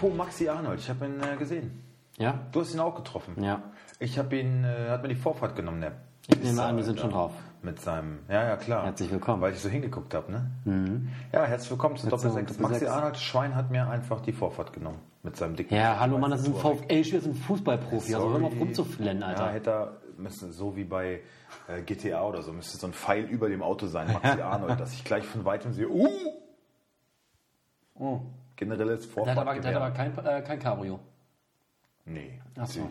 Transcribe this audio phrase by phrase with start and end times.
[0.00, 1.78] Apropos Maxi Arnold, ich habe ihn äh, gesehen.
[2.16, 2.40] Ja?
[2.52, 3.42] Du hast ihn auch getroffen.
[3.42, 3.62] Ja.
[3.98, 5.92] Ich habe ihn, äh, hat mir die Vorfahrt genommen, der
[6.22, 7.34] Ich nehme Pisser, an, wir sind schon drauf.
[7.60, 8.86] Mit seinem, ja, ja, klar.
[8.86, 9.42] Herzlich willkommen.
[9.42, 11.10] Weil ich so hingeguckt habe, ne?
[11.34, 12.58] Ja, herzlich willkommen zu Herzlich Doppel 6.
[12.58, 15.00] willkommen, Maxi Arnold Schwein hat mir einfach die Vorfahrt genommen.
[15.22, 15.74] Mit seinem dicken.
[15.74, 16.54] Ja, hallo Mann, das ist ein.
[16.54, 18.14] VfL-Spieler, das ist ein Fußballprofi.
[18.14, 19.52] Also hör mal auf rumzuflennen, Ja, Alter.
[19.52, 21.20] hätte er, müsste so wie bei
[21.68, 24.94] äh, GTA oder so, müsste so ein Pfeil über dem Auto sein, Maxi Arnold, dass
[24.94, 26.08] ich gleich von weitem sehe, uh!
[27.96, 28.20] Oh.
[28.60, 29.36] Generelles Der Vorfahrt.
[29.38, 31.00] hat aber, der hat aber kein, äh, kein Cabrio.
[32.04, 32.40] Nee.
[32.58, 32.88] Ach so.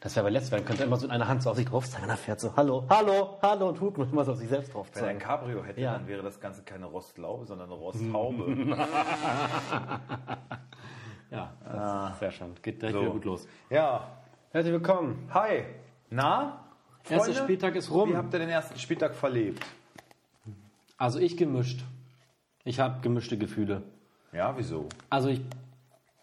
[0.00, 0.64] Das wäre aber letzt werden.
[0.66, 2.04] Könnte immer so in einer Hand so auf sich drauf zeigen.
[2.04, 4.74] Und er fährt so, hallo, hallo, hallo und tut und immer so auf sich selbst
[4.74, 5.18] drauf Wenn er ein zeigen.
[5.30, 5.94] Cabrio hätte, Ja.
[5.94, 8.76] dann wäre das Ganze keine Rostlaube, sondern eine Rosthaube.
[11.30, 12.54] Ja, das ist sehr schön.
[12.62, 13.00] Geht direkt So.
[13.02, 13.48] wieder gut los.
[13.68, 14.06] ja,
[14.52, 15.28] Herzlich willkommen.
[15.34, 15.64] hi.
[16.08, 16.60] Na?
[17.08, 17.34] Erster?
[17.34, 18.10] Spieltag ist rum.
[18.12, 19.64] Wie habt ihr den ersten Spieltag verlebt?
[20.96, 21.84] Also ich gemischt.
[22.64, 23.82] Ich habe gemischte Gefühle.
[24.32, 24.88] Ja, wieso?
[25.10, 25.40] Also ich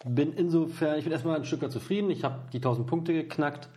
[0.06, 2.10] bin insofern, ich bin erstmal ein Stück weit zufrieden.
[2.10, 3.70] Ich habe die 1000 Punkte geknackt.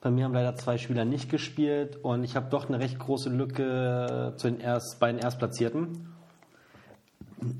[0.00, 3.30] Bei mir haben leider zwei Spieler nicht gespielt und ich habe doch eine recht große
[3.30, 6.12] Lücke zu den erst, beiden Erstplatzierten.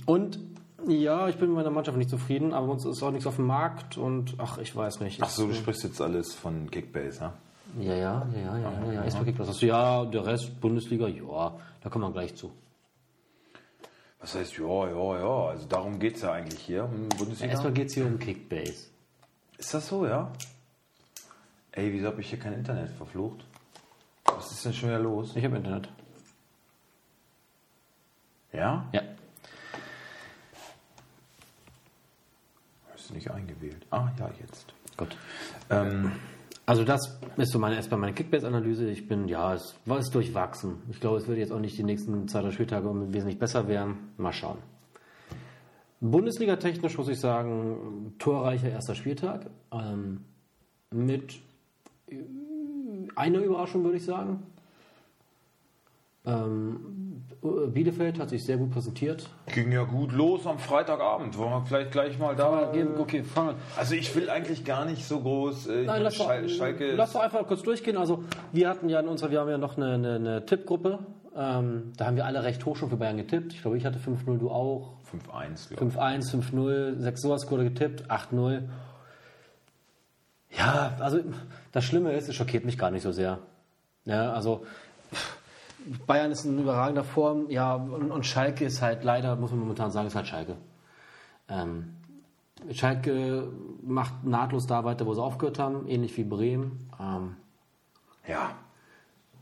[0.07, 0.39] Und
[0.89, 3.47] ja, ich bin mit meiner Mannschaft nicht zufrieden, aber uns ist auch nichts auf dem
[3.47, 5.23] Markt und ach, ich weiß nicht.
[5.23, 7.33] Ach so, du sprichst jetzt alles von Kickbase, ne?
[7.81, 9.03] Ja, ja, ja, ja, ja, ja, ja.
[9.03, 9.49] Ist wirklich was.
[9.49, 12.51] Hast du, ja, der Rest Bundesliga, ja, da kommen wir gleich zu.
[14.23, 17.51] Was heißt, ja, ja, ja, also darum geht es ja eigentlich hier, um Bundesliga.
[17.53, 18.87] Erstmal geht es hier um Kickbase.
[19.59, 20.33] Ist das so, ja?
[21.73, 23.45] Ey, wieso habe ich hier kein Internet verflucht?
[24.25, 25.35] Was ist denn schon wieder los?
[25.35, 25.89] Ich habe Internet.
[28.53, 28.89] Ja?
[28.93, 29.03] Ja.
[33.09, 33.85] Du nicht eingewählt?
[33.91, 34.73] Ah, ja, jetzt.
[34.97, 35.19] Gut.
[35.69, 36.13] Ähm,
[36.65, 38.89] Also das ist so meine erstmal meine Kickbase-Analyse.
[38.89, 40.77] Ich bin, ja, es war es durchwachsen.
[40.91, 44.13] Ich glaube, es wird jetzt auch nicht die nächsten zwei, drei Spieltage wesentlich besser werden.
[44.17, 44.59] Mal schauen.
[46.01, 49.51] Bundesliga-technisch muss ich sagen, torreicher erster Spieltag.
[49.73, 50.25] Ähm,
[50.91, 51.41] mit
[52.09, 52.17] äh,
[53.17, 54.43] einer Überraschung, würde ich sagen.
[56.25, 56.93] Ähm,
[57.43, 59.29] Bielefeld hat sich sehr gut präsentiert.
[59.53, 61.37] ging ja gut los am Freitagabend.
[61.37, 62.73] Wollen wir vielleicht gleich mal da...
[62.99, 65.67] Okay, fangen Also ich will eigentlich gar nicht so groß...
[65.67, 66.95] Äh, Nein, lass doch, Schal Schalke...
[66.95, 67.97] lass doch einfach kurz durchgehen.
[67.97, 68.23] Also
[68.53, 71.01] wir hatten ja in unserer, wir haben ja noch eine, eine, eine Tippgruppe.
[71.35, 73.53] Ähm, da haben wir alle recht hoch schon für Bayern getippt.
[73.55, 74.93] Ich glaube, ich hatte 5-0, du auch.
[75.13, 75.97] 5-1, glaube ich.
[75.97, 78.63] 5-1, 5-0, 6 sowas wurde getippt, 8-0.
[80.51, 81.19] Ja, also
[81.73, 83.39] das Schlimme ist, es schockiert mich gar nicht so sehr.
[84.05, 84.65] Ja, also
[86.07, 89.91] Bayern ist in überragender Form, ja, und, und Schalke ist halt leider, muss man momentan
[89.91, 90.57] sagen, ist halt Schalke.
[91.49, 91.95] Ähm,
[92.71, 93.49] Schalke
[93.83, 96.89] macht nahtlos da weiter, wo sie aufgehört haben, ähnlich wie Bremen.
[97.01, 97.37] Ähm,
[98.27, 98.53] Ja,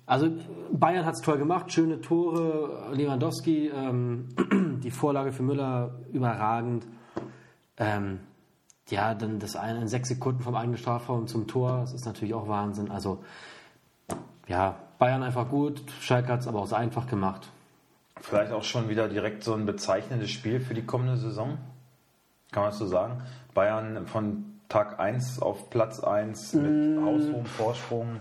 [0.07, 0.29] also
[0.73, 4.29] Bayern hat es toll gemacht, schöne Tore, Lewandowski, ähm,
[4.83, 6.85] die Vorlage für Müller überragend.
[7.77, 8.19] Ähm,
[8.89, 12.35] ja, dann das eine in sechs Sekunden vom eigenen Strafraum zum Tor, das ist natürlich
[12.35, 12.91] auch Wahnsinn.
[12.91, 13.23] Also
[14.49, 17.49] ja, Bayern einfach gut, Schalke hat es aber auch so einfach gemacht.
[18.21, 21.57] vielleicht auch schon wieder direkt so ein bezeichnendes Spiel für die kommende Saison.
[22.53, 23.23] Kann man das so sagen?
[23.55, 28.21] Bayern von Tag 1 auf Platz 1 mit haushohem Vorsprung.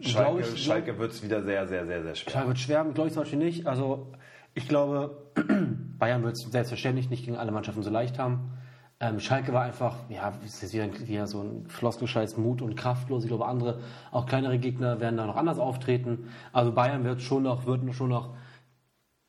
[0.00, 2.32] Schalke, ich- Schalke wird es wieder sehr, sehr, sehr, sehr schwer.
[2.32, 3.66] Klar wird schwer, glaube ich zum Beispiel nicht.
[3.66, 4.08] Also
[4.52, 5.16] ich glaube,
[5.98, 8.52] Bayern wird es selbstverständlich nicht gegen alle Mannschaften so leicht haben.
[9.00, 13.24] Ähm, Schalke war einfach, ja, ist wieder, wieder so ein Floskelscheiß Mut und kraftlos.
[13.24, 13.80] Ich glaube, andere,
[14.12, 16.30] auch kleinere Gegner werden da noch anders auftreten.
[16.52, 18.34] Also Bayern wird schon noch, wird schon noch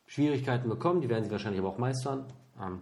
[0.05, 1.01] Schwierigkeiten bekommen.
[1.01, 2.25] Die werden sie wahrscheinlich aber auch meistern.
[2.61, 2.79] Ähm,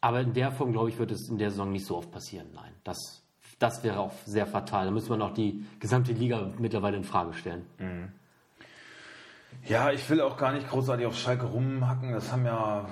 [0.00, 2.48] Aber in der Form, glaube ich, wird es in der Saison nicht so oft passieren.
[2.54, 3.22] Nein, das,
[3.58, 4.86] das wäre auch sehr fatal.
[4.86, 7.66] Da müsste man auch die gesamte Liga mittlerweile in Frage stellen.
[9.66, 12.12] Ja, ich will auch gar nicht großartig auf Schalke rumhacken.
[12.12, 12.88] Das haben ja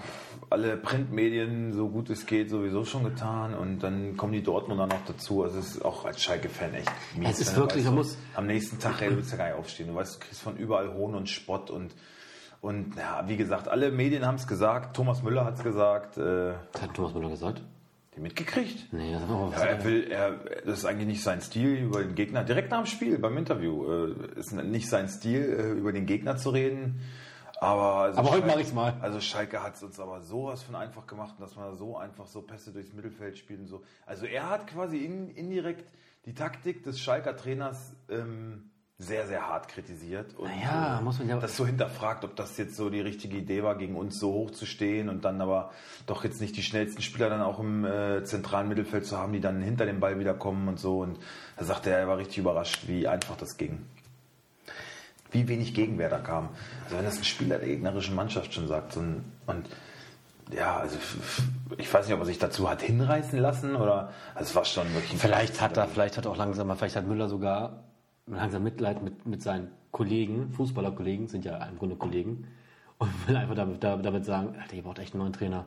[0.51, 3.55] alle Printmedien, so gut es geht, sowieso schon getan.
[3.55, 5.43] Und dann kommen die Dortmunder noch dazu.
[5.43, 7.31] Also es ist auch als Schalke-Fan echt mies.
[7.31, 7.59] Es ist ne?
[7.59, 9.89] wirklich, Weißt man muss- Am nächsten Tag, ey, du willst ja gar nicht aufstehen.
[9.89, 11.71] Du weißt, du kriegst von überall Hohn und Spott.
[11.71, 11.95] Und,
[12.61, 14.95] und ja, wie gesagt, alle Medien haben es gesagt.
[14.97, 16.17] Thomas Müller hat es gesagt.
[16.19, 17.63] Äh, Das hat Thomas Müller gesagt.
[18.17, 18.93] die mitgekriegt?
[18.93, 20.31] Nee, das war Ja, er will, er,
[20.65, 23.85] das ist eigentlich nicht sein Stil, über den Gegner, direkt nach dem Spiel, beim Interview,
[24.07, 27.01] äh, ist nicht sein Stil, äh, über den Gegner zu reden.
[27.59, 28.95] Aber, also Aber heute Schalke- mach ich's mal.
[29.01, 32.43] Also Schalke hat es uns aber sowas von einfach gemacht, dass man so einfach so
[32.43, 33.83] Pässe durchs Mittelfeld spielt und so.
[34.05, 35.91] Also er hat quasi in, indirekt
[36.27, 40.35] die Taktik des Schalker Trainers ähm, sehr, sehr hart kritisiert.
[40.37, 43.37] Und Naja, äh, muss man ja- das so hinterfragt, ob das jetzt so die richtige
[43.37, 45.71] Idee war, gegen uns so hoch zu stehen und dann aber
[46.07, 49.41] doch jetzt nicht die schnellsten Spieler dann auch im äh, zentralen Mittelfeld zu haben, die
[49.41, 51.01] dann hinter dem Ball wieder kommen und so.
[51.01, 51.19] Und
[51.57, 53.85] da sagte er, er war richtig überrascht, wie einfach das ging.
[55.37, 56.49] Wie wenig Gegenwehr da kam.
[56.85, 59.67] Also wenn das ein Spieler der gegnerischen Mannschaft schon sagt ein, und
[60.57, 60.97] ja, also
[61.77, 64.93] ich weiß nicht, ob er sich dazu hat hinreißen lassen oder also es war schon
[64.95, 67.85] wirklich ein Vielleicht hat er, vielleicht hat auch langsam, vielleicht hat Müller sogar
[68.27, 72.47] langsam Mitleid mit, mit seinen Kollegen, Fußballerkollegen, sind ja im Grunde Kollegen,
[72.99, 75.65] und will einfach damit, da- damit sagen, Alter, ihr braucht echt einen neuen Trainer.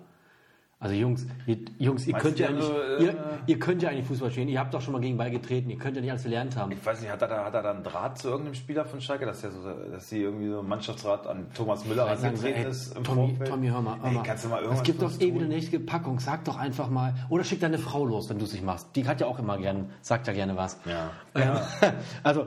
[0.81, 3.89] Also Jungs, ihr, Jungs, ihr könnt ja nicht, haben so, äh, ihr, ihr könnt ja
[3.89, 4.47] eigentlich Fußball spielen.
[4.47, 5.69] Ihr habt doch schon mal gegen Ball getreten.
[5.69, 6.71] Ihr könnt ja nicht alles gelernt haben.
[6.71, 9.01] Ich weiß nicht, hat er, da, hat er da einen Draht zu irgendeinem Spieler von
[9.01, 12.69] Schalke, dass, der so, dass sie irgendwie so einen Mannschaftsrat an Thomas Müller angetreten ey,
[12.69, 13.49] ist im Tommy, Vorfeld?
[13.49, 14.23] Tommy, hör mal, hör mal.
[14.23, 16.19] kannst du mal es irgendwas gibt für doch eh wieder eine nächste Packung.
[16.21, 17.13] Sag doch einfach mal.
[17.27, 18.87] Oder schick deine Frau los, wenn du es nicht machst.
[18.95, 20.79] Die hat ja auch immer gern, sagt ja gerne was.
[20.85, 21.11] Ja.
[21.35, 21.57] Ähm,
[22.23, 22.45] also,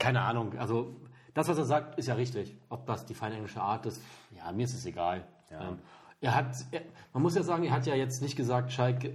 [0.00, 0.58] keine Ahnung.
[0.58, 0.96] Also,
[1.34, 2.56] das, was er sagt, ist ja richtig.
[2.68, 4.02] Ob das die feine englische Art ist,
[4.36, 5.22] ja, mir ist es egal.
[5.52, 5.78] Ähm,
[6.20, 6.80] er hat, er,
[7.12, 9.14] man muss ja sagen, er hat ja jetzt nicht gesagt, Schalke,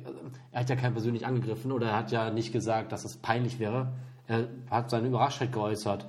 [0.51, 3.59] er hat ja keinen persönlich angegriffen oder er hat ja nicht gesagt, dass es peinlich
[3.59, 3.93] wäre.
[4.27, 6.05] Er hat seine Überraschtheit geäußert.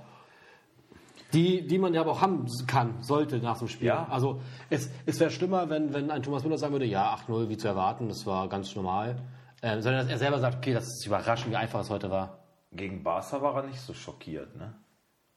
[1.33, 3.89] Die, die man ja aber auch haben kann, sollte nach dem Spiel.
[3.89, 4.07] Ja.
[4.09, 7.57] Also es, es wäre schlimmer, wenn, wenn ein Thomas Müller sagen würde, ja, 8-0, wie
[7.57, 9.17] zu erwarten, das war ganz normal.
[9.61, 12.39] Ähm, sondern dass er selber sagt, okay, das ist überraschend, wie einfach es heute war.
[12.71, 14.75] Gegen Barca war er nicht so schockiert, ne?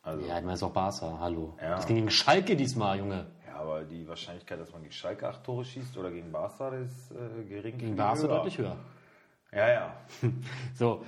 [0.04, 1.58] Also, Ja, ich meine, es ist auch Barca, hallo.
[1.62, 1.76] Ja.
[1.76, 3.26] Das ging gegen Schalke diesmal, Junge.
[3.58, 7.12] Ja, aber die Wahrscheinlichkeit, dass man gegen Schalke acht Tore schießt oder gegen Barca, ist
[7.12, 7.78] äh, gering.
[7.78, 8.76] Gegen Barca deutlich höher.
[9.54, 9.94] Ja, ja.
[10.76, 11.04] So,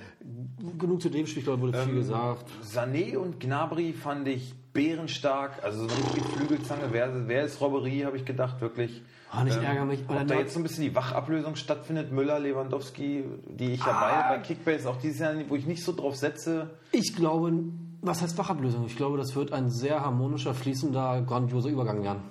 [0.78, 2.44] genug zu dem Spiel, glaube, wurde Ähm, viel gesagt.
[2.64, 6.84] Sané und Gnabry fand ich bärenstark, also so eine richtige Flügelzange.
[6.90, 9.02] Wer, wer ist Robberie, habe ich gedacht, wirklich.
[9.32, 10.00] Oh, ich ärgere mich.
[10.08, 14.00] Ob da jetzt so ein bisschen die Wachablösung stattfindet, Müller, Lewandowski, die ich ja Ah.
[14.24, 16.70] beide bei Kickbase auch dieses Jahr, wo ich nicht so drauf setze.
[16.92, 17.52] Ich glaube,
[18.00, 18.86] was heißt Fachablösung?
[18.86, 22.22] Ich glaube, das wird ein sehr harmonischer, fließender, grandioser Übergang werden.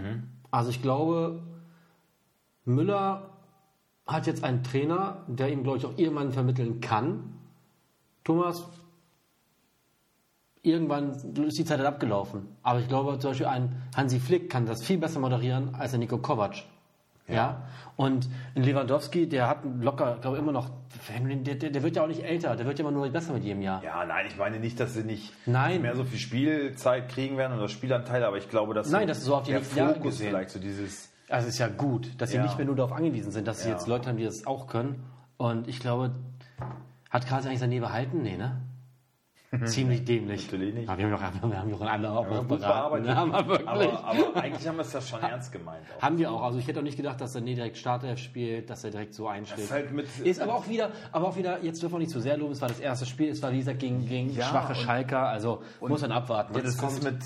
[0.00, 0.22] Mhm.
[0.50, 1.42] Also ich glaube,
[2.64, 3.30] Müller
[4.06, 7.34] hat jetzt einen Trainer, der ihm, glaube ich, auch irgendwann vermitteln kann.
[8.24, 8.64] Thomas,
[10.62, 11.12] irgendwann
[11.46, 12.48] ist die Zeit halt abgelaufen.
[12.62, 15.98] Aber ich glaube, zum Beispiel ein Hansi Flick kann das viel besser moderieren als der
[16.00, 16.64] Nico Kovac.
[17.34, 17.62] Ja.
[17.96, 20.70] Und ein Lewandowski, der hat locker, glaube ich, immer noch,
[21.44, 23.44] der, der, der wird ja auch nicht älter, der wird ja immer nur besser mit
[23.44, 23.82] jedem Jahr.
[23.84, 25.82] Ja, nein, ich meine nicht, dass sie nicht Nein.
[25.82, 29.24] mehr so viel Spielzeit kriegen werden oder Spielanteile, aber ich glaube, dass Nein, das ist
[29.24, 30.28] so auf die der Jahre Fokus gesehen.
[30.30, 32.42] vielleicht so dieses Also es ist ja gut, dass sie Ja.
[32.42, 33.74] nicht mehr nur darauf angewiesen sind, dass sie Ja.
[33.74, 35.04] jetzt Leute haben, die das auch können.
[35.36, 36.12] Und ich glaube,
[37.10, 38.22] hat Kasi eigentlich seine behalten?
[38.22, 38.62] Nee, ne?
[39.64, 40.44] Ziemlich dämlich.
[40.44, 40.88] Natürlich nicht.
[40.88, 43.02] Aber wir haben doch, wir haben doch alle auch noch gut beraten.
[43.02, 43.16] Ne?
[43.16, 43.68] Haben wir wirklich.
[43.68, 45.84] aber, aber eigentlich haben wir es ja schon ernst gemeint.
[45.98, 46.02] Auch.
[46.02, 46.42] haben wir auch.
[46.42, 49.12] Also ich hätte auch nicht gedacht, dass er nie direkt Startelf spielt, dass er direkt
[49.12, 49.62] so einschlägt.
[49.62, 52.20] ist halt mit, Ist aber auch wieder, aber auch wieder, jetzt dürfen wir nicht zu
[52.20, 54.68] sehr loben, es war das erste Spiel, es war wie gesagt gegen, gegen Ja, schwache
[54.74, 56.54] und- Schalker, also muss man abwarten.
[56.54, 57.18] Jetzt es ist mit,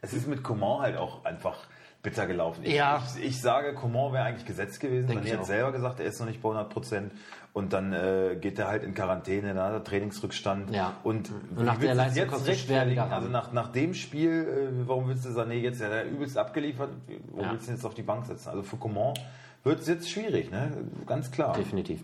[0.00, 1.56] es ist mit Coman halt auch einfach
[2.02, 2.62] bitter gelaufen.
[2.64, 3.02] Ich, Ja.
[3.16, 5.06] ich, ich sage, Coman wäre eigentlich gesetzt gewesen.
[5.08, 5.44] Denk ich hat auch.
[5.44, 7.12] selber gesagt, er ist noch nicht bei 100 Prozent.
[7.52, 10.70] Und dann äh, geht er halt in Quarantäne, dann hat er Trainingsrückstand.
[10.74, 10.94] Ja.
[11.04, 13.12] Und, Und nach der Leistung jetzt schwer wieder ran.
[13.12, 14.30] Also nach, nach dem Spiel,
[14.82, 16.90] äh, warum willst du Sané jetzt, ja, der übelst abgeliefert,
[17.30, 17.52] warum Ja.
[17.52, 18.48] willst du ihn jetzt auf die Bank setzen?
[18.48, 19.14] Also für Coman
[19.64, 20.72] wird es jetzt schwierig, ne?
[21.06, 21.52] ganz klar.
[21.52, 22.02] definitiv.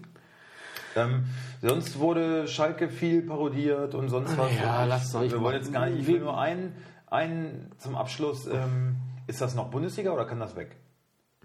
[0.96, 1.24] Ähm,
[1.62, 4.50] sonst wurde Schalke viel parodiert und sonst was.
[4.60, 6.00] Ja, Ich- lass doch, ich Wir wollen jetzt gar nicht.
[6.00, 6.74] Ich will nur einen,
[7.08, 8.46] einen zum Abschluss.
[8.46, 8.96] Ähm,
[9.28, 10.76] ist das noch Bundesliga oder kann das weg?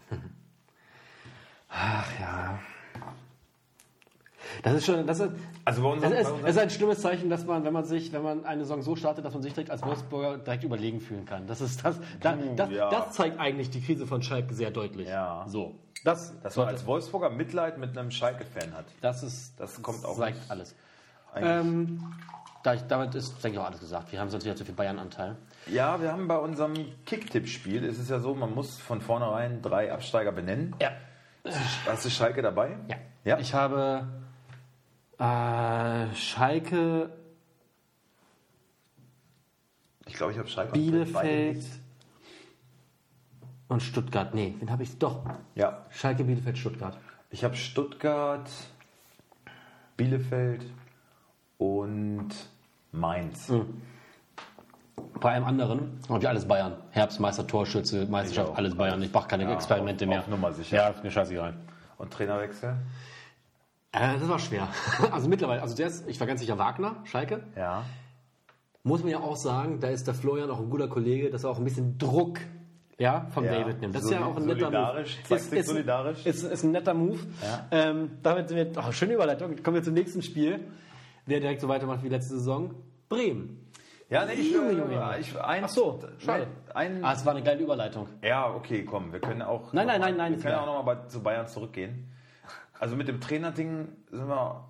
[1.70, 2.60] Ach ja.
[4.62, 5.32] Das ist schon, das ist,
[5.66, 8.14] Also bei unserem, Es ist, es ist ein schlimmes Zeichen, dass man, wenn man sich,
[8.14, 11.26] wenn man eine Saison so startet, dass man sich direkt als Wolfsburger direkt überlegen fühlen
[11.26, 11.48] kann.
[11.48, 12.90] Das ist das, da, Puh, das, ja.
[12.90, 15.08] das zeigt eigentlich die Krise von Schalke sehr deutlich.
[15.08, 15.46] Ja.
[15.48, 15.76] So.
[16.04, 18.86] Das, dass man als Wolfsburger Mitleid mit einem Schalke-Fan hat.
[19.02, 20.76] das ist, Das kommt auch zeigt alles.
[21.36, 22.04] Ähm,
[22.64, 24.12] damit ist, denke ich, auch alles gesagt.
[24.12, 25.38] Wir haben sonst wieder zu viel Bayern-Anteil.
[25.68, 26.74] Ja, wir haben bei unserem
[27.06, 30.76] Kicktipp-Spiel, ist es ja so, man muss von vornherein drei Absteiger benennen.
[30.82, 30.92] Ja.
[31.86, 32.78] Hast du Schalke dabei?
[32.90, 32.98] Ja.
[33.26, 33.40] Ja.
[33.40, 34.08] Ich habe
[35.18, 37.10] äh, Schalke,
[40.08, 40.74] Ich glaube, ich habe Schalke.
[40.74, 41.66] Bielefeld
[43.68, 44.34] und Stuttgart.
[44.34, 44.98] Nee, wen habe ich?
[45.00, 45.24] Doch.
[45.56, 46.98] Ja, Schalke, Bielefeld, Stuttgart.
[47.32, 48.50] ich habe Stuttgart,
[49.98, 50.66] Bielefeld
[51.58, 52.30] und
[52.92, 53.52] Mainz.
[55.20, 56.74] Bei einem anderen habe ich alles Bayern.
[56.92, 59.02] Herbstmeister, Torschütze, Meisterschaft, alles Bayern.
[59.02, 60.20] Ich mache keine Experimente auf- mehr.
[60.20, 60.76] auf Nummer sicher.
[60.78, 61.54] Ja, ist mir scheißegal.
[61.98, 62.76] Und Trainerwechsel?
[63.94, 64.68] Äh, das war schwer.
[65.12, 67.44] Also mittlerweile, also der ist, ich war ganz sicher Wagner, Schalke.
[67.56, 67.84] Ja.
[68.84, 71.52] Muss man ja auch sagen, da ist der Florian auch ein guter Kollege, dass er
[71.52, 72.40] auch ein bisschen Druck
[72.98, 73.54] ja, von Ja.
[73.60, 73.96] David nimmt.
[73.96, 75.06] Das ist ja auch ein netter Move.
[75.24, 76.26] zeigt sich solidarisch.
[76.26, 77.20] Ist, ist ein netter Move.
[77.42, 77.66] Ja.
[77.72, 79.56] Ähm, damit sind wir, oh, schöne Überleitung.
[79.64, 80.60] Kommen wir zum nächsten Spiel.
[81.26, 82.72] Wer direkt so weitermacht wie letzte Saison?
[83.10, 83.63] Bremen.
[84.14, 86.48] Ja, nee, ich, Junge, Junge, ich ein, Ach so, schade.
[86.74, 88.08] Ein, Ah, es war eine geile Überleitung.
[88.22, 89.74] ja, okay, komm, wir können auch.
[89.74, 92.12] Nein, nein, mal- nein, nein, Wir können auch nochmal zu Bayern zurückgehen.
[92.80, 94.70] Also mit dem Trainerding sind wir.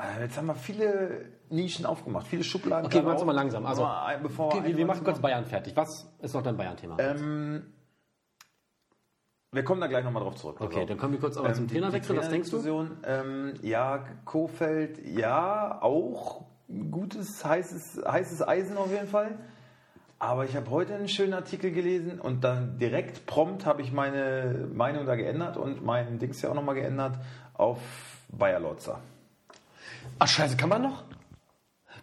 [0.00, 2.86] äh, Jetzt haben wir viele Nischen aufgemacht, viele Schubladen.
[2.86, 3.66] Okay, wir machen es mal langsam.
[3.66, 5.76] Also, Mal bevor okay, wir, wir machen kurz Bayern fertig.
[5.76, 6.96] Was ist noch dein Bayern-Thema?
[6.98, 7.72] Ähm,
[9.52, 10.60] Wir kommen da gleich nochmal drauf zurück.
[10.60, 12.16] Okay, dann kommen wir kurz aber zum Trainerwechsel.
[12.16, 12.88] Was denkst du?
[13.04, 16.46] Ähm, ja, Kofeld, ja, auch
[16.90, 19.38] gutes, heißes, heißes Eisen auf jeden Fall.
[20.18, 24.68] Aber ich habe heute einen schönen Artikel gelesen und dann direkt prompt habe ich meine
[24.72, 27.18] Meinung da geändert und mein Dings ja auch nochmal geändert
[27.54, 27.78] auf
[28.28, 29.00] Bayer Lotzer.
[30.18, 31.02] Ach scheiße, kann man noch?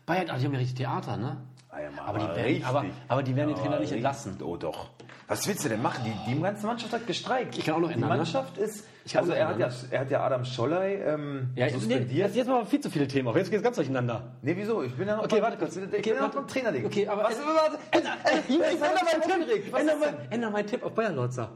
[0.06, 1.38] Bayern, ach, die haben ja richtig Theater, ne?
[1.70, 2.66] Ah ja, Aber die werden, richtig.
[2.66, 4.42] aber, aber die werden den Trainer nicht entlassen.
[4.42, 4.90] Oh doch.
[5.28, 6.04] Was willst du denn machen?
[6.04, 7.58] Die, die ganze Mannschaft hat gestreikt.
[7.58, 8.18] Ich kann auch noch Die ändern, ne?
[8.18, 8.86] Mannschaft ist.
[9.10, 12.36] Ich also er hat, ja, er hat ja Adam Scholley ähm, Ja, nee, suspendiert.
[12.36, 13.36] jetzt, mal viel zu viele Themen auf.
[13.36, 14.34] Jetzt geht es ganz durcheinander.
[14.44, 14.84] Nee, wieso?
[14.84, 15.76] Ich bin ja noch Okay, warte kurz.
[15.78, 16.86] Ich bin, Okay, bin ja noch beim Trainerding.
[16.86, 18.12] Okay, aber- Was, warte, änder,
[18.48, 19.76] Ich ändere meinen Tipp.
[19.76, 20.52] Änder, ist denn?
[20.52, 21.50] meinen auf Bayern Lotzer.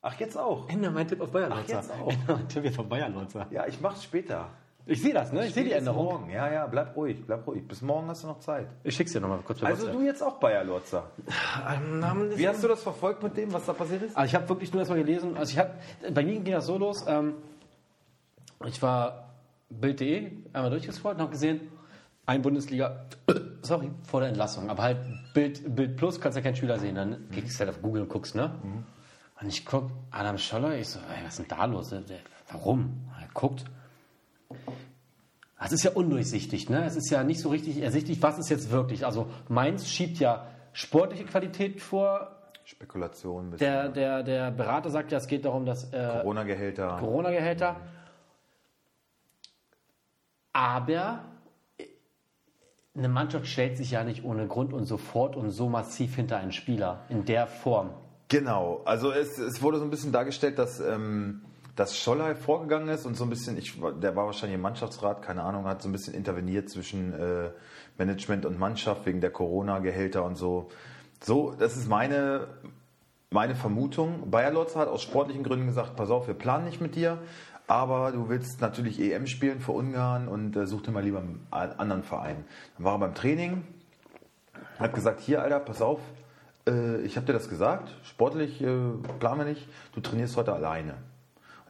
[0.00, 0.68] Ach, jetzt auch?
[0.68, 2.10] Änder meinen Tipp auf Bayern Ach, jetzt auch.
[2.10, 3.46] Änder meinen Tipp jetzt auf Bayern Lotzer.
[3.50, 4.48] Ja, ich mach's später.
[4.84, 5.46] Ich sehe das, ne?
[5.46, 6.04] Ich sehe die Änderung.
[6.04, 6.30] Morgen.
[6.30, 7.66] Ja, ja, bleib ruhig, bleib ruhig.
[7.68, 8.66] Bis morgen hast du noch Zeit.
[8.82, 10.00] Ich schick's dir nochmal kurz per Also WhatsApp.
[10.00, 11.04] du jetzt auch Bayer Lotzer.
[11.70, 14.16] Ähm, Wie hast du das verfolgt mit dem, was da passiert ist?
[14.16, 15.36] Also ich habe wirklich nur erstmal gelesen.
[15.36, 15.74] Also ich hab,
[16.12, 17.04] bei mir ging das so los.
[17.06, 17.34] Ähm,
[18.66, 19.28] ich war
[19.70, 21.60] Bild.de einmal durchgescrollt und habe gesehen,
[22.26, 23.06] ein Bundesliga,
[23.62, 24.68] sorry, vor der Entlassung.
[24.68, 24.98] Aber halt
[25.32, 26.96] Bild, Bild Plus kannst ja keinen Spieler sehen.
[26.96, 28.52] Dann gehst du halt auf Google und guckst, ne?
[29.40, 31.90] Und ich guck, Adam Scholler, ich so, ey, was ist denn da los?
[31.90, 32.00] Der,
[32.50, 33.08] warum?
[33.20, 33.64] Er guckt.
[35.64, 36.84] Es ist ja undurchsichtig, ne?
[36.84, 39.06] Es ist ja nicht so richtig ersichtlich, was ist jetzt wirklich.
[39.06, 43.66] Also Mainz schiebt ja sportliche Qualität vor, Spekulation, ein bisschen.
[43.66, 46.96] der, der, der Berater sagt ja, es geht darum, dass äh, Corona-Gehälter.
[46.98, 47.76] Corona-Gehälter.
[50.52, 51.24] Aber
[51.78, 51.86] äh,
[52.96, 56.52] eine Mannschaft stellt sich ja nicht ohne Grund und sofort und so massiv hinter einen
[56.52, 57.90] Spieler in der Form.
[58.28, 61.42] Genau, also es, es wurde so ein bisschen dargestellt, dass, ähm,
[61.76, 65.42] dass Scholler vorgegangen ist und so ein bisschen, ich, der war wahrscheinlich im Mannschaftsrat, keine
[65.42, 67.50] Ahnung, hat so ein bisschen interveniert zwischen äh,
[67.96, 70.68] Management und Mannschaft wegen der Corona-Gehälter und so.
[71.22, 72.48] So, das ist meine,
[73.30, 74.30] meine Vermutung.
[74.30, 77.18] Bayer Lotz hat aus sportlichen Gründen gesagt, pass auf, wir planen nicht mit dir,
[77.66, 81.46] aber du willst natürlich EM spielen für Ungarn und äh, such dir mal lieber einen
[81.50, 82.44] anderen Verein.
[82.76, 83.64] Dann war er beim Training,
[84.78, 86.00] hat gesagt, hier Alter, pass auf,
[86.68, 90.96] äh, ich habe dir das gesagt, sportlich äh, planen wir nicht, du trainierst heute alleine.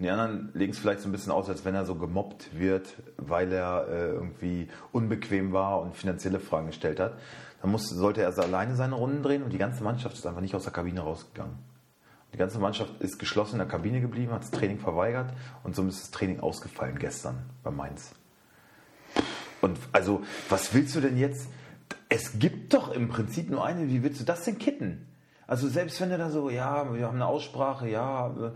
[0.02, 2.59] Und die anderen legen es vielleicht so ein bisschen aus, als wenn er so gemobbt
[2.59, 7.12] wird, weil er äh, irgendwie unbequem war und finanzielle Fragen gestellt hat.
[7.61, 10.40] Dann muss, sollte er also alleine seine Runden drehen und die ganze Mannschaft ist einfach
[10.40, 11.54] nicht aus der Kabine rausgegangen.
[12.32, 15.32] Die ganze Mannschaft ist geschlossen in der Kabine geblieben, hat das Training verweigert
[15.62, 18.12] und somit ist das Training ausgefallen gestern bei Mainz.
[19.61, 21.47] Und also, was willst du denn jetzt?
[22.09, 25.06] Es gibt doch im Prinzip nur eine, wie willst du das denn kitten?
[25.47, 28.50] Also selbst wenn er da so, ja, wir haben eine Aussprache, ja, äh,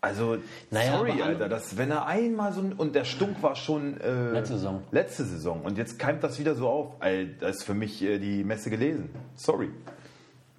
[0.00, 0.38] also
[0.70, 4.30] Naja, sorry, Alter, dass wenn er einmal so ein, und der Stunk war schon äh,
[4.30, 4.82] Letzte Saison.
[4.92, 8.18] letzte Saison und jetzt keimt das wieder so auf, Alter, da ist für mich äh,
[8.18, 9.10] die Messe gelesen.
[9.34, 9.70] Sorry,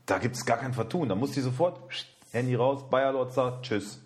[0.05, 1.79] da gibt es gar kein Vertun, da muss die sofort
[2.31, 4.01] Handy raus, Bayer Lotzer, tschüss.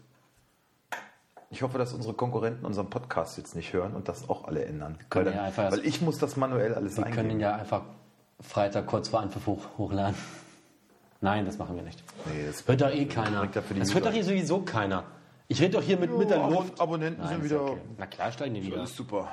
[1.50, 4.98] Ich hoffe, dass unsere Konkurrenten unseren Podcast jetzt nicht hören und das auch alle ändern.
[5.10, 7.32] können Weil, ja dann, einfach- weil ich muss das manuell alles Wir können eingeben.
[7.36, 7.84] ihn ja einfach
[8.40, 10.16] Freitag kurz vor Anpfiff hoch, hochladen.
[11.22, 12.04] Nein, das machen wir nicht.
[12.26, 13.44] Nee, das Hört doch eh keiner.
[13.44, 15.04] ja Das hört doch hier sowieso keiner.
[15.48, 16.80] Ich rede doch hier mit, mit der Luft.
[16.80, 17.62] Abonnenten Nein, sind ist wieder.
[17.64, 17.82] okay.
[17.98, 18.78] Na klar, steigen die wieder.
[18.78, 19.30] Alles super.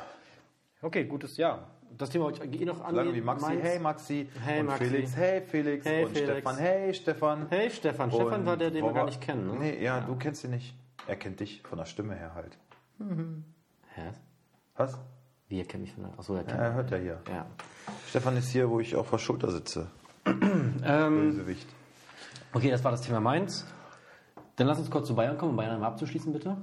[0.83, 1.69] Okay, gutes Jahr.
[1.97, 3.15] Das Thema wollte ich eh noch Sagen angehen.
[3.17, 4.29] wie Maxi, hey Maxi.
[4.45, 4.85] Hey, und Maxi.
[4.85, 5.85] Felix, hey Felix.
[5.85, 6.31] Hey, und Felix.
[6.33, 7.47] Stefan, hey Stefan.
[7.51, 8.11] Hey Stefan.
[8.11, 9.47] Stefan Und war der, den wir gar nicht kennen.
[9.49, 9.57] Ne?
[9.59, 10.75] Nee, ja, du kennst ihn nicht.
[11.07, 12.57] Er kennt dich von der Stimme her halt.
[13.95, 14.03] Hä?
[14.77, 14.99] Was?
[15.49, 16.13] Wie, er kennt mich von der...
[16.19, 17.21] Achso, er Ja, kennt er hört ja hier.
[17.29, 17.47] Ja.
[18.09, 19.89] Stefan ist hier, wo ich auf der Schulter sitze.
[20.27, 21.67] Ähm, Bösewicht.
[22.53, 23.67] okay, das war das Thema Mainz.
[24.61, 26.55] Dann lass uns kurz zu Bayern kommen, um Bayern einmal abzuschließen, bitte.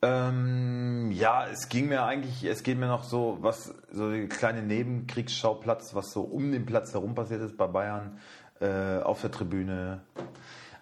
[0.00, 4.62] Ähm, ja, es ging mir eigentlich, es geht mir noch so, was, so der kleine
[4.62, 8.20] Nebenkriegsschauplatz, was so um den Platz herum passiert ist bei Bayern,
[8.60, 10.02] äh, auf der Tribüne.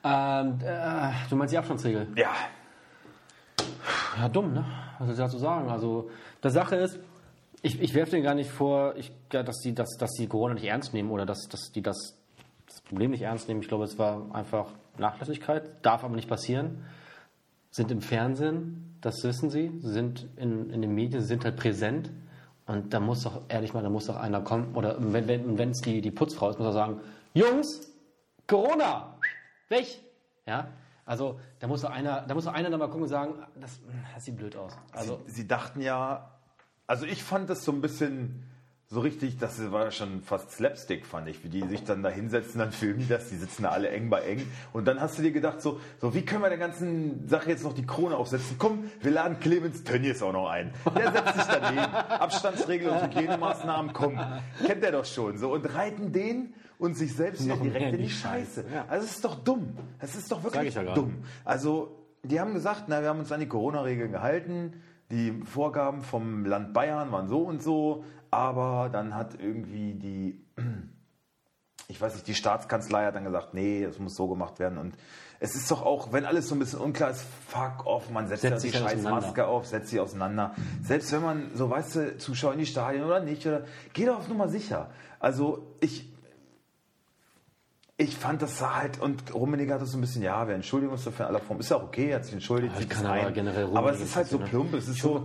[0.04, 2.08] Ähm, äh, du meinst die Abstandsregel?
[2.14, 2.34] Ja,
[4.18, 4.66] Ja, dumm, ne?
[4.98, 5.70] Was soll ich dazu sagen?
[5.70, 6.10] Also,
[6.44, 6.98] die Sache ist,
[7.62, 10.64] ich, ich werfe denen gar nicht vor, ich, dass, die, dass, dass die Corona nicht
[10.64, 12.18] ernst nehmen oder dass, dass die das,
[12.66, 13.62] das Problem nicht ernst nehmen.
[13.62, 14.66] Ich glaube, es war einfach
[14.98, 16.84] Nachlässigkeit, darf aber nicht passieren.
[17.70, 22.10] Sind im Fernsehen, das wissen sie, sind in, in den Medien, sind halt präsent.
[22.66, 25.72] Und da muss doch, ehrlich mal, da muss doch einer kommen, oder wenn es wenn,
[25.84, 27.00] die, die Putzfrau ist, muss er sagen,
[27.34, 27.92] Jungs,
[28.46, 29.18] Corona,
[29.68, 29.86] weg!
[30.46, 30.68] Ja,
[31.04, 33.78] also da muss doch einer, da muss doch einer dann mal gucken und sagen, das,
[34.14, 34.76] das sieht blöd aus.
[34.92, 36.32] Also sie, sie dachten ja,
[36.88, 38.44] also ich fand das so ein bisschen
[38.88, 42.60] so richtig, das war schon fast Slapstick, fand ich, wie die sich dann da hinsetzen,
[42.60, 44.46] dann filmen die das, die sitzen da alle eng bei eng.
[44.72, 47.64] Und dann hast du dir gedacht, so, so wie können wir der ganzen Sache jetzt
[47.64, 48.56] noch die Krone aufsetzen?
[48.58, 50.72] Komm, wir laden Clemens Tönnies auch noch ein.
[50.96, 51.80] Der setzt sich daneben.
[51.80, 54.20] Abstandsregel und Hygienemaßnahmen, komm,
[54.64, 55.36] kennt der doch schon.
[55.36, 58.62] So, und reiten den und sich selbst Noch direkt in die Scheiße.
[58.62, 58.84] Scheiße, ja.
[58.88, 59.76] Also es ist doch dumm.
[59.98, 61.24] Es ist doch wirklich ja dumm.
[61.44, 64.74] Also, die haben gesagt, na, wir haben uns an die Corona-Regeln gehalten.
[65.10, 70.44] Die Vorgaben vom Land Bayern waren so und so, aber dann hat irgendwie die,
[71.88, 74.78] ich weiß nicht, die Staatskanzlei hat dann gesagt, nee, es muss so gemacht werden.
[74.78, 74.96] Und
[75.38, 78.42] es ist doch auch, wenn alles so ein bisschen unklar ist, fuck off, man setzt
[78.42, 79.02] Setzt ja die dann scheiß.
[79.02, 80.54] Maske auf, setzt sie auseinander.
[80.82, 84.18] Selbst wenn man, so weißt du, Zuschauer in die Stadien oder nicht, oder geh doch
[84.18, 84.90] auf Nummer sicher.
[85.20, 86.10] Also ich,
[87.98, 90.92] ich fand das sah halt, und Rummenigge hat das so ein bisschen, ja, wir entschuldigen
[90.92, 91.60] uns dafür in aller Form.
[91.60, 92.74] Ist ja auch okay, er hat sich entschuldigt.
[92.74, 93.32] Ja, sieht kann aber ein.
[93.32, 94.44] generell aber es ist halt so ne?
[94.44, 95.24] plump, es ist Ich so,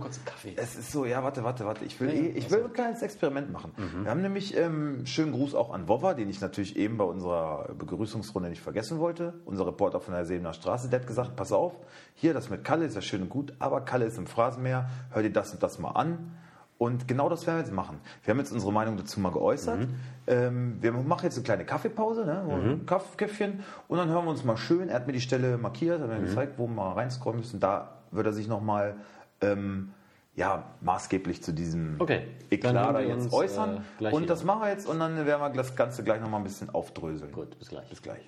[0.56, 3.02] es ist so, ja, warte, warte, warte, ich will Ja, eh, ich will ein kleines
[3.02, 3.72] Experiment machen.
[3.76, 7.74] Wir haben nämlich, ähm, schönen Gruß auch an Wova, den ich natürlich eben bei unserer
[7.74, 9.34] Begrüßungsrunde nicht vergessen wollte.
[9.44, 11.74] Unser Reporter von der Sebener Straße, der hat gesagt, pass auf,
[12.14, 15.22] hier, das mit Kalle ist ja schön und gut, aber Kalle ist im Phrasenmeer, hör
[15.22, 16.32] dir das und das mal an.
[16.82, 18.00] Und genau das werden wir jetzt machen.
[18.24, 19.80] Wir haben jetzt unsere Meinung dazu mal geäußert.
[19.80, 19.94] Mhm.
[20.26, 22.42] Ähm, wir machen jetzt eine kleine Kaffeepause, ne?
[22.48, 23.62] ein Kaff- Käffchen.
[23.86, 24.88] Und dann hören wir uns mal schön.
[24.88, 26.24] Er hat mir die Stelle markiert, hat mir Mhm.
[26.26, 27.60] gezeigt, wo wir mal reinscrollen müssen.
[27.60, 28.96] Da wird er sich nochmal
[29.42, 29.92] ähm,
[30.34, 33.84] ja, maßgeblich zu diesem Okay, Eklat da jetzt uns, äußern.
[34.00, 36.44] äh, und das machen wir jetzt und dann werden wir das Ganze gleich nochmal ein
[36.44, 37.30] bisschen aufdröseln.
[37.32, 37.88] Gut, bis gleich.
[37.90, 38.22] Bis gleich.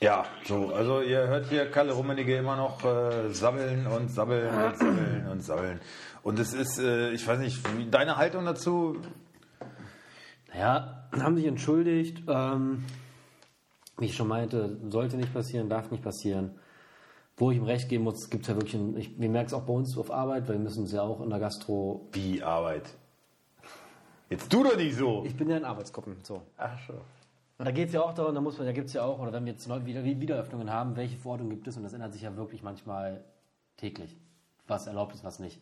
[0.00, 4.76] Ja, so, also ihr hört hier Kalle Rummenigge immer noch äh, sabbeln und sabbeln und
[4.78, 5.80] sabbeln und sabbeln.
[6.24, 8.96] Und es ist, äh, ich weiß nicht, wie deine Haltung dazu?
[10.58, 12.22] Ja, haben sich entschuldigt.
[12.26, 12.82] Ähm,
[13.98, 16.58] wie ich schon meinte, sollte nicht passieren, darf nicht passieren.
[17.36, 19.52] Wo ich ihm recht geben muss, gibt es ja wirklich, ein, ich, wir merken es
[19.52, 22.08] auch bei uns auf Arbeit, weil wir müssen es ja auch in der Gastro.
[22.12, 22.94] Wie Arbeit?
[24.30, 25.24] Jetzt tu doch nicht so.
[25.26, 26.40] Ich bin ja in Arbeitsgruppen, so.
[26.56, 26.94] Ach so.
[27.58, 29.18] Und da geht es ja auch darum, da muss man, da gibt es ja auch,
[29.18, 31.76] oder wenn wir jetzt neu wieder Wiederöffnungen haben, welche Verordnungen gibt es?
[31.76, 33.22] Und das ändert sich ja wirklich manchmal
[33.76, 34.16] täglich,
[34.66, 35.60] was erlaubt ist, was nicht.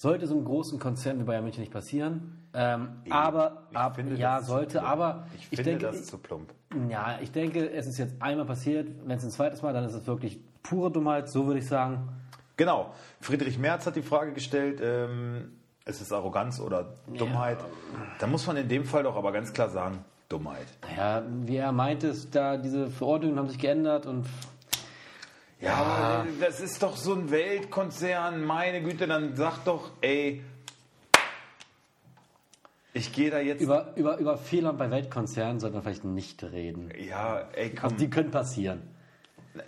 [0.00, 2.38] Sollte so einem großen Konzern wie Bayern München nicht passieren.
[2.54, 6.16] Ähm, aber, Ich ab, finde, ja, ist sollte, aber Ich, ich, finde denke, das zu
[6.16, 6.54] plump.
[6.88, 8.88] ja, ich denke, es ist jetzt einmal passiert.
[9.04, 12.08] Wenn es ein zweites Mal, dann ist es wirklich pure Dummheit, so würde ich sagen.
[12.56, 12.94] Genau.
[13.20, 15.52] Friedrich Merz hat die Frage gestellt, ähm,
[15.84, 17.58] ist es Arroganz oder Dummheit?
[18.20, 20.66] Da muss man in dem Fall doch aber ganz klar sagen, Dummheit.
[20.80, 24.24] Naja, wie er meinte, ist da diese Verordnungen haben sich geändert und
[25.60, 30.42] Ja, das ist doch so ein Weltkonzern, meine Güte, dann sag doch, ey,
[32.92, 33.60] ich gehe da jetzt.
[33.60, 36.90] über, über, über Fehler bei Weltkonzernen sollte man vielleicht nicht reden.
[36.98, 38.82] ja, ey, komm, Also die können passieren.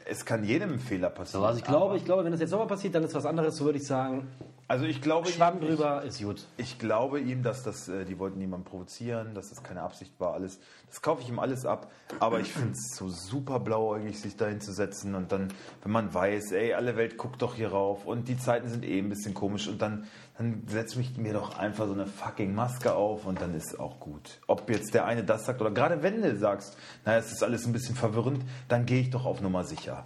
[0.05, 1.43] Es kann jedem Fehler passieren.
[1.43, 3.57] So, also ich glaube, ich glaube, wenn das jetzt nochmal passiert, dann ist was anderes,
[3.57, 4.29] so würde ich sagen.
[4.69, 6.47] also ich glaube, Schwamm drüber ist gut.
[6.57, 10.13] Ich, ich glaube ihm, dass das, äh, die wollten niemanden provozieren, dass das keine Absicht
[10.19, 10.61] war, alles.
[10.89, 11.91] Das kaufe ich ihm alles ab.
[12.21, 15.49] Aber ich finde es so super blauäugig, sich da hinzusetzen und dann,
[15.83, 18.99] wenn man weiß, ey, alle Welt guckt doch hier rauf und die Zeiten sind eh
[18.99, 20.07] ein bisschen komisch und dann,
[20.43, 24.01] dann setze ich mir doch einfach so eine fucking Maske auf und dann ist auch
[24.01, 24.41] gut.
[24.47, 27.67] Ob jetzt der eine das sagt oder gerade wenn du sagst, naja, es ist alles
[27.67, 30.05] ein bisschen verwirrend, dann gehe ich doch auf Nummer sicher.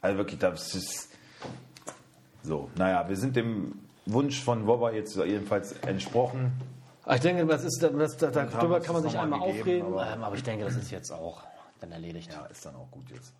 [0.00, 1.08] Also wirklich, das ist
[2.42, 2.70] so.
[2.76, 3.74] Naja, wir sind dem
[4.06, 6.52] Wunsch von Wobber jetzt jedenfalls entsprochen.
[7.04, 9.86] Aber ich denke, das ist, das, das, darüber kann man sich einmal gegeben, aufreden.
[9.94, 11.42] aber- ähm, aber ich denke, das ist jetzt auch
[11.80, 12.30] dann erledigt.
[12.32, 13.32] Ja, ist dann auch gut jetzt.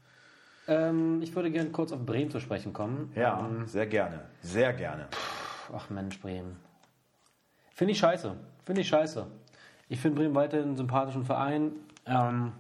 [0.69, 3.13] Ähm, ich würde gerne kurz auf Bremen zu sprechen kommen.
[3.17, 4.21] Ja, sehr gerne.
[4.43, 5.09] Sehr gerne.
[5.75, 6.57] Ach Mensch, Bremen.
[7.75, 8.35] Finde ich scheiße.
[8.65, 9.27] Finde ich scheiße.
[9.89, 11.73] Ich finde Bremen weiterhin einen sympathischen Verein.
[12.07, 12.53] Ähm,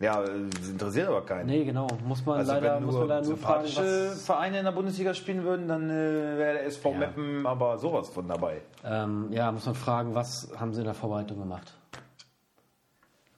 [0.00, 1.46] Ja, das interessiert aber keinen.
[1.46, 1.86] nee, genau.
[2.04, 4.64] Muss man also leider, wenn muss man nur leider nur fragen, sympathische was, Vereine in
[4.64, 5.92] der Bundesliga spielen würden, dann äh,
[6.38, 6.98] wäre der SV Ja.
[6.98, 8.60] Meppen aber sowas von dabei.
[8.84, 11.72] ähm, ja, muss man fragen, was haben sie in der Vorbereitung gemacht?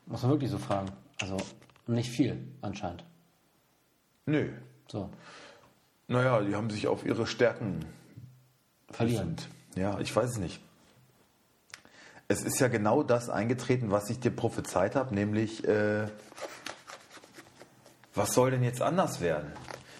[0.06, 0.88] Muss man wirklich so fragen.
[1.20, 1.36] Also
[1.86, 3.04] nicht viel anscheinend.
[4.26, 4.50] Nö.
[4.88, 5.10] So,
[6.08, 7.84] Naja, die haben sich auf ihre Stärken
[8.90, 9.36] verlieren.
[9.74, 10.60] Ja, ich weiß es nicht.
[12.28, 16.08] Es ist ja genau das eingetreten, was ich dir prophezeit habe, nämlich, äh,
[18.14, 19.52] was soll denn jetzt anders werden?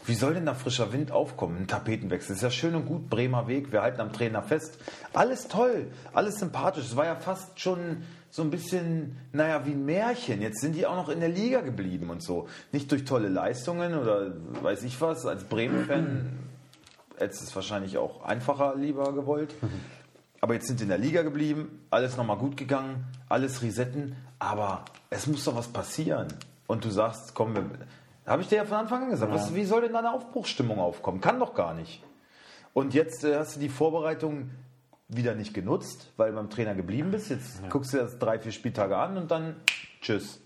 [0.06, 1.56] Wie soll denn da frischer Wind aufkommen?
[1.58, 4.78] Ein Tapetenwechsel ist ja schön und gut, Bremer Weg, wir halten am Trainer fest.
[5.12, 6.86] Alles toll, alles sympathisch.
[6.86, 10.42] Es war ja fast schon so ein bisschen, naja, wie ein Märchen.
[10.42, 12.48] Jetzt sind die auch noch in der Liga geblieben und so.
[12.70, 15.26] Nicht durch tolle Leistungen oder weiß ich was.
[15.26, 16.45] Als Bremen-Fan
[17.18, 19.54] hättest es wahrscheinlich auch einfacher lieber gewollt.
[20.40, 24.84] Aber jetzt sind sie in der Liga geblieben, alles nochmal gut gegangen, alles resetten, aber
[25.10, 26.28] es muss doch was passieren.
[26.66, 27.64] Und du sagst, komm, wir,
[28.26, 30.78] habe ich dir ja von Anfang an gesagt, was, wie soll denn da eine Aufbruchsstimmung
[30.78, 31.20] aufkommen?
[31.20, 32.02] Kann doch gar nicht.
[32.74, 34.50] Und jetzt äh, hast du die Vorbereitung
[35.08, 37.30] wieder nicht genutzt, weil du beim Trainer geblieben bist.
[37.30, 39.56] Jetzt guckst du dir das drei, vier Spieltage an und dann
[40.00, 40.40] tschüss.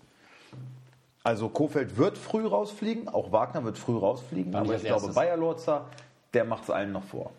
[1.23, 5.13] Also Kofeld wird früh rausfliegen, auch Wagner wird früh rausfliegen, aber ich glaube?
[5.13, 5.85] Bayer Lorzer,
[6.33, 7.31] der macht es allen noch vor.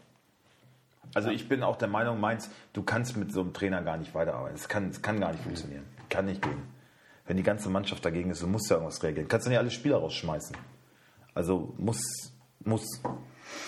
[1.14, 4.14] Also ich bin auch der Meinung, Mainz, du kannst mit so einem Trainer gar nicht
[4.14, 4.56] weiterarbeiten.
[4.56, 5.84] Es kann, es kann gar nicht funktionieren.
[6.08, 6.62] Kann nicht gehen.
[7.26, 9.28] Wenn die ganze Mannschaft dagegen ist, du musst ja irgendwas regeln.
[9.28, 10.56] Kannst du nicht alle Spieler rausschmeißen.
[11.34, 12.00] Also muss,
[12.60, 12.84] muss.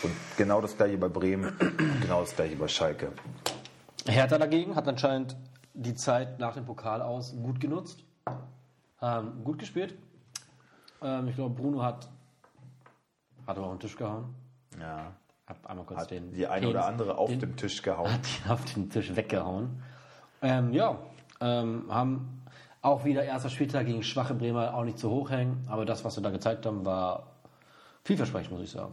[0.02, 1.52] Und genau das gleiche bei Bremen,
[2.00, 3.12] genau das gleiche bei Schalke.
[4.06, 5.36] Hertha dagegen hat anscheinend
[5.74, 8.04] die Zeit nach dem Pokal aus gut genutzt.
[9.02, 9.96] Ähm, gut gespielt.
[11.02, 12.08] Ähm, ich glaube, Bruno hat,
[13.46, 14.34] hat aber auf den Tisch gehauen.
[14.80, 15.12] Ja.
[15.46, 16.32] Hab einmal kurz Hat den.
[16.32, 18.10] die eine oder andere auf den, dem Tisch gehauen.
[18.10, 19.82] Hat ihn auf den Tisch weggehauen.
[20.40, 20.98] Ähm, ja,
[21.40, 22.42] ähm, haben
[22.80, 25.64] auch wieder erster Spieltag gegen schwache Bremer auch nicht zu hoch hängen.
[25.68, 27.34] Aber das, was wir da gezeigt haben, war
[28.04, 28.92] vielversprechend, muss ich sagen.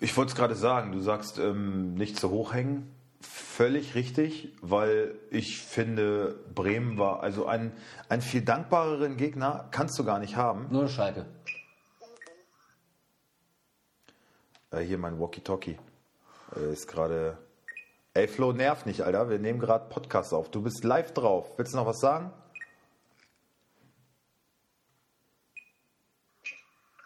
[0.00, 2.90] Ich wollte es gerade sagen, du sagst ähm, nicht zu hoch hängen.
[3.20, 7.72] Völlig richtig, weil ich finde, Bremen war also ein,
[8.08, 10.68] ein viel dankbareren Gegner kannst du gar nicht haben.
[10.70, 11.26] Nur Schalke.
[14.70, 15.78] Äh, hier mein Walkie-Talkie
[16.56, 17.38] äh, ist gerade.
[18.14, 19.30] Ey Flo, nerv nicht, Alter.
[19.30, 20.50] Wir nehmen gerade Podcast auf.
[20.50, 21.56] Du bist live drauf.
[21.56, 22.32] Willst du noch was sagen?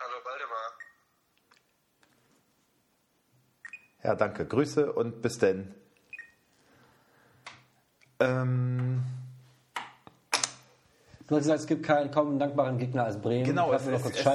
[0.01, 0.73] Hallo Waldemar.
[4.03, 4.47] Ja, danke.
[4.47, 5.75] Grüße und bis denn.
[8.21, 9.05] Ähm,
[11.33, 13.45] Du hast gesagt, es gibt keinen kaum einen dankbaren Gegner als Bremen.
[13.45, 14.27] Genau, es, es, es,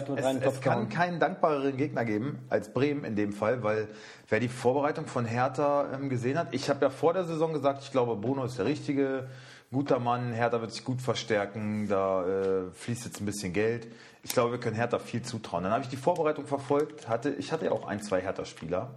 [0.42, 3.88] es, kann keinen dankbareren Gegner geben als Bremen in dem Fall, weil
[4.30, 7.84] wer die Vorbereitung von Hertha ähm, gesehen hat, ich habe ja vor der Saison gesagt,
[7.84, 9.28] ich glaube, Bruno ist der richtige,
[9.72, 13.88] guter Mann, Hertha wird sich gut verstärken, da äh, fließt jetzt ein bisschen Geld.
[14.24, 15.66] Ich glaube, wir können Hertha viel zutrauen.
[15.66, 18.96] Dann habe ich die Vorbereitung verfolgt, hatte, ich hatte ja auch ein, zwei Hertha-Spieler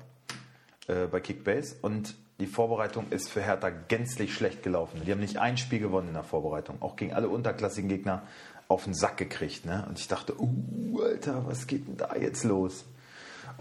[0.86, 5.02] äh, bei Kickbase und die Vorbereitung ist für Hertha gänzlich schlecht gelaufen.
[5.04, 8.22] Die haben nicht ein Spiel gewonnen in der Vorbereitung, auch gegen alle unterklassigen Gegner
[8.66, 9.66] auf den Sack gekriegt.
[9.66, 9.84] Ne?
[9.88, 12.84] Und ich dachte, uh, Alter, was geht denn da jetzt los?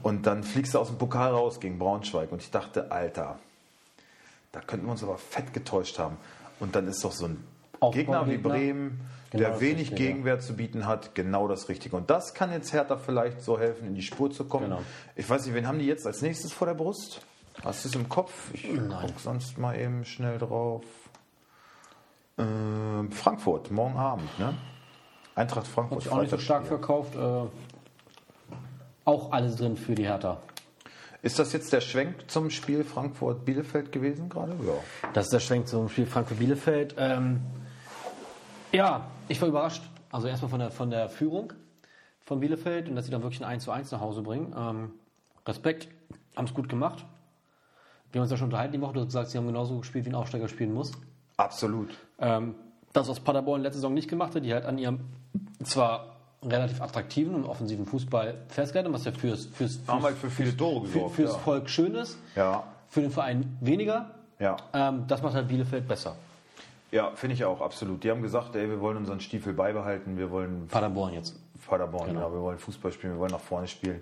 [0.02, 3.38] Und dann fliegst du aus dem Pokal raus gegen Braunschweig und ich dachte, Alter,
[4.52, 6.18] da könnten wir uns aber fett getäuscht haben.
[6.60, 7.44] Und dann ist doch so ein
[7.80, 8.26] Aufbaugegner.
[8.26, 10.10] Gegner wie Bremen, Genau der wenig Richtige.
[10.10, 11.96] Gegenwehr zu bieten hat, genau das Richtige.
[11.96, 14.70] Und das kann jetzt Hertha vielleicht so helfen, in die Spur zu kommen.
[14.70, 14.82] Genau.
[15.16, 17.22] Ich weiß nicht, wen haben die jetzt als nächstes vor der Brust?
[17.64, 18.54] Hast du es im Kopf?
[18.54, 18.90] Ich Nein.
[19.02, 20.84] guck sonst mal eben schnell drauf.
[22.38, 24.54] Ähm, Frankfurt, morgen Abend, ne?
[25.36, 25.98] Eintracht Frankfurt.
[25.98, 27.10] Hat sich auch nicht so stark Freitagsspiel.
[27.12, 27.52] verkauft.
[28.52, 28.56] Äh,
[29.06, 30.38] auch alles drin für die Hertha.
[31.22, 34.54] Ist das jetzt der Schwenk zum Spiel Frankfurt-Bielefeld gewesen gerade?
[34.66, 35.10] Ja.
[35.14, 36.96] Das ist der Schwenk zum Spiel Frankfurt-Bielefeld.
[36.98, 37.42] Ähm,
[38.72, 39.84] ja, ich war überrascht.
[40.12, 41.54] Also erstmal von der, von der Führung
[42.24, 44.56] von Bielefeld und dass sie dann wirklich ein 1 zu 1 nach Hause bringen.
[44.58, 44.92] Ähm,
[45.46, 45.90] Respekt,
[46.36, 47.06] haben es gut gemacht.
[48.12, 48.94] Wir haben uns ja schon unterhalten die Woche.
[48.94, 50.92] Du hast gesagt, sie haben genauso gespielt, wie ein Aufsteiger spielen muss.
[51.38, 51.90] Absolut.
[52.20, 52.56] Ähm,
[52.94, 55.00] das, was Paderborn letzte Saison nicht gemacht hat, die halt an ihrem
[55.64, 60.56] zwar relativ attraktiven und offensiven Fußball festgehalten, was ja fürs, fürs, fürs, halt für viele
[60.56, 61.16] Tore gesorgt.
[61.16, 61.38] fürs ja.
[61.40, 64.12] Volk schön ist, Ja, für den Verein weniger.
[64.40, 64.56] ja.
[64.74, 66.16] Ähm, das macht halt Bielefeld besser.
[66.92, 68.04] Ja, finde ich auch, absolut.
[68.04, 71.36] Die haben gesagt, ey, wir wollen unseren Stiefel beibehalten, wir wollen Paderborn jetzt.
[71.68, 72.22] Paderborn, Genau.
[72.22, 72.34] genau.
[72.34, 74.02] wir wollen Fußball spielen, wir wollen nach vorne spielen.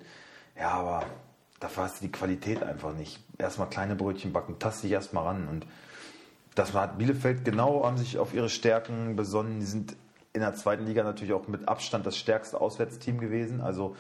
[0.58, 1.04] Ja, aber
[1.60, 3.20] dafür hast du die Qualität einfach nicht.
[3.38, 5.48] Erstmal kleine Brötchen backen, tast dich erstmal ran.
[5.48, 5.66] Und
[6.56, 9.60] das hat Bielefeld genau, haben sich auf ihre Stärken besonnen.
[9.60, 9.96] Die sind
[10.34, 13.62] in der zweiten Liga natürlich auch mit Abstand das stärkste Auswärtsteam gewesen.
[13.62, 13.96] Also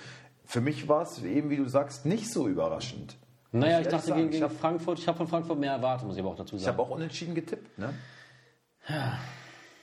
[0.45, 3.17] für mich war es eben, wie du sagst, nicht so überraschend.
[3.51, 4.19] Naja, ich dachte sagen.
[4.19, 6.35] gegen, ich gegen habe Frankfurt, ich habe von Frankfurt mehr erwartet, muss ich aber auch
[6.35, 6.77] dazu ich sagen.
[6.77, 7.77] hab auch unentschieden getippt.
[7.77, 7.93] Ne?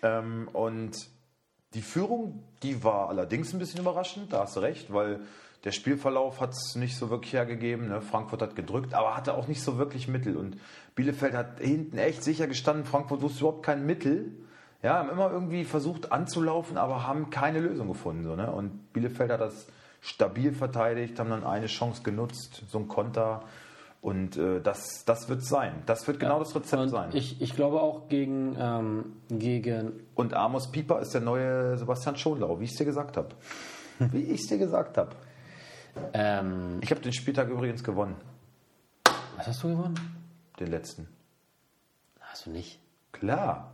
[0.03, 1.09] Ähm, und
[1.75, 5.21] die Führung, die war allerdings ein bisschen überraschend, da hast du recht, weil
[5.64, 7.88] der Spielverlauf hat es nicht so wirklich hergegeben.
[7.88, 8.03] Ne?
[8.03, 10.37] Frankfurt hat gedrückt, aber hatte auch nicht so wirklich Mittel.
[10.37, 10.59] Und
[10.94, 12.85] Bielefeld hat hinten echt sicher gestanden.
[12.85, 14.33] Frankfurt wusste überhaupt kein Mittel.
[14.83, 18.24] Ja, haben immer irgendwie versucht anzulaufen, aber haben keine Lösung gefunden.
[18.24, 18.53] So, ne?
[18.53, 19.66] Und Bielefeld hat das
[20.03, 23.44] stabil verteidigt, haben dann eine Chance genutzt, so ein Konter.
[24.03, 25.83] Und äh, das, das wird sein.
[25.87, 27.09] Das wird genau das Rezept sein.
[27.14, 32.61] ich, ich glaube auch gegen, ähm, gegen Und Amos Pieper ist der neue Sebastian Schonlau,
[32.61, 33.31] wie ich es dir gesagt habe.
[34.11, 35.14] Wie ich es dir gesagt habe.
[36.12, 38.16] Ähm, Ich habe den Spieltag übrigens gewonnen,
[39.37, 39.94] was hast du gewonnen?
[40.61, 41.09] den letzten.
[42.20, 42.78] Hast du nicht.
[43.12, 43.72] Klar.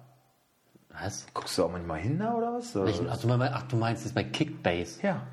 [0.90, 1.26] Was?
[1.34, 2.74] Guckst du auch manchmal hin da oder was?
[2.74, 5.00] Welchen, ach, du meinst, ach, du meinst jetzt bei Kickbase.
[5.02, 5.26] Ja.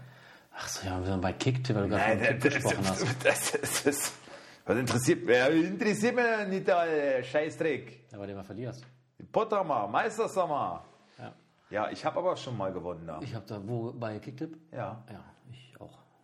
[0.55, 3.25] Ach so, ja, wir sind bei Kicktipp, weil du gerade von Kick das, gesprochen hast.
[3.25, 4.13] das, das, das,
[4.65, 5.65] was interessiert mich?
[5.65, 8.05] Interessiert mich nicht der Scheißdreck.
[8.13, 8.83] Aber den mal verlierst.
[9.31, 10.83] Potthammer, Meistersommer.
[11.17, 11.33] Ja.
[11.69, 13.19] Ja, ich habe aber schon mal gewonnen da.
[13.21, 14.57] Ich habe da, wo, bei Kicktipp?
[14.71, 15.23] Ja, Ja.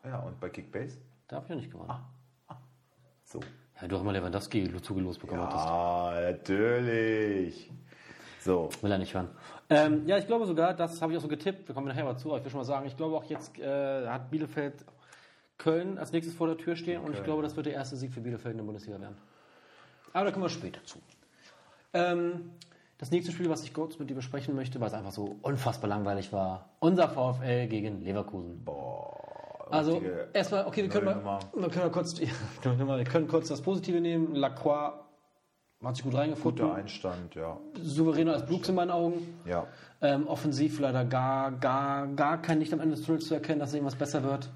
[0.05, 0.97] Ja, und bei Kickbase?
[1.27, 1.93] Da habe ich noch nicht gewonnen.
[3.23, 3.39] So.
[3.81, 5.65] Ja, du hast mal Lewandowski zugelost bekommen hattest.
[5.65, 7.71] Ah, natürlich.
[8.39, 8.69] So.
[8.81, 9.29] Will er nicht hören.
[9.69, 12.17] Ähm, ja, ich glaube sogar, das habe ich auch so getippt, wir kommen nachher mal
[12.17, 14.85] zu, aber ich will schon mal sagen, ich glaube auch jetzt äh, hat Bielefeld
[15.57, 18.11] Köln als nächstes vor der Tür stehen und ich glaube, das wird der erste Sieg
[18.11, 19.17] für Bielefeld in der Bundesliga werden.
[20.11, 20.99] Aber da kommen wir später zu.
[21.93, 22.51] Ähm,
[22.97, 25.89] das nächste Spiel, was ich kurz mit dir besprechen möchte, weil es einfach so unfassbar
[25.89, 28.63] langweilig war, unser VfL gegen Leverkusen.
[28.63, 29.32] Boah.
[29.69, 30.01] Also
[30.33, 32.27] erstmal, okay, wir können, mal, wir können, mal kurz, ja,
[32.63, 34.35] wir können kurz das Positive nehmen.
[34.35, 34.93] Lacroix
[35.83, 36.65] hat sich gut reingefunden.
[36.65, 37.57] Guter Einstand, ja.
[37.81, 39.39] Souveräner als Brooks in meinen Augen.
[39.45, 39.67] Ja.
[40.01, 43.73] Ähm, offensiv leider gar, gar, gar kein Licht am Ende des Tunnels zu erkennen, dass
[43.73, 44.49] irgendwas besser wird.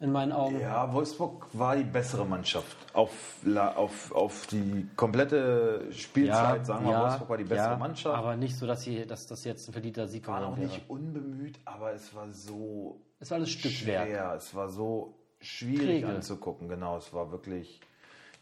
[0.00, 0.60] In meinen Augen.
[0.60, 2.76] Ja, Wolfsburg war die bessere Mannschaft.
[2.92, 3.44] Auf,
[3.74, 8.16] auf, auf die komplette Spielzeit, sagen wir, Wolfsburg war die bessere ja, Mannschaft.
[8.16, 10.88] Aber nicht so, dass, sie, dass das jetzt ein verdienter Sieg war geworden noch nicht
[10.88, 14.06] unbemüht, aber es war so Es war alles Stückwerk.
[14.06, 14.34] schwer.
[14.36, 16.08] Es war so schwierig Träge.
[16.08, 16.68] anzugucken.
[16.68, 17.80] Genau, es war wirklich.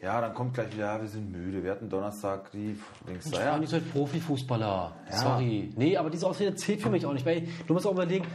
[0.02, 1.64] Ja, dann kommt gleich wieder, ja, wir sind müde.
[1.64, 2.78] Wir hatten Donnerstag die.
[3.18, 4.94] Ich war ja, nicht so ein Profifußballer.
[5.10, 5.72] Sorry.
[5.74, 7.24] Nee, aber diese Ausrede zählt für mich auch nicht.
[7.24, 8.26] Weil du musst auch überlegen,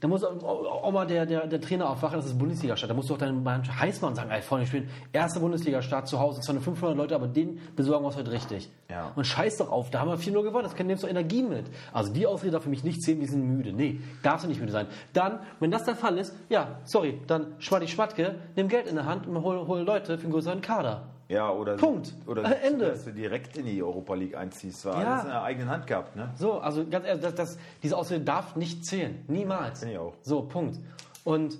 [0.00, 2.90] da muss auch, auch mal der, der, der Trainer aufwachen, das ist Bundesliga-Start.
[2.90, 6.18] Da musst du auch deinen Mann Heißmann sagen, ey, Freunde, wir spielen erste Bundesliga-Start zu
[6.18, 8.70] Hause, zwar nur 500 Leute, aber den besorgen wir uns heute richtig.
[8.90, 9.12] Ja.
[9.14, 11.66] Und scheiß doch auf, da haben wir 4-0 gewonnen, das nimmst du Energie mit.
[11.92, 13.72] Also die Ausrede darf für mich nicht zählen, wir sind müde.
[13.72, 14.86] Nee, darfst du nicht müde sein.
[15.12, 19.06] Dann, wenn das der Fall ist, ja, sorry, dann Schwaddi Schwadke, nimm Geld in der
[19.06, 21.13] Hand und hol, hol Leute für einen größeren Kader.
[21.28, 22.12] Ja, oder, Punkt.
[22.26, 22.86] oder Äh, Ende.
[22.88, 24.84] dass du direkt in die Europa League einziehst.
[24.84, 25.12] War Ja.
[25.12, 26.32] alles in der eigenen Hand gehabt, ne?
[26.36, 29.24] So, also ganz ehrlich, das, das, diese Ausrede darf nicht zählen.
[29.28, 29.80] Niemals.
[29.80, 30.14] Finde ich auch.
[30.22, 30.78] So, Punkt.
[31.24, 31.56] Und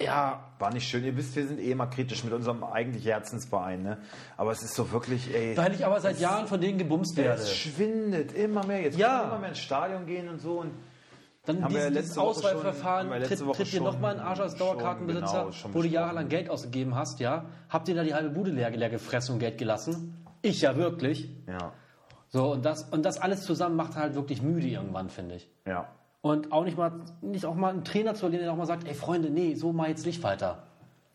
[0.00, 1.04] ja, War nicht schön.
[1.04, 3.98] Ihr wisst, wir sind eh immer kritisch mit unserem eigentlich Herzensverein, ne?
[4.36, 5.56] Aber es ist so wirklich, ey.
[5.56, 7.40] weil ich aber seit Jahren von denen gebumst werde.
[7.42, 8.80] Es schwindet immer mehr.
[8.80, 9.08] Jetzt Ja.
[9.08, 10.60] können wir immer mehr ins Stadion gehen und so.
[10.60, 10.70] Und
[11.44, 15.46] Dann Haben dieses, dieses Auswahlverfahren schon- tritt, tritt dir nochmal in den Arsch als Dauerkartenbesitzer,
[15.50, 17.46] genau, wo du jahrelang Geld ausgegeben hast, ja.
[17.68, 20.24] Habt ihr da die halbe Bude leer, leer gefressen und Geld gelassen?
[20.42, 21.28] Ich ja wirklich.
[21.48, 21.72] ja,
[22.28, 25.50] So, und das, und das alles zusammen macht halt wirklich müde irgendwann, finde ich.
[25.66, 25.88] ja.
[26.24, 28.86] Und auch nicht mal, nicht auch mal einen Trainer zu erleben, der auch mal sagt,
[28.86, 30.62] ey Freunde, nee, so mal jetzt nicht weiter.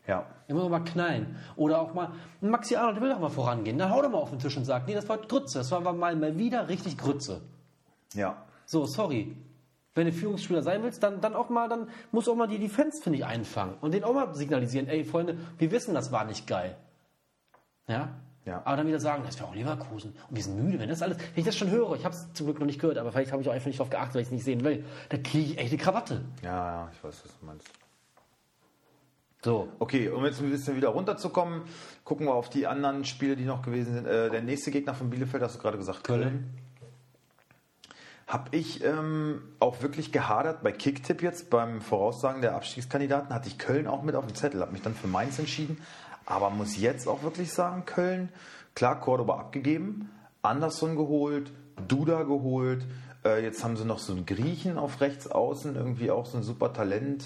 [0.06, 0.26] Ja.
[0.48, 1.36] Immer mal knallen.
[1.56, 2.10] Oder auch mal,
[2.42, 3.78] ein Maxi Arnold der will doch mal vorangehen.
[3.78, 5.60] Dann hau doch mal auf den Tisch und sag, nee, das war Grütze.
[5.60, 7.40] Das war mal, mal wieder richtig Grütze.
[8.12, 8.36] Ja.
[8.66, 9.34] So, sorry.
[9.98, 12.58] Wenn du Führungsspieler sein willst, dann, dann auch mal, dann musst du auch mal die
[12.58, 13.74] Defense, finde ich, einfangen.
[13.80, 16.76] Und den auch mal signalisieren, ey, Freunde, wir wissen, das war nicht geil.
[17.88, 18.10] Ja?
[18.44, 18.62] Ja.
[18.64, 20.14] Aber dann wieder sagen, das wäre auch Leverkusen.
[20.30, 22.32] Und wir sind müde, wenn das alles, wenn ich das schon höre, ich habe es
[22.32, 24.22] zum Glück noch nicht gehört, aber vielleicht habe ich auch einfach nicht darauf geachtet, weil
[24.22, 26.24] ich es nicht sehen will, da kriege ich echt eine Krawatte.
[26.42, 27.66] Ja, ja, ich weiß, was du meinst.
[29.44, 29.68] So.
[29.78, 31.62] Okay, um jetzt ein bisschen wieder runterzukommen,
[32.04, 34.06] gucken wir auf die anderen Spiele, die noch gewesen sind.
[34.06, 36.48] Äh, der nächste Gegner von Bielefeld, hast du gerade gesagt, Köln.
[38.28, 43.56] Habe ich ähm, auch wirklich gehadert bei Kicktipp jetzt beim Voraussagen der Abstiegskandidaten, hatte ich
[43.56, 45.78] Köln auch mit auf dem Zettel, habe mich dann für Mainz entschieden,
[46.26, 48.28] aber muss jetzt auch wirklich sagen, Köln,
[48.74, 50.10] klar, Cordoba abgegeben,
[50.42, 51.50] Anderson geholt,
[51.88, 52.84] Duda geholt,
[53.24, 56.42] äh, jetzt haben sie noch so einen Griechen auf rechts außen, irgendwie auch so ein
[56.42, 57.24] super Talent,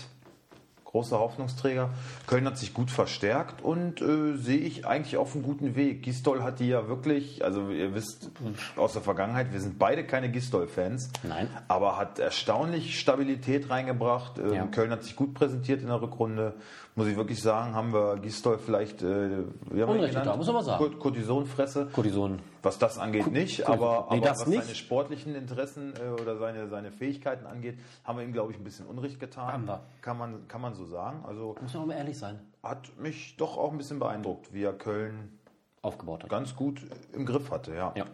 [0.92, 1.88] großer Hoffnungsträger.
[2.26, 6.02] Köln hat sich gut verstärkt und äh, sehe ich eigentlich auf einem guten Weg.
[6.02, 8.30] Gistol hat die ja wirklich, also ihr wisst
[8.76, 11.48] aus der Vergangenheit, wir sind beide keine Gistol-Fans, Nein.
[11.66, 14.38] aber hat erstaunlich Stabilität reingebracht.
[14.38, 14.66] Ähm, Ja.
[14.66, 16.54] Köln hat sich gut präsentiert in der Rückrunde.
[16.94, 20.56] Muss ich wirklich sagen, haben wir Gistol vielleicht, äh, wie haben Unrecht da, muss man
[20.56, 20.78] mal sagen.
[20.84, 21.88] Kort- Cortisonfresse.
[21.90, 22.38] Cortison.
[22.62, 24.62] Was das angeht, nicht, Ko- aber, nee, aber was nicht.
[24.62, 28.64] seine sportlichen Interessen äh, oder seine, seine Fähigkeiten angeht, haben wir ihm, glaube ich, ein
[28.64, 29.50] bisschen Unrecht getan.
[29.52, 29.80] Haben wir.
[30.02, 31.24] Kann man, kann man so sagen.
[31.26, 32.40] Also Muss man auch mal ehrlich sein.
[32.62, 35.38] hat mich doch auch ein bisschen beeindruckt, wie er Köln
[35.80, 36.30] Aufgebaut hat.
[36.30, 36.82] ganz gut
[37.14, 37.74] im Griff hatte.
[37.74, 37.92] Ja.
[37.96, 38.04] Ja.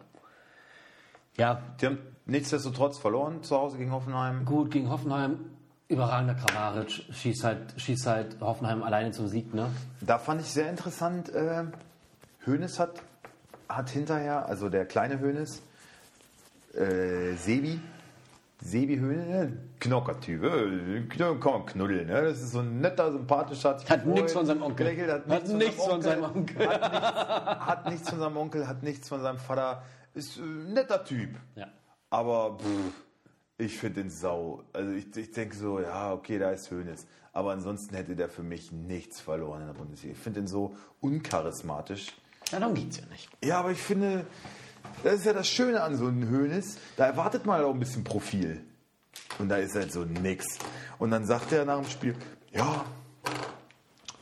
[1.36, 4.44] Ja, Die haben nichtsdestotrotz verloren zu Hause gegen Hoffenheim.
[4.44, 5.50] gut gegen Hoffenheim.
[5.88, 9.70] Überragender Kramaric schießt halt, schießt halt Hoffenheim alleine zum Sieg, ne?
[10.02, 11.64] Da fand ich sehr interessant, äh,
[12.46, 13.02] Hoeneß hat,
[13.68, 15.62] hat hinterher, also der kleine Hoeneß,
[16.74, 17.80] äh, Sebi,
[18.60, 19.48] Sebi äh,
[19.80, 20.46] Knockertyp, äh,
[21.08, 22.22] kn- kann man knuddeln, ne?
[22.22, 24.86] das ist so ein netter, sympathischer sich Hat nichts von seinem Onkel.
[24.94, 26.68] gelächelt, Hat, Hat nichts von seinem Onkel.
[26.68, 30.72] Hat nichts, hat nichts von seinem Onkel, hat nichts von seinem Vater, ist äh, ein
[30.74, 31.30] netter Typ.
[31.54, 31.68] Ja.
[32.10, 32.92] Aber pff,
[33.58, 34.62] ich finde den sau.
[34.72, 37.06] Also ich, ich denke so, ja, okay, da ist Hönes.
[37.32, 40.14] Aber ansonsten hätte der für mich nichts verloren in der Bundesliga.
[40.14, 42.14] Ich finde den so uncharismatisch.
[42.50, 43.28] Ja, darum geht's ja nicht.
[43.44, 44.24] Ja, aber ich finde,
[45.02, 46.78] das ist ja das Schöne an so einem Hönes.
[46.96, 48.64] Da erwartet man auch ein bisschen Profil.
[49.38, 50.46] Und da ist halt so nix.
[50.98, 52.14] Und dann sagt er nach dem Spiel,
[52.52, 52.84] ja,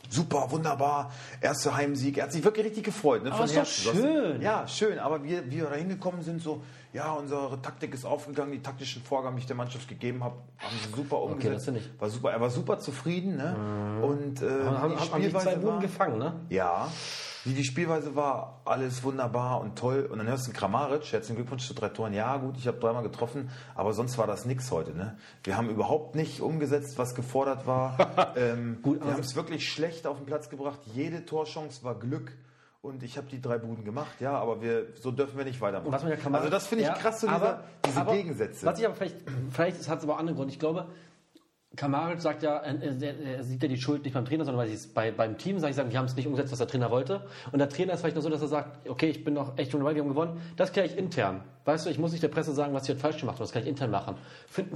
[0.09, 2.18] super, wunderbar, erster Heimsieg.
[2.18, 3.22] Er hat sich wirklich richtig gefreut.
[3.22, 4.40] Ne, Aber ist doch schön.
[4.40, 4.99] Ja, schön.
[4.99, 6.62] Aber wir, wie wir da hingekommen sind, so,
[6.97, 10.75] ja, unsere Taktik ist aufgegangen, die taktischen Vorgaben, die ich der Mannschaft gegeben habe, haben
[10.83, 11.69] sie super umgesetzt.
[11.69, 11.91] ich.
[12.01, 13.37] War super, er war super zufrieden.
[13.37, 14.01] Ne?
[14.03, 16.33] Und äh, Haben, die haben, haben die Spielweise war- gefangen, ne?
[16.49, 16.89] ja,
[17.45, 20.09] wie die Spielweise war, alles wunderbar und toll.
[20.11, 22.13] Und dann hörst du Kramaric, herzlichen Glückwunsch zu drei Toren.
[22.13, 24.93] Ja, gut, ich habe dreimal getroffen, aber sonst war das nix heute.
[24.97, 25.17] Ne?
[25.45, 28.33] Wir haben überhaupt nicht umgesetzt, was gefordert war.
[28.37, 30.81] ähm, Gut, wir aber- haben es wirklich schlecht auf den Platz gebracht.
[30.93, 32.33] Jede Torchance war Glück.
[32.83, 35.93] Und ich habe die drei Buden gemacht, ja, aber wir, so dürfen wir nicht weitermachen.
[35.93, 38.12] Was man ja Kramaric- also das finde ich Ja, krass, so diese, aber- diese aber
[38.12, 38.65] Gegensätze.
[38.67, 39.17] Was ich aber vielleicht,
[39.51, 40.53] vielleicht hat es aber auch andere Gründe.
[40.53, 40.87] Ich glaube,
[41.75, 44.87] Kamaric sagt ja, er sieht ja die Schuld nicht beim Trainer, sondern weil sie es
[44.87, 47.27] bei, beim Team sage ich sagen, wir haben es nicht umgesetzt, was der Trainer wollte.
[47.53, 49.73] Und der Trainer ist vielleicht noch so, dass er sagt, okay, ich bin noch echt
[49.73, 50.41] schon dabei, wir haben gewonnen.
[50.57, 51.43] Das kläre ich intern.
[51.65, 53.53] Weißt du, ich muss nicht der Presse sagen, was ich jetzt falsch gemacht habe, das
[53.53, 54.15] kann ich intern machen.
[54.49, 54.69] Find,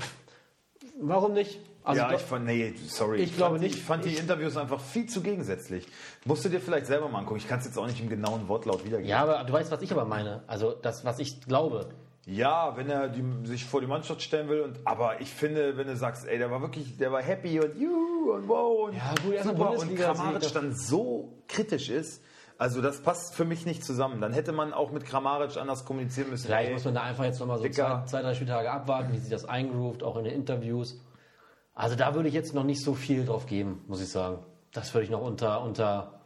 [1.00, 1.58] warum nicht?
[1.90, 3.18] Also ja, ich fand, nee, sorry.
[3.18, 3.76] Ich glaube fand die, nicht.
[3.78, 5.86] Ich fand die Ich- Interviews einfach viel zu gegensätzlich.
[6.24, 7.38] Musst du dir vielleicht selber mal angucken.
[7.38, 9.08] Ich kann es jetzt auch nicht im genauen Wortlaut wiedergeben.
[9.10, 10.42] ja, aber du weißt, was ich aber meine.
[10.46, 11.88] Also das, was ich glaube.
[12.26, 14.60] Ja, wenn er die, sich vor die Mannschaft stellen will.
[14.60, 17.76] Und, aber ich finde, wenn du sagst, ey, der war wirklich, der war happy und
[17.80, 22.22] juhu und wow und Ja, gut, super und Kramaric dann so kritisch ist,
[22.58, 24.20] also das passt für mich nicht zusammen.
[24.20, 26.44] Dann hätte man auch mit Kramaric anders kommunizieren müssen.
[26.46, 29.18] Vielleicht Ey, muss man da einfach jetzt nochmal so zwei, zwei, drei Spieltage abwarten, wie
[29.18, 31.00] sich das eingroovt, auch in den Interviews.
[31.74, 34.38] Also da würde ich jetzt noch nicht so viel drauf geben, muss ich sagen.
[34.72, 36.20] Das würde ich noch unter, unter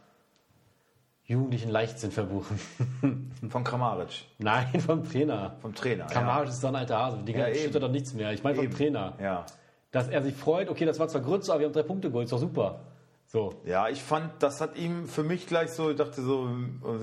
[1.23, 2.59] jugendlichen Leichtsinn verbuchen.
[3.49, 5.55] von Kramaric, Nein, vom Trainer.
[5.61, 6.05] vom Trainer.
[6.05, 7.17] Kamaric ist doch ein alter Hase.
[7.25, 7.73] Die Ja, ja, eben.
[7.79, 8.31] doch nichts mehr.
[8.33, 8.75] Ich meine vom Eben.
[8.75, 9.13] Trainer.
[9.19, 9.45] Ja.
[9.91, 12.25] Dass er sich freut, okay, das war zwar Grütze, aber wir haben drei Punkte geholt,
[12.25, 12.81] ist doch super.
[13.35, 13.53] So.
[13.65, 16.47] Ja, ich fand, das hat ihm für mich gleich so, ich dachte so,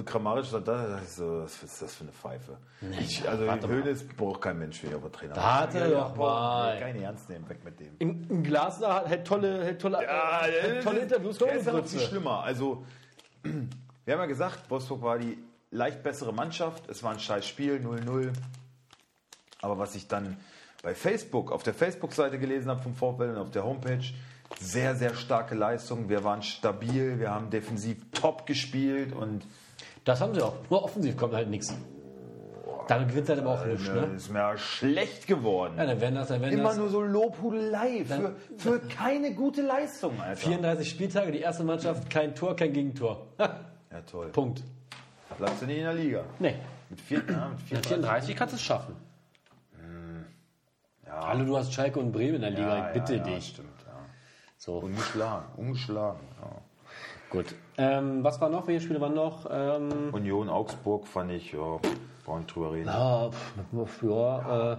[0.07, 2.57] Kramaric, da dachte ich so, was ist das für eine Pfeife?
[2.99, 3.69] ich, also.
[3.69, 5.37] Höhnes braucht kein Mensch mehr, aber Trainer.
[5.37, 6.75] Warte ja, doch mal.
[6.75, 7.97] nee, Keine ernst nehmen, weg mit dem.
[7.99, 11.73] In, in Glasner hält tolle, hält tolle, Ja, äh, hält tolle Interviews, ohne ist ja
[11.75, 12.43] noch viel schlimmer.
[12.43, 12.83] Also,
[13.43, 15.37] wir haben ja gesagt, Wolfsburg war die
[15.71, 16.89] leicht bessere Mannschaft.
[16.89, 18.33] Es war ein scheiß Spiel, 0-0.
[19.61, 20.39] Aber was ich dann
[20.83, 24.03] bei Facebook, auf der Facebook-Seite gelesen habe vom VfL und auf der Homepage,
[24.61, 26.09] sehr, sehr starke Leistung.
[26.09, 29.47] Wir waren stabil, wir haben defensiv top gespielt und
[30.05, 30.55] Das haben sie auch.
[30.71, 31.75] Nur offensiv kommt halt nichts.
[32.89, 34.11] Dann gewinnt halt aber auch nichts, äh, ne?
[34.17, 35.75] ist mir schlecht geworden.
[35.77, 39.63] Ja, dann werden das, dann werden Immer das nur so Lobhudelei für, für keine gute
[39.63, 40.37] Leistung, Alter.
[40.37, 43.27] 34 Spieltage, die erste Mannschaft, kein Tor, kein Gegentor.
[43.39, 44.29] Ja, toll.
[44.29, 44.63] Punkt.
[45.29, 46.25] Da bleibst du nicht in der Liga.
[46.39, 46.55] Nee.
[46.89, 48.97] Mit, vier, ja, mit Mit 34 kannst du es schaffen.
[51.07, 51.29] Ja.
[51.29, 53.49] Hallo, du hast Schalke und Bremen in der Liga, Ja, ich bitte ja, ja, dich.
[53.49, 53.69] Stimmt.
[54.65, 56.21] So, Ungeschlagen, ungeschlagen.
[56.41, 56.51] Ja.
[57.31, 57.47] gut.
[57.79, 58.69] Ähm, was war noch?
[58.69, 59.45] Welche Spiele waren noch?
[59.51, 61.81] Ähm, Union Augsburg fand ich, ja,
[62.25, 62.89] brauchen nicht drüber reden.
[62.89, 64.77] ah, pf, ja, äh,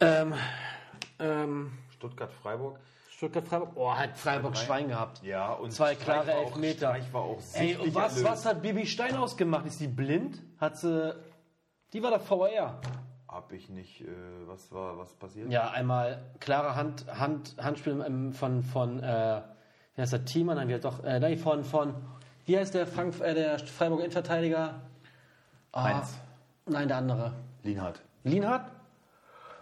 [0.00, 0.34] ähm,
[1.20, 2.80] ähm, Stuttgart Freiburg.
[3.08, 3.68] Stuttgart Freiburg.
[3.76, 5.22] Oh, hat Freiburg Schwein gehabt.
[5.22, 6.88] Ja, und Zwei Streich klare war auch- Elfmeter.
[6.88, 8.32] Streich war auch Ey, und was, erlöst.
[8.32, 9.64] was hat Bibi Steinhaus gemacht?
[9.66, 10.42] Ist die blind?
[10.58, 11.14] Hat sie.
[11.92, 12.80] Die war der VR.
[13.40, 14.06] Hab ich nicht, äh,
[14.46, 15.50] was war, was passiert?
[15.50, 19.40] Ja, einmal klare Hand, Hand, Handspiel von, von äh,
[19.94, 20.58] wie heißt der Thiemann?
[20.58, 21.94] Nein, heißt doch, äh, nein, von, von,
[22.44, 24.82] wie heißt der Frank, äh, der Freiburger Innenverteidiger?
[25.72, 26.18] Ah, Heinz.
[26.66, 27.32] Nein, der andere.
[27.62, 28.02] Lienhardt.
[28.24, 28.70] Lienhardt.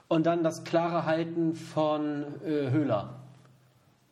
[0.09, 3.15] Und dann das klare Halten von äh, Höhler.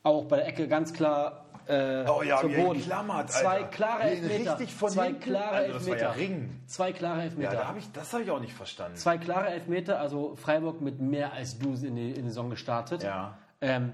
[0.05, 2.81] Auch bei der Ecke ganz klar äh, Oh ja, zum Boden.
[2.81, 4.53] klammert, Zwei klare er Elfmeter.
[4.59, 5.99] richtig von Zwei hinten- klare Also Elfmeter.
[6.03, 6.61] ja Ring.
[6.67, 7.51] Zwei klare Ja, Elfmeter.
[7.53, 8.97] da hab ich, das habe ich auch nicht verstanden.
[8.97, 13.03] Zwei klare Elfmeter, also Freiburg mit mehr als du in die, in die Saison gestartet.
[13.03, 13.37] Ja.
[13.61, 13.93] Ähm,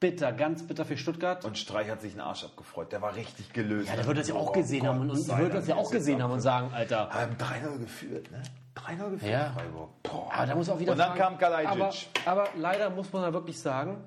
[0.00, 1.44] bitter, ganz bitter für Stuttgart.
[1.44, 2.92] Und Streich hat sich einen Arsch abgefreut.
[2.92, 3.88] Der war richtig gelöst.
[3.88, 5.90] ja, der wird das ja auch Oh gesehen Gott haben und, wird das ja auch
[5.90, 7.08] gesehen haben und sagen, Alter.
[7.10, 8.42] Haben 3-0 geführt, ne?
[8.74, 9.52] 3-0 geführt, Ja.
[9.56, 9.88] Freiburg.
[10.02, 10.30] Boah.
[10.34, 12.08] Aber da muss auch wieder Und dann fragen, kam Kalajdzic.
[12.26, 14.04] Aber, aber leider muss man da wirklich sagen,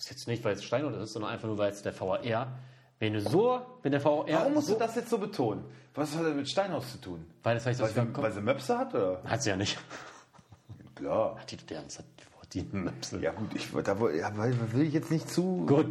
[0.00, 2.48] das ist jetzt nicht, weil es Steinort ist, sondern einfach nur, weil es der VAR.
[2.98, 4.24] Wenn du so, wenn der VAR.
[4.26, 5.62] Warum musst so, du das jetzt so betonen?
[5.94, 7.26] Was hat das mit Steinhaus zu tun?
[7.42, 9.20] Weil das vielleicht Weil sie, weil sie Möpse hat, oder?
[9.24, 9.78] Hat sie ja nicht.
[10.94, 11.36] Klar.
[11.50, 12.04] Die, der hat
[12.54, 13.20] die Möpse.
[13.20, 15.66] Ja gut, ich, da ja, will ich jetzt nicht zu...
[15.66, 15.86] Gut,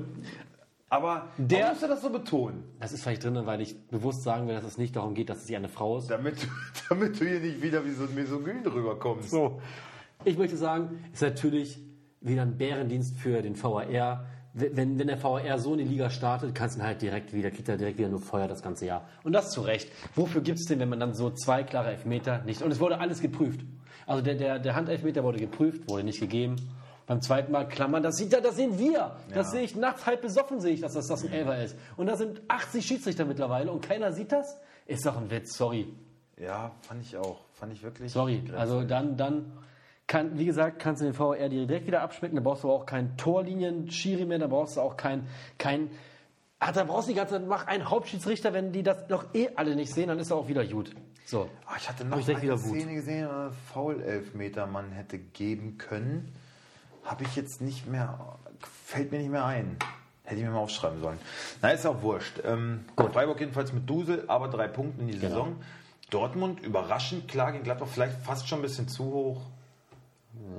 [0.89, 2.63] Aber Der- warum musst du das so betonen?
[2.80, 5.45] das ist vielleicht drin, weil ich bewusst sagen will, dass es nicht darum geht, dass
[5.45, 6.10] sie eine Frau ist.
[6.10, 6.48] Damit, du-
[6.89, 9.30] damit du hier nicht wieder wie so ein Misogyn rüberkommst.
[9.30, 9.62] So.
[10.26, 11.80] Ich möchte sagen, ist natürlich
[12.21, 14.25] wieder ein Bärendienst für den VAR.
[14.53, 17.51] Wenn, wenn der VAR so in die Liga startet, kannst du ihn halt direkt wieder,
[17.51, 19.08] kriegt er direkt wieder nur Feuer das ganze Jahr.
[19.23, 19.89] Und das zu Recht.
[20.15, 22.62] Wofür gibt es denn, wenn man dann so zwei klare Elfmeter nicht.
[22.62, 23.62] Und es wurde alles geprüft.
[24.08, 26.55] Also der, der, der Handelfmeter wurde geprüft, wurde nicht gegeben.
[27.05, 29.15] Beim zweiten Mal klammern, das sieht ja, das sehen wir.
[29.29, 29.51] Das Ja.
[29.51, 31.75] sehe ich nachts halb besoffen, sehe ich, dass das, das ein Elfer ist.
[31.96, 34.60] Und da sind 80 Schiedsrichter mittlerweile und keiner sieht das?
[34.87, 35.87] Ist doch ein Witz, sorry.
[36.37, 37.41] Ja, fand ich auch.
[37.54, 38.12] Fand ich wirklich.
[38.12, 39.52] Sorry, also dann, dann
[40.10, 42.35] kann, wie gesagt, kannst du den VR direkt wieder abschmecken.
[42.35, 45.27] Da brauchst du aber auch keinen Torlinien-Schiri mehr, da brauchst du auch kein,
[45.60, 45.91] kein,
[46.60, 49.49] ach, da brauchst du die ganze Zeit, mach einen Hauptschiedsrichter, wenn die das doch eh
[49.55, 50.95] alle nicht sehen, dann ist er auch wieder gut.
[51.25, 51.47] So.
[51.67, 52.57] Ah, ich hatte noch ich eine.
[52.57, 56.33] Szene gesehen, wo Foul-Elfmeter man hätte geben können.
[57.03, 58.39] Habe ich jetzt nicht mehr,
[58.85, 59.77] fällt mir nicht mehr ein.
[60.23, 61.19] Hätte ich mir mal aufschreiben sollen.
[61.62, 62.41] Na, ist auch wurscht.
[62.43, 65.27] Ähm, Freiburg jedenfalls mit Dusel, aber drei Punkte in die Genau.
[65.29, 65.55] Saison.
[66.10, 69.41] Dortmund überraschend klar gegen Gladbach, vielleicht fast schon ein bisschen zu hoch.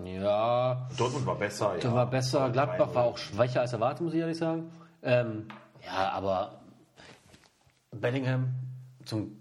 [0.04, 1.76] Ja, Dortmund war besser.
[1.82, 1.92] ja.
[1.92, 2.50] war besser.
[2.50, 2.94] Gladbach 3-0.
[2.94, 4.70] war auch schwächer als erwartet, muss ich ehrlich sagen.
[5.02, 5.48] Ähm,
[5.84, 6.60] ja, aber
[7.90, 8.54] Bellingham,
[9.04, 9.40] zum,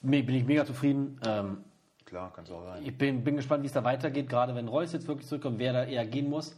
[0.00, 1.20] bin ich mega zufrieden.
[1.26, 1.64] Ähm,
[2.04, 2.82] Klar, kann es auch sein.
[2.82, 5.72] ich bin, bin gespannt, wie es da weitergeht, gerade wenn Reus jetzt wirklich zurückkommt, wer
[5.72, 6.56] da eher gehen muss.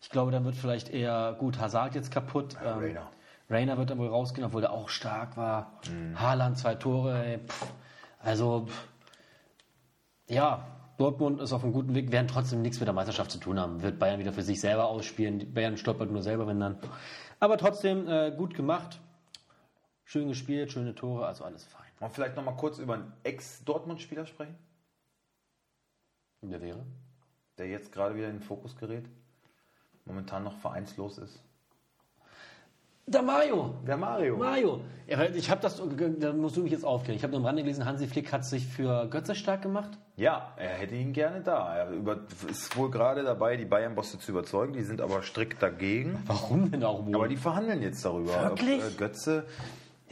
[0.00, 2.54] Ich glaube, dann wird vielleicht eher gut Hazard jetzt kaputt.
[2.54, 3.10] Ja, ähm, Reina.
[3.48, 5.72] Rainer wird dann wohl rausgehen, obwohl der auch stark war.
[5.88, 6.18] Mhm.
[6.18, 7.24] Haaland zwei Tore.
[7.24, 7.72] Ey, pff.
[8.18, 8.88] Also, pff.
[10.28, 10.66] ja,
[10.98, 13.82] Dortmund ist auf einem guten Weg, werden trotzdem nichts mit der Meisterschaft zu tun haben.
[13.82, 15.38] Wird Bayern wieder für sich selber ausspielen.
[15.38, 16.78] Die Bayern stolpert nur selber, wenn dann.
[17.40, 19.00] Aber trotzdem äh, gut gemacht.
[20.04, 21.82] Schön gespielt, schöne Tore, also alles fein.
[21.98, 24.56] Wollen wir vielleicht noch mal kurz über einen Ex-Dortmund-Spieler sprechen,
[26.42, 26.84] Wer wäre?
[27.58, 29.04] der jetzt gerade wieder in den Fokus gerät,
[30.04, 31.40] momentan noch vereinslos ist?
[33.12, 33.74] Der Mario.
[33.86, 34.36] Der Mario.
[34.36, 34.80] Mario.
[35.06, 35.82] Ja, ich habe das,
[36.18, 37.16] da musst du mich jetzt aufklären.
[37.16, 39.90] Ich habe nur am Rande gelesen, Hansi Flick hat sich für Götze stark gemacht.
[40.16, 41.76] Ja, er hätte ihn gerne da.
[41.76, 44.72] Er über, ist wohl gerade dabei, die Bayern-Bosse zu überzeugen.
[44.72, 46.22] Die sind aber strikt dagegen.
[46.26, 47.14] Warum denn auch wohl?
[47.14, 48.32] Aber die verhandeln jetzt darüber.
[48.44, 48.82] Wirklich?
[48.82, 49.44] Ob, äh, Götze,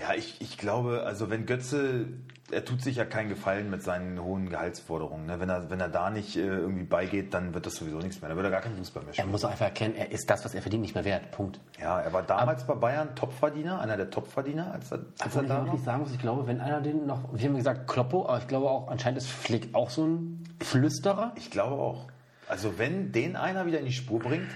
[0.01, 2.07] ja, ich, ich glaube, also wenn Götze,
[2.51, 5.27] er tut sich ja keinen Gefallen mit seinen hohen Gehaltsforderungen.
[5.27, 5.41] Ne?
[5.41, 8.29] Wenn, er, wenn er da nicht äh, irgendwie beigeht, dann wird das sowieso nichts mehr.
[8.29, 9.31] Dann wird er gar keinen Fußball mehr er spielen.
[9.31, 11.31] muss einfach erkennen, er ist das, was er verdient, nicht mehr wert.
[11.33, 11.61] Punkt.
[11.79, 15.43] Ja, er war damals bei Bayern Topverdiener, einer der Topverdiener, als er, als Obwohl er
[15.43, 18.27] ich da wirklich sagen muss, ich glaube, wenn einer den noch, wir haben gesagt Kloppo,
[18.27, 21.33] aber ich glaube auch, anscheinend ist Flick auch so ein Flüsterer.
[21.37, 22.07] Ich glaube auch.
[22.49, 24.49] Also wenn den einer wieder in die Spur bringt,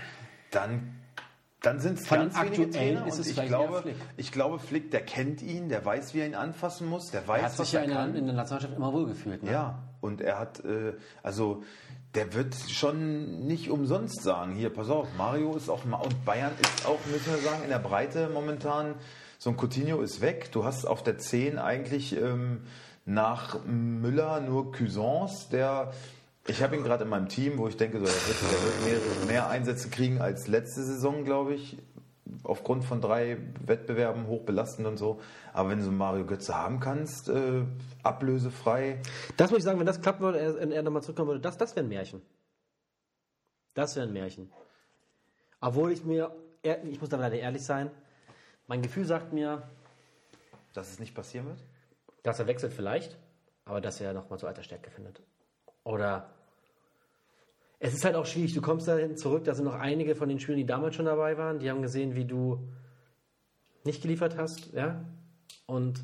[0.50, 0.94] dann,
[1.64, 3.06] dann sind es ganz aktuellen Trainer.
[3.06, 3.96] ist und es ich glaube, Flick.
[4.16, 7.40] ich glaube, Flick, der kennt ihn, der weiß, wie er ihn anfassen muss, der weiß,
[7.40, 9.42] Er hat was sich ja in der, in der Nationalmannschaft immer wohlgefühlt.
[9.42, 9.50] Ne?
[9.50, 10.92] Ja, und er hat, äh,
[11.22, 11.62] also
[12.14, 16.86] der wird schon nicht umsonst sagen, hier, pass auf, Mario ist auch, und Bayern ist
[16.86, 18.94] auch, müssen wir sagen, in der Breite momentan,
[19.38, 22.62] so ein Coutinho ist weg, du hast auf der 10 eigentlich ähm,
[23.04, 25.92] nach Müller nur Cuisance, der,
[26.46, 29.48] ich habe ihn gerade in meinem Team, wo ich denke, so, der wird, mehr, mehr
[29.48, 31.78] Einsätze kriegen als letzte Saison, glaube ich,
[32.42, 35.20] aufgrund von drei Wettbewerben hochbelastend und so.
[35.52, 37.64] Aber wenn du so Mario Götze haben kannst, äh,
[38.02, 39.00] ablösefrei,
[39.36, 41.74] Das muss ich sagen, wenn das klappen würde, er, er nochmal zurückkommen würde, das, das
[41.76, 42.22] wäre ein Märchen.
[43.74, 44.50] Das wäre ein Märchen.
[45.60, 47.90] Obwohl ich mir, ich muss da leider ehrlich sein,
[48.66, 49.62] mein Gefühl sagt mir,
[50.72, 51.58] dass es nicht passieren wird?
[52.24, 53.16] dass er wechselt vielleicht,
[53.64, 55.22] aber dass er nochmal zu alter Stärke findet.
[55.84, 56.30] Oder
[57.78, 60.40] es ist halt auch schwierig, du kommst dahin zurück, da sind noch einige von den
[60.40, 62.68] Spielern, die damals schon dabei waren, die haben gesehen, wie du
[63.84, 65.04] nicht geliefert hast, ja,
[65.66, 66.00] und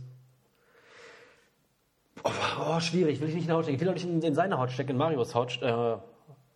[2.25, 3.77] oh, oh, schwierig, will ich nicht in der Haut stecken.
[3.77, 5.97] Ich will auch nicht in, in seine Haut stecken, in Marios Haut, äh,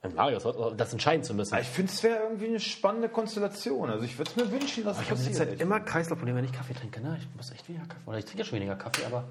[0.03, 1.57] in Marios Haut, das entscheiden zu müssen.
[1.59, 3.91] Ich finde, es wäre irgendwie eine spannende Konstellation.
[3.91, 6.45] Also ich würde es mir wünschen, dass Ich es habe jetzt halt immer Kreislaufprobleme, wenn
[6.45, 7.01] ich Kaffee trinke.
[7.01, 7.19] Ne?
[7.21, 8.07] Ich muss echt weniger Kaffee.
[8.07, 9.25] Oder ich trinke ja schon weniger Kaffee, aber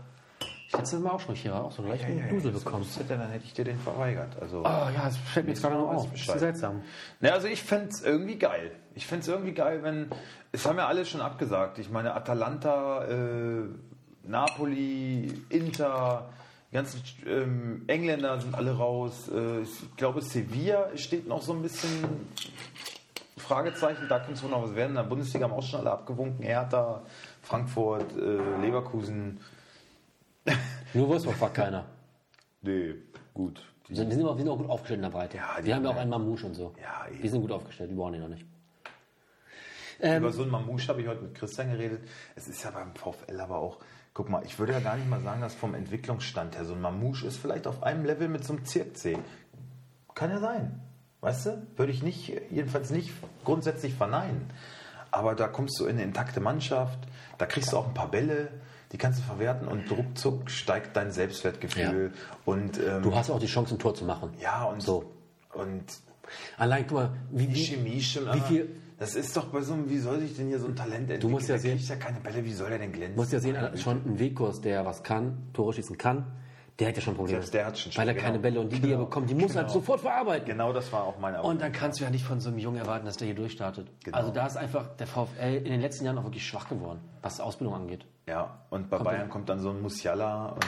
[0.74, 2.84] ich letztes Mal auch schon hier auch so einen leichten Ja, ja, Dusel das bekommen.
[2.84, 4.36] wüsste, dann hätte ich dir den verweigert.
[4.42, 6.12] Also, Oh ja, es fällt mir jetzt gerade noch auf.
[6.12, 6.82] Das ist seltsam.
[7.20, 8.72] Ne, also ich fände es irgendwie geil.
[8.96, 10.08] Ich fände es irgendwie geil, wenn.
[10.52, 11.80] Es haben ja alle schon abgesagt.
[11.80, 13.64] Ich meine, Atalanta, äh,
[14.24, 16.30] Napoli, Inter,
[16.72, 19.30] die ganzen ähm, Engländer sind alle raus.
[19.34, 22.04] Äh, ich glaube, Sevilla steht noch so ein bisschen
[23.38, 24.08] Fragezeichen.
[24.10, 24.90] Da könnte es wohl noch was werden.
[24.92, 26.44] In der Bundesliga haben auch schon alle abgewunken.
[26.44, 27.02] Hertha,
[27.42, 29.40] Frankfurt, äh, Leverkusen.
[30.94, 31.86] Nur Wolfsburg fragt keiner.
[32.62, 32.96] Nee,
[33.34, 33.62] gut.
[33.90, 35.38] Die sind, die sind, auch, die sind auch gut aufgestellt in der Breite.
[35.38, 36.74] Ja, die wir haben ja auch einen Mamouche und so.
[36.82, 37.22] Ja, eben.
[37.22, 38.46] die sind gut aufgestellt, die brauchen die noch nicht.
[40.00, 42.02] Über so einen Mamouche habe ich heute mit Christian geredet.
[42.36, 43.80] Es ist ja beim VfL aber auch,
[44.14, 46.82] guck mal, ich würde ja gar nicht mal sagen, dass vom Entwicklungsstand her so ein
[46.82, 49.18] Mamouche ist vielleicht auf einem Level mit so einem Zirkzee.
[50.16, 50.82] Kann ja sein.
[51.22, 51.68] Weißt du?
[51.78, 53.12] Würde ich nicht, jedenfalls nicht
[53.46, 54.50] grundsätzlich verneinen.
[55.12, 57.00] Aber da kommst du in eine intakte Mannschaft,
[57.38, 58.50] da kriegst du auch ein paar Bälle,
[58.94, 62.14] die kannst du verwerten und ruckzuck steigt dein Selbstwertgefühl.
[62.46, 64.30] Und, ähm, Du hast auch die Chance, ein Tor zu machen.
[64.42, 65.12] ja, und, So.
[65.54, 65.84] und
[66.58, 68.34] Allein, guck mal, wie, die wie, Chemie stimmt.
[68.34, 70.76] wie viel- Das ist doch bei so einem, wie soll sich denn hier so ein
[70.76, 71.32] Talent entwickeln?
[71.32, 73.16] musst ja Der sehen- ja keine Bälle, wie soll der denn glänzen?
[73.16, 76.26] Du musst ja sehen, schon ein Wegkurs, der was kann, Tore schießen kann,
[76.80, 77.40] der hat ja schon Probleme.
[77.40, 78.26] Selbst der hat schon Weil er genau.
[78.26, 79.06] keine Bälle und die, die er Genau.
[79.06, 79.74] bekommt, die muss er halt Genau.
[79.80, 80.48] sofort verarbeiten.
[80.48, 82.78] Genau das war auch meine Und dann kannst du ja nicht von so einem Jungen
[82.78, 83.88] erwarten, dass der hier durchstartet.
[84.06, 84.18] Genau.
[84.18, 87.40] Also da ist einfach der VfL in den letzten Jahren auch wirklich schwach geworden, was
[87.42, 88.06] Ausbildung angeht.
[88.26, 90.64] Ja, und bei Bayern kommt dann so ein Musiala und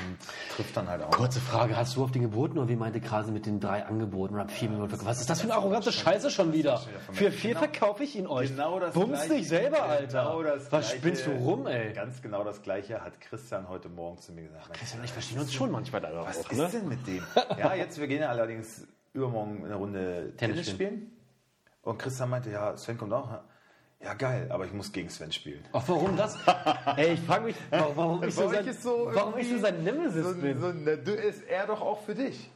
[0.53, 1.11] trifft dann halt auch.
[1.11, 4.33] Kurze Frage, hast du auf den geboten oder wie meinte Krase mit den drei Angeboten
[4.35, 4.91] oder vier Minuten?
[5.05, 6.81] Was ist das für eine arrogante Scheiße schon wieder?
[7.13, 8.49] Für vier Genau- verkaufe ich ihn euch.
[8.49, 10.23] Genau das Bums Gleiche- dich selber, Alter.
[10.23, 11.93] Genau das Was Gleiche- spinnst du rum, ey?
[11.93, 14.73] Ganz genau das Gleiche hat Christian heute Morgen zu mir gesagt.
[14.73, 16.69] Christian und ich verstehen uns schon manchmal da Was auch, ist ne?
[16.73, 17.23] denn mit dem?
[17.57, 21.11] Ja, jetzt, wir gehen ja allerdings übermorgen eine Runde Tennis, Tennis spielen.
[21.83, 23.29] Und Christian meinte, ja, Sven kommt auch.
[24.05, 25.65] Ja, Ja, geil, aber ich muss gegen Sven spielen.
[25.73, 26.37] Ach, warum das?
[26.95, 30.25] Ey, ich frage mich, warum, ich so sein, ist so warum ich so sein Nemesis
[30.25, 30.59] So, bin.
[30.61, 32.51] so, ne, du ist er doch auch für dich.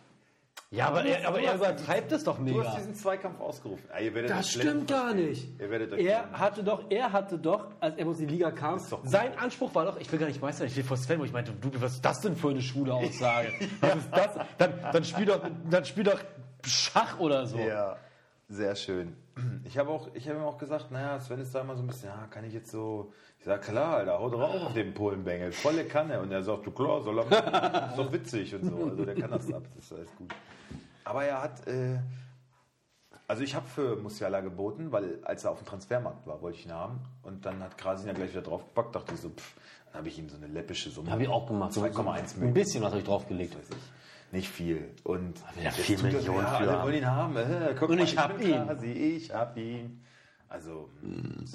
[0.69, 2.63] ja, aber er, aber er übertreibt es doch Du mega.
[2.63, 3.83] hast diesen Zweikampf ausgerufen.
[3.91, 5.47] Ah, ihr werdet Das stimmt gar nicht.
[5.59, 9.85] Er hatte doch, er hatte doch, als er in die Liga kam, sein Anspruch war
[9.85, 11.93] doch, ich will gar nicht Meister, ich will vor Sven, wo ich meinte, du, was
[11.95, 13.49] ist das denn für eine schwule Aussage?
[13.81, 14.35] Was ist das?
[14.59, 16.19] Dann, dann spiel doch, dann spiel doch
[16.65, 17.57] Schach oder so.
[17.57, 17.95] Ja,
[18.49, 19.15] sehr schön.
[19.65, 21.87] Ich habe auch, ich habe ihm auch gesagt, naja, Sven ist da immer so ein
[21.87, 25.51] bisschen, ja, kann ich jetzt so, ich sage, klar, Alter, hau drauf auf den Polenbengel,
[25.51, 26.19] volle Kanne.
[26.21, 28.85] Und er sagt, du klar, soll er ist doch witzig und so.
[28.89, 30.33] Also der kann das ab, das ist alles gut.
[31.05, 31.99] Aber er hat, äh,
[33.27, 36.65] also ich habe für Musiala geboten, weil als er auf dem Transfermarkt war, wollte ich
[36.65, 36.99] ihn haben.
[37.23, 39.55] Und dann hat Krasin ja gleich wieder draufgepackt, dachte ich so, pff,
[39.87, 41.11] dann habe ich ihm so eine läppische Summe.
[41.11, 41.73] Habe ich auch gemacht.
[41.73, 42.53] So- 2,1 so Ein Millionen.
[42.53, 43.55] bisschen was habe ich draufgelegt.
[43.57, 43.98] weiß ich.
[44.31, 44.95] Nicht viel.
[45.03, 47.35] Und jetzt vier er so, Millionen ja, für alle wollen ihn haben.
[47.35, 48.65] Äh, guck Und mal, ich hab bin ihn.
[48.65, 50.03] Quasi, ich hab ihn.
[50.47, 50.89] Also,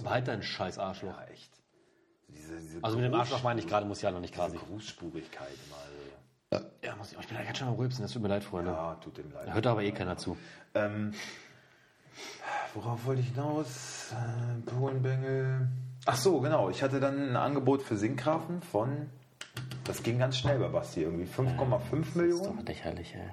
[0.03, 1.17] Weiter ein scheiß Arschloch.
[1.19, 1.53] ja, echt.
[2.29, 4.57] Diese, diese Also mit dem Arschloch meine ich gerade, muss ja noch nicht quasi.
[4.57, 6.61] Berufsspurigkeit immer.
[6.83, 8.71] Ja, muss ich, ich bin da ganz schön am Rülpsen, das tut mir leid, Freunde.
[8.71, 9.49] Ja, tut dem leid.
[9.49, 10.37] Da hört aber eh keiner zu.
[10.75, 11.15] Ähm,
[12.75, 14.13] worauf wollte ich hinaus?
[14.13, 15.69] Äh, Polenbengel.
[16.07, 16.71] Ach so, genau.
[16.71, 19.11] Ich hatte dann ein Angebot für Sinkgrafen von,
[19.85, 22.57] das ging ganz schnell bei Basti, irgendwie 5,5 Das ist Millionen.
[22.59, 23.31] doch lächerlich, ey.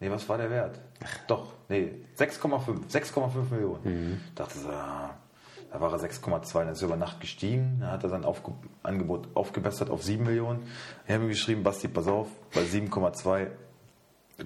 [0.00, 0.78] Nee, was war der Wert?
[1.26, 2.88] Doch, nee, 6,5.
[2.90, 3.80] 6,5 Millionen.
[3.84, 4.20] Mhm.
[4.34, 7.78] Dachte so, da war er 6,2, dann ist er über Nacht gestiegen.
[7.80, 10.62] Dann hat er sein Aufge Angebot aufgebessert auf 7 Millionen.
[11.06, 13.48] Ich habe ihm geschrieben, Basti, pass auf, bei 7,2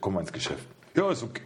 [0.00, 0.66] kommen wir ins Geschäft.
[0.94, 1.42] Ja, ist okay.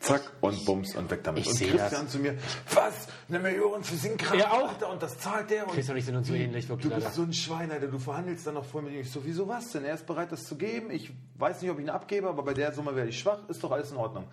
[0.00, 1.42] Zack, und Bums und weg damit.
[1.42, 2.08] Ich und Christian das.
[2.12, 2.36] zu mir,
[2.72, 3.08] was?
[3.28, 4.40] Eine Million für Sinkkraft?
[4.40, 4.68] Er auch?
[4.68, 5.66] Alter, und das zahlt der?
[5.66, 7.16] Und Christian und ich sind uns so ähnlich, wirklich, Du bist Alter.
[7.16, 7.88] so ein Schwein, Alter.
[7.88, 9.00] Du verhandelst dann noch voll mit ihm.
[9.00, 9.84] Ich so, wieso was denn?
[9.84, 10.90] Er ist bereit, das zu geben.
[10.90, 13.38] Ich weiß nicht, ob ich ihn abgebe, aber bei der Summe werde ich schwach.
[13.48, 14.26] Ist doch alles in Ordnung.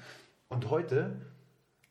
[0.50, 1.20] Und heute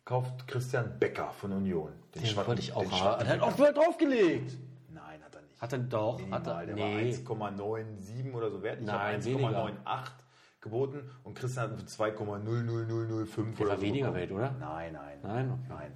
[0.05, 1.91] kauft Christian Becker von Union.
[2.15, 3.27] Den Den Schwatten- wollte ich auch den haben.
[3.27, 4.53] Er hat auch draufgelegt.
[4.91, 5.61] Nein, hat er nicht.
[5.61, 6.81] Hat er doch, hat er, Minimal, der nee.
[7.27, 8.81] war 1,97 oder so wert.
[8.81, 9.49] Ich Nein, habe weniger.
[9.67, 10.09] 1,98
[10.65, 14.21] geboten und Christian hat für 2,00005 oder war so weniger bekommen.
[14.21, 14.55] wert, oder?
[14.59, 15.19] Nein, nein.
[15.23, 15.51] Nein?
[15.53, 15.63] Okay.
[15.69, 15.93] Nein.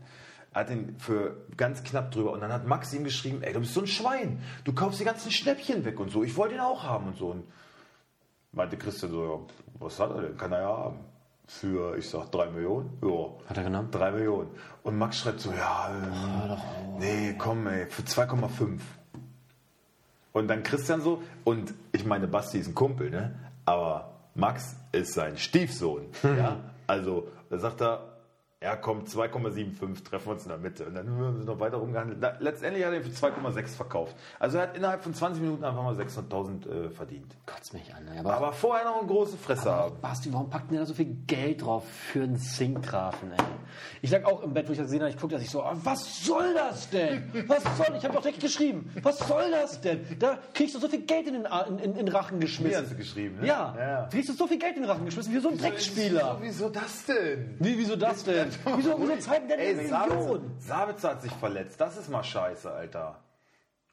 [0.55, 2.33] Er hat ihn für ganz knapp drüber.
[2.33, 4.41] Und dann hat Max ihm geschrieben, ey, du bist so ein Schwein.
[4.64, 6.23] Du kaufst die ganzen Schnäppchen weg und so.
[6.23, 7.29] Ich wollte ihn auch haben und so.
[7.29, 7.45] Und
[8.53, 9.39] meinte Christian so, ja,
[9.79, 10.37] was hat er denn?
[10.37, 10.99] Kann er ja haben.
[11.47, 12.99] Für, ich sag, drei Millionen?
[13.03, 13.31] Ja.
[13.49, 13.91] Hat er genommen?
[13.91, 14.51] Drei Millionen.
[14.83, 18.81] Und Max schreibt so, ja, ähm, nee, komm, ey, für 2,5.
[20.33, 23.35] Und dann Christian so, und ich meine, Basti ist ein Kumpel, ne?
[23.64, 26.07] Aber Max ist sein Stiefsohn.
[26.22, 26.61] ja?
[26.86, 28.08] Also, da sagt er,
[28.61, 30.85] ja komm, 2,75, treffen wir uns in der Mitte.
[30.87, 32.19] Und dann haben wir noch weiter rumgehandelt.
[32.41, 34.17] Letztendlich hat er für 2,6 verkauft.
[34.41, 37.37] Also er hat innerhalb von 20 Minuten einfach mal 600.000 äh, verdient.
[37.47, 38.09] Kotzt mich an.
[38.19, 40.01] Aber, Aber vorher noch eine große Fresse haben.
[40.01, 43.39] Basti, warum packt denn da so viel Geld drauf für einen Sinkgrafen, ey?
[44.03, 45.63] Ich lag auch im Bett, wo ich das gesehen habe, ich gucke, dass ich so,
[45.63, 47.31] ah, was soll das denn?
[47.47, 50.01] Was soll, ich habe doch direkt geschrieben, was soll das denn?
[50.19, 52.77] Da kriegst du so viel Geld in den, A- in, in, in Rachen geschmissen.
[52.77, 53.47] Mir hast du geschrieben, ne?
[53.47, 54.09] Ja, Ja.
[54.11, 56.39] kriegst du so viel Geld in den Rachen geschmissen, wie so ein Dreckspieler.
[56.41, 57.55] Wieso das denn?
[57.61, 58.48] Wie, wieso das denn?
[58.77, 60.55] Wieso, wieso zahlt der eine Ey, Million?
[60.59, 61.81] Sabitzer, hat sich verletzt.
[61.81, 63.21] Das ist mal scheiße, Alter.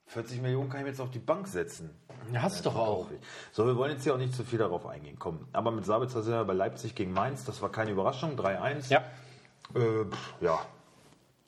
[0.08, 1.90] 40 Millionen kann ich mir jetzt auf die Bank setzen.
[2.32, 3.08] Ja, hast du doch auch.
[3.52, 5.18] So, wir wollen jetzt hier auch nicht zu viel darauf eingehen.
[5.18, 5.48] Komm.
[5.52, 7.44] Aber mit Sabitzer sind wir bei Leipzig gegen Mainz.
[7.44, 8.38] Das war keine Überraschung.
[8.38, 8.92] 3-1.
[8.92, 9.00] Ja.
[9.74, 10.60] Äh, pff, ja.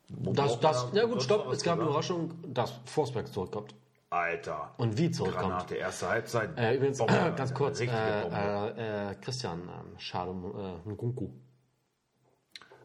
[0.10, 3.76] Das, das, ja gut, stopp, es gab eine Überraschung, dass Forsberg zurückkommt.
[4.10, 4.72] Alter.
[4.78, 5.50] Und wie zurückkommt.
[5.50, 6.58] Granate, erste Halbzeit.
[6.58, 11.30] Äh, übrigens, Bombe, ganz kurz, äh, äh, äh, Christian ähm, Schade äh, Nkunku.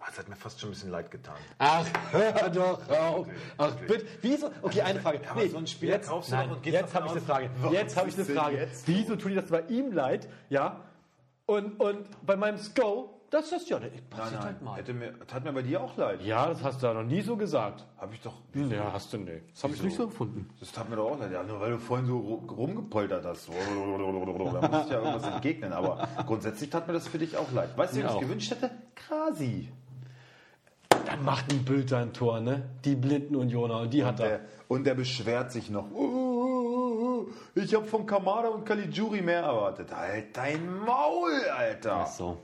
[0.03, 1.37] Ah, Das hat mir fast schon ein bisschen leid getan.
[1.59, 3.27] Ach, hör doch auf.
[3.57, 4.05] Ach, bitte.
[4.21, 4.51] Wieso?
[4.61, 5.21] Okay, eine Frage.
[5.31, 7.21] aber so einen Spieler jetzt, kaufst du nein, doch und gehst jetzt habe ich eine
[7.21, 7.51] Frage.
[7.71, 8.69] Jetzt habe ich eine Frage.
[8.87, 10.29] Wieso tut dir das bei ihm leid?
[10.49, 10.81] Ja.
[11.47, 14.43] Und, und bei meinem Sko, das ist ja, ich Nein, passiert nein.
[14.45, 14.77] halt mal.
[14.77, 16.21] Hätte mir, das hat mir bei dir auch leid.
[16.23, 17.87] Ja, das hast du ja noch nie so gesagt.
[17.99, 18.35] Hab ich doch.
[18.55, 19.51] Ja, hast du nicht.
[19.53, 20.49] Das habe ich nicht so gefunden.
[20.61, 21.33] Das tat mir doch auch leid.
[21.33, 23.49] Ja, nur weil du vorhin so ru- rumgepoltert hast.
[23.49, 23.53] Da
[24.69, 25.73] musst du ja irgendwas entgegnen.
[25.73, 27.77] Aber grundsätzlich tat mir das für dich auch leid.
[27.77, 28.71] Weißt du, was ich gewünscht hätte?
[28.95, 29.73] Krasi.
[31.07, 32.63] Dann macht ein Bild ein Tor, ne?
[32.85, 34.41] Die blinden Unioner, und die hat Der, er.
[34.69, 35.91] und der beschwert sich noch.
[35.93, 39.95] "Oh, Ich habe von Kamada und Caligiuri mehr erwartet.
[39.95, 41.97] Halt dein Maul, Alter.
[42.03, 42.39] Ach so.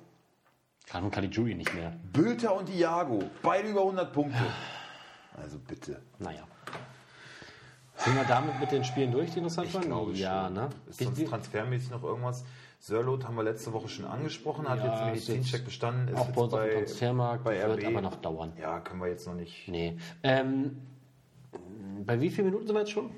[0.87, 1.93] Kann die Jury nicht mehr.
[2.13, 3.19] Bülter und Iago.
[3.43, 4.39] Beide über 100 Punkte.
[5.37, 6.01] Also bitte.
[6.19, 6.43] Naja.
[7.97, 9.83] Sind wir damit mit den Spielen durch, die interessant Ich waren?
[9.85, 10.55] glaube ja, schon.
[10.55, 10.69] ne?
[10.89, 12.45] Ist sonst transfermäßig noch irgendwas?
[12.81, 16.09] Sörlot haben wir letzte Woche schon angesprochen, hat Ja, jetzt ist Medizincheck bestanden.
[16.09, 17.87] Ist auch bei uns auf dem Transfermarkt, bei wird RB.
[17.87, 18.53] aber noch dauern.
[18.61, 19.67] Ja, können wir jetzt noch nicht.
[19.69, 19.97] Nee.
[20.23, 20.79] Ähm,
[22.07, 23.11] bei wie vielen Minuten sind wir jetzt schon?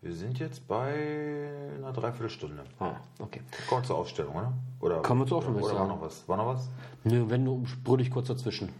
[0.00, 2.64] Wir sind jetzt bei einer Dreiviertelstunde.
[2.80, 3.40] Ah, okay.
[3.68, 4.52] Kommen wir zur Aufstellung, oder?
[4.80, 6.28] oder Kommen wir zur Aufstellung, Oder ich war noch was?
[6.28, 6.68] War noch was?
[7.04, 8.70] Nö, wenn du brüll ich kurz dazwischen.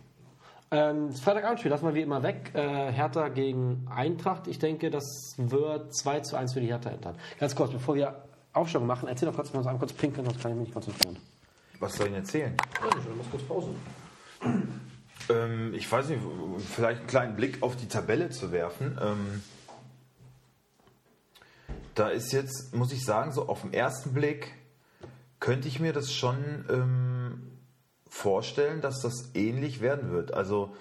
[0.73, 2.51] Ähm, das Freitagabendspiel lassen wir wie immer weg.
[2.55, 4.49] Äh, Hertha gegen Eintracht.
[4.49, 7.15] Ich denke, das wird 2 zu 1 für die Hertha entern.
[7.39, 8.17] Ganz kurz, bevor wir
[8.53, 10.75] Aufstellung machen, erzähl doch kurz, wir uns einmal kurz pinkeln, sonst kann ich mich nicht
[10.75, 11.17] konzentrieren.
[11.81, 12.57] Was soll ich denn erzählen?
[12.81, 13.71] Ja, ich muss kurz Pause.
[15.29, 16.21] Ähm, ich weiß nicht,
[16.75, 18.99] vielleicht einen kleinen Blick auf die Tabelle zu werfen.
[19.01, 19.43] Ähm,
[21.95, 24.55] da ist jetzt, muss ich sagen, so auf den ersten Blick
[25.41, 27.59] könnte ich mir das schon ähm,
[28.09, 30.35] vorstellen, dass das ähnlich werden wird.
[30.35, 30.75] Also,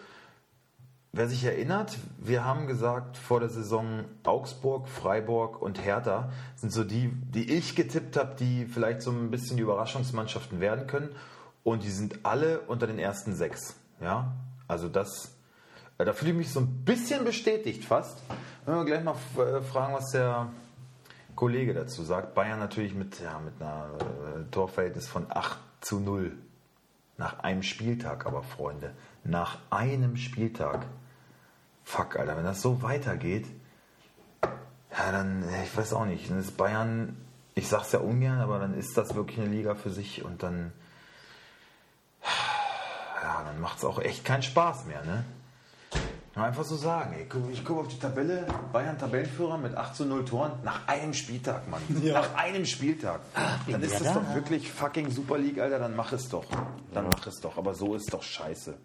[1.14, 6.84] wer sich erinnert, wir haben gesagt, vor der Saison Augsburg, Freiburg und Hertha sind so
[6.84, 11.10] die, die ich getippt habe, die vielleicht so ein bisschen die Überraschungsmannschaften werden können.
[11.64, 13.76] Und die sind alle unter den ersten sechs.
[14.00, 14.34] Ja,
[14.68, 15.36] also das,
[15.98, 18.18] äh, da fühle ich mich so ein bisschen bestätigt fast.
[18.66, 20.50] Wenn wir gleich mal äh, fragen, was der
[21.36, 22.36] Kollege dazu sagt.
[22.36, 26.38] Bayern natürlich mit, ja, mit einer äh, Torverhältnis von 8 zu 0.
[27.18, 28.94] Nach einem Spieltag aber, Freunde.
[29.24, 30.86] Nach einem Spieltag.
[31.92, 33.46] Fuck, Alter, wenn das so weitergeht,
[34.42, 37.18] ja, dann, ich weiß auch nicht, dann ist Bayern,
[37.54, 40.72] ich sag's ja ungern, aber dann ist das wirklich eine Liga für sich und dann,
[43.22, 45.26] ja, dann macht's auch echt keinen Spaß mehr, ne?
[46.34, 50.06] Einfach so sagen, ey, guck, ich gucke auf die Tabelle, Bayern Tabellenführer mit 8 zu
[50.06, 51.82] 0 Toren nach einem Spieltag, Mann.
[52.04, 53.20] Nach einem Spieltag.
[53.70, 56.46] dann ist das doch wirklich fucking Super League, Alter, dann mach es doch.
[56.94, 57.58] Dann mach es doch.
[57.58, 58.78] Aber so ist doch scheiße.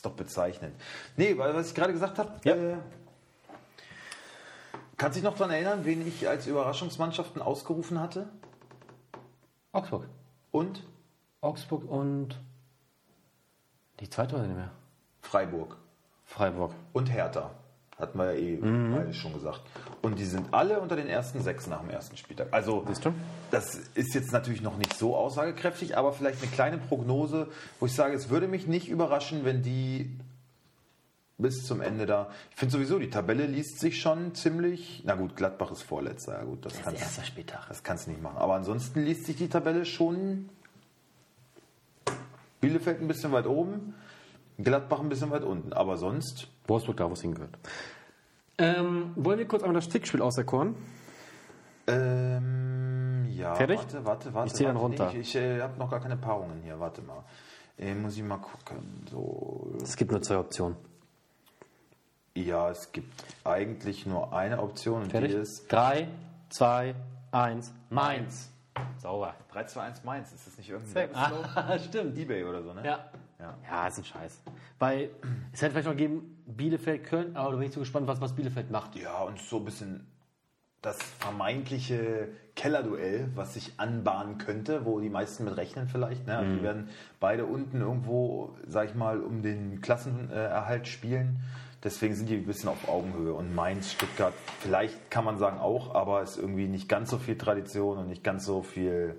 [0.00, 0.74] Ist doch bezeichnend.
[1.18, 2.54] Nee, weil was ich gerade gesagt habe, Ja.
[2.54, 2.78] äh,
[4.96, 8.26] kannst du dich noch daran erinnern, wen ich als Überraschungsmannschaften ausgerufen hatte?
[9.72, 10.08] Augsburg.
[10.52, 10.82] Und
[11.42, 12.40] Augsburg und
[14.00, 14.70] die zweite oder nicht mehr?
[15.20, 15.76] Freiburg.
[16.24, 16.72] Freiburg.
[16.94, 17.50] Und Hertha.
[18.00, 19.60] Hatten wir ja eh beide schon gesagt.
[20.02, 22.48] Und die sind alle unter den ersten sechs nach dem ersten Spieltag.
[22.52, 22.84] Also,
[23.50, 27.48] das ist jetzt natürlich noch nicht so aussagekräftig, aber vielleicht eine kleine Prognose,
[27.78, 30.16] wo ich sage, es würde mich nicht überraschen, wenn die
[31.36, 32.30] bis zum Ende da.
[32.50, 35.02] Ich finde sowieso, die Tabelle liest sich schon ziemlich.
[35.06, 36.34] Na gut, Gladbach ist Vorletzter.
[36.38, 37.68] Ja gut, das, Das ist kannst, der erste Spieltag.
[37.68, 38.36] das kannst du nicht machen.
[38.38, 40.48] Aber ansonsten liest sich die Tabelle schon.
[42.60, 43.94] Bielefeld ein bisschen weit oben,
[44.62, 45.72] Gladbach ein bisschen weit unten.
[45.72, 47.50] Aber sonst Wolfsburg da, wo es hingehört.
[48.58, 50.74] Ähm, wollen wir kurz einmal das Tickspiel auserkoren?
[51.86, 53.78] Ähm, ja, Fertig?
[53.78, 54.46] warte, warte, warte.
[54.48, 55.10] Ich zieh dann runter.
[55.12, 57.24] Nee, ich ich äh, habe noch gar keine Paarungen hier, warte mal.
[57.78, 59.06] Äh, muss ich mal gucken.
[59.10, 60.76] So, Es gibt nur zwei Optionen.
[62.34, 63.12] ja, es gibt
[63.44, 65.30] eigentlich nur eine Option und Fertig?
[65.32, 66.08] die ist 3,
[66.50, 66.94] 2,
[67.32, 68.50] 1, Mainz.
[68.98, 69.34] Sauber.
[69.52, 70.32] 3, 2, 1 Mainz.
[70.32, 70.70] Ist das nicht.
[70.70, 71.50] Werbeslogan?
[71.54, 72.16] Ah, stimmt.
[72.18, 72.84] Ebay oder so, ne?
[72.84, 73.10] Ja.
[73.40, 73.58] Ja.
[73.68, 74.42] Ja, ist ein Scheiß.
[74.78, 75.10] Weil
[75.52, 78.34] es hätte vielleicht noch gegeben Bielefeld, Köln, aber da bin ich so gespannt, was, was
[78.34, 78.96] Bielefeld macht.
[78.96, 80.06] Ja, und so ein bisschen
[80.82, 86.26] das vermeintliche Kellerduell, was sich anbahnen könnte, wo die meisten mit rechnen vielleicht.
[86.26, 86.38] Ne?
[86.38, 86.88] Also Die werden
[87.20, 91.40] beide unten irgendwo, sag ich mal, um den Klassenerhalt spielen.
[91.82, 93.32] Deswegen sind die ein bisschen auf Augenhöhe.
[93.32, 97.38] Und Mainz, Stuttgart, vielleicht kann man sagen auch, aber ist irgendwie nicht ganz so viel
[97.38, 99.16] Tradition und nicht ganz so viel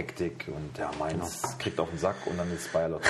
[0.00, 0.48] Hektik.
[0.48, 3.02] Und ja, Mainz kriegt auf den Sack und dann ist Bayer weg.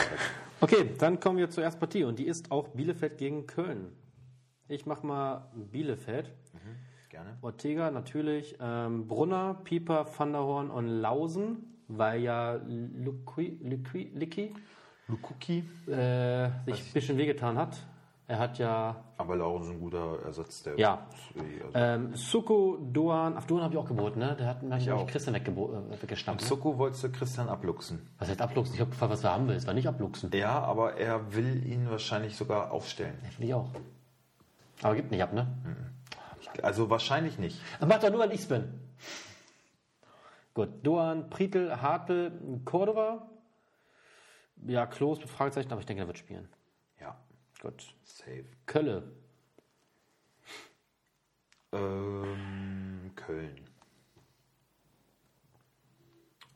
[0.60, 3.92] Okay, dann kommen wir zur ersten Partie und die ist auch Bielefeld gegen Köln.
[4.66, 6.32] Ich mach mal Bielefeld.
[7.08, 7.38] Gerne.
[7.42, 12.54] Ortega natürlich, ähm, Brunner, Pieper, Van der Horn und Lausen, weil ja
[15.06, 15.64] Lukuki.
[15.86, 17.76] äh, sich ein bisschen wehgetan hat.
[18.26, 20.62] Er hat ja Aber Lauren ist ein guter Ersatz.
[20.62, 21.06] Der Ja.
[21.34, 24.34] Also, ähm, Suko, Doan, auf Doan habe ich auch geboten, ne?
[24.36, 25.06] Der hat mir auch.
[25.06, 26.40] Christian äh, weggeschnappt.
[26.40, 26.46] Ne?
[26.46, 28.08] Soko wolltest du Christian abluchsen.
[28.18, 28.74] Was heißt abluchsen?
[28.74, 29.56] Ich habe gefragt, was er haben will.
[29.56, 30.30] Es war nicht abluchsen.
[30.32, 33.18] Ja, aber er will ihn wahrscheinlich sogar aufstellen.
[33.36, 33.68] Will ich auch.
[34.82, 35.46] Aber gibt nicht ab, ne?
[36.62, 37.60] Also wahrscheinlich nicht.
[37.78, 38.72] Das macht er nur, wenn ich's bin.
[40.54, 42.32] Gut, Doan, Pritel, Hartl,
[42.64, 43.28] Cordova.
[44.66, 46.48] Ja, Klos mit Fragezeichen, aber ich denke, er wird spielen.
[47.60, 47.94] Gut.
[48.04, 48.44] safe.
[48.66, 49.02] Kölle.
[51.72, 53.68] Ähm, Köln.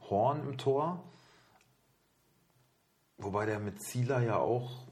[0.08, 1.04] Horn im Tor.
[3.18, 4.86] Wobei der mit Zieler ja auch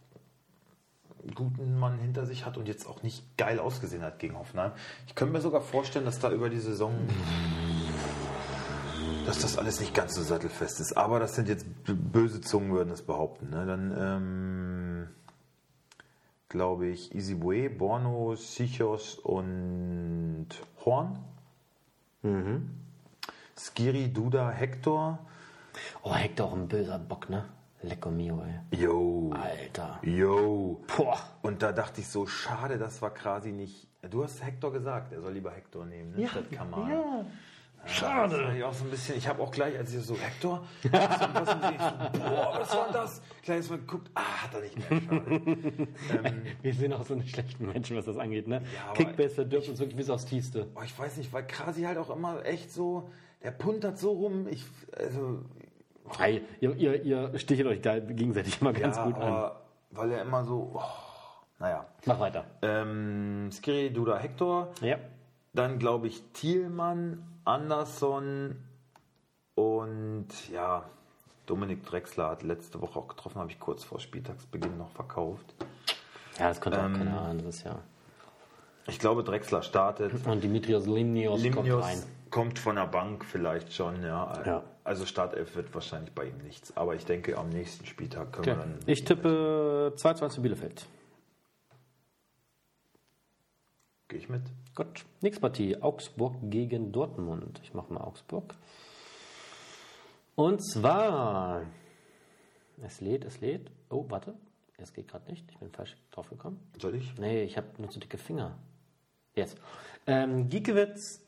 [1.22, 4.72] einen guten Mann hinter sich hat und jetzt auch nicht geil ausgesehen hat gegen Hoffenheim.
[5.06, 6.94] Ich könnte mir sogar vorstellen, dass da über die Saison,
[9.24, 10.96] dass das alles nicht ganz so sattelfest ist.
[10.96, 13.50] Aber das sind jetzt böse Zungen, würden das behaupten.
[13.50, 13.66] Ne?
[13.66, 15.08] Dann ähm,
[16.52, 20.46] glaube ich Isibue, Borno, Sichos und
[20.84, 21.18] Horn.
[23.56, 25.18] Skiri, Duda, Hector.
[26.02, 27.44] Oh, Hector auch ein böser Bock, ne?
[27.82, 28.78] Lecco mio, ey.
[28.80, 29.32] Yo.
[29.32, 29.98] Alter.
[30.02, 30.84] Yo.
[30.96, 31.18] Boah.
[31.42, 33.88] Und da dachte ich so, schade, das war quasi nicht.
[34.08, 36.22] Du hast Hector gesagt, er soll lieber Hector nehmen, ne?
[36.22, 36.90] Ja, statt Kamal.
[36.90, 37.24] ja.
[37.86, 38.54] Schade.
[38.56, 39.16] Ich auch so ein bisschen.
[39.16, 43.22] Ich habe auch gleich, als ich so Hector, was so, boah, was war das?
[43.42, 45.00] Kleines Mal geguckt, ah, hat er nicht mehr.
[45.00, 45.42] Schade.
[46.24, 48.62] ähm, Wir sind auch so eine schlechten Menschen, was das angeht, ne?
[48.74, 50.68] Ja, Kickbase verdirbt uns wirklich bis aufs Tiefste.
[50.74, 53.10] Oh, ich weiß nicht, weil Krasi halt auch immer echt so,
[53.42, 54.46] der puntert so rum.
[54.48, 54.64] Ich,
[54.96, 55.40] also,
[56.18, 59.22] Hey, ihr, ihr, ihr stichelt euch da gegenseitig immer ganz ja, gut an.
[59.22, 60.82] aber weil er immer so, oh,
[61.58, 61.86] naja.
[62.06, 62.44] Mach weiter.
[62.62, 64.72] Ähm, Skiri, Duda, Hector.
[64.80, 64.96] Ja.
[65.52, 68.56] Dann glaube ich Thielmann, Anderson
[69.54, 70.84] und ja,
[71.46, 75.54] Dominik Drexler hat letzte Woche auch getroffen, habe ich kurz vor Spieltagsbeginn noch verkauft.
[76.38, 77.78] Ja, das konnte Ähm, auch keiner ist ja.
[78.86, 80.12] Ich glaube, Drexler startet.
[80.26, 82.02] Und Dimitrios Limnios, kommt Limnios rein.
[82.30, 84.42] kommt von der Bank vielleicht schon, ja.
[84.44, 84.62] Ja.
[84.84, 86.76] Also Startelf wird wahrscheinlich bei ihm nichts.
[86.76, 88.56] Aber ich denke, am nächsten Spieltag können Okay.
[88.58, 88.78] wir dann.
[88.86, 90.86] Ich tippe 2 2 zu Bielefeld.
[94.12, 94.42] Gehe ich mit.
[94.74, 95.06] Gut.
[95.22, 95.80] Nächste Partie.
[95.80, 97.58] Augsburg gegen Dortmund.
[97.62, 98.54] Ich mache mal Augsburg.
[100.34, 101.62] Und zwar.
[102.82, 103.70] Es lädt, es lädt.
[103.88, 104.34] Oh, warte.
[104.76, 105.50] Es geht gerade nicht.
[105.50, 106.60] Ich bin falsch drauf gekommen.
[106.78, 107.16] Soll ich?
[107.16, 108.58] Nee, ich habe nur zu dicke Finger.
[109.34, 109.56] Jetzt.
[110.06, 111.26] Ähm, Giekewitz,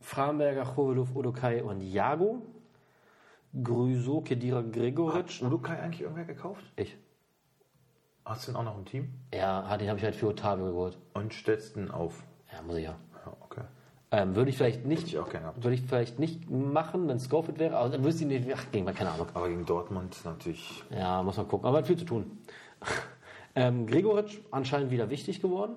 [0.00, 2.40] Framberger, Choveluf, Udokai und Jago.
[3.62, 5.42] Grüso, Kedira, Gregoritsch.
[5.42, 6.64] Hat Udokai eigentlich irgendwer gekauft?
[6.76, 6.96] Ich.
[8.24, 9.14] Hast du den auch noch im Team?
[9.34, 10.98] Ja, den habe ich halt für Otavio geholt.
[11.14, 12.22] Und stellst den auf.
[12.52, 12.96] Ja, muss ich ja.
[13.24, 13.62] Ja, okay.
[14.12, 15.62] Ähm, würde ich vielleicht nicht, ich auch gerne gehabt.
[15.62, 18.86] würde ich vielleicht nicht machen, wenn Scofield wäre, aber dann wüsste ich nicht, ach, gegen
[18.86, 19.28] keine Ahnung.
[19.34, 20.82] Aber gegen Dortmund natürlich.
[20.90, 22.38] Ja, muss man gucken, aber hat viel zu tun.
[23.54, 25.76] ähm, Gregoritsch anscheinend wieder wichtig geworden.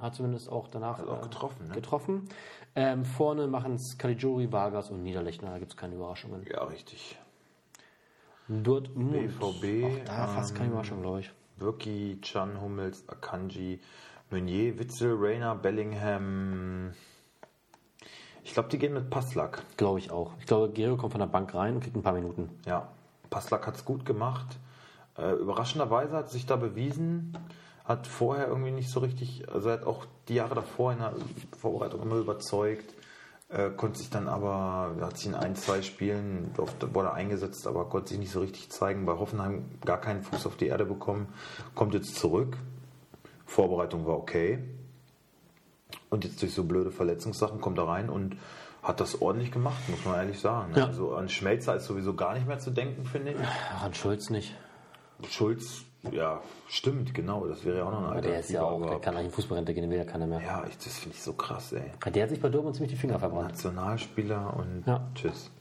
[0.00, 1.74] Hat zumindest auch danach Hat auch äh, getroffen, ne?
[1.74, 2.28] getroffen.
[2.74, 6.46] Ähm, vorne machen es Caligiuri, Vargas und Niederlechner, da gibt es keine Überraschungen.
[6.50, 7.18] Ja, richtig.
[8.48, 9.12] Dortmund.
[9.12, 11.30] BVB, Auch da fast keine ähm, Überraschung, glaube ich.
[11.62, 13.80] Birki, Chan, Hummels, Akanji,
[14.30, 16.92] Meunier, Witzel, Rayner, Bellingham.
[18.44, 19.62] Ich glaube, die gehen mit Passlack.
[19.76, 20.32] Glaube ich auch.
[20.40, 22.50] Ich glaube, Gero kommt von der Bank rein und kriegt ein paar Minuten.
[22.66, 22.88] Ja,
[23.30, 24.58] Passlack hat es gut gemacht.
[25.16, 27.38] Äh, überraschenderweise hat sich da bewiesen,
[27.84, 31.14] hat vorher irgendwie nicht so richtig, also er hat auch die Jahre davor in der
[31.58, 32.94] Vorbereitung immer überzeugt,
[33.52, 37.88] äh, konnte sich dann aber, hat sich in ein, zwei Spielen, oft wurde eingesetzt, aber
[37.88, 39.04] konnte sich nicht so richtig zeigen.
[39.04, 41.28] Bei Hoffenheim gar keinen Fuß auf die Erde bekommen,
[41.74, 42.56] kommt jetzt zurück.
[43.44, 44.58] Vorbereitung war okay.
[46.08, 48.36] Und jetzt durch so blöde Verletzungssachen kommt er rein und
[48.82, 50.72] hat das ordentlich gemacht, muss man ehrlich sagen.
[50.74, 50.86] Ja.
[50.86, 53.38] Also an Schmelzer ist sowieso gar nicht mehr zu denken, finde ich.
[53.42, 54.56] Ach, an Schulz nicht.
[55.28, 57.46] Schulz, ja, stimmt, genau.
[57.46, 59.72] Das wäre ja auch noch ein Aber der ist ja auch, der kann eigentlich Fußballrente
[59.72, 60.40] gehen, den will ja keiner mehr.
[60.40, 61.92] Ja, ich, das finde ich so krass, ey.
[62.12, 63.50] Der hat sich bei Dortmund ziemlich die Finger verbrannt.
[63.50, 65.08] Nationalspieler und Ja.
[65.14, 65.51] tschüss.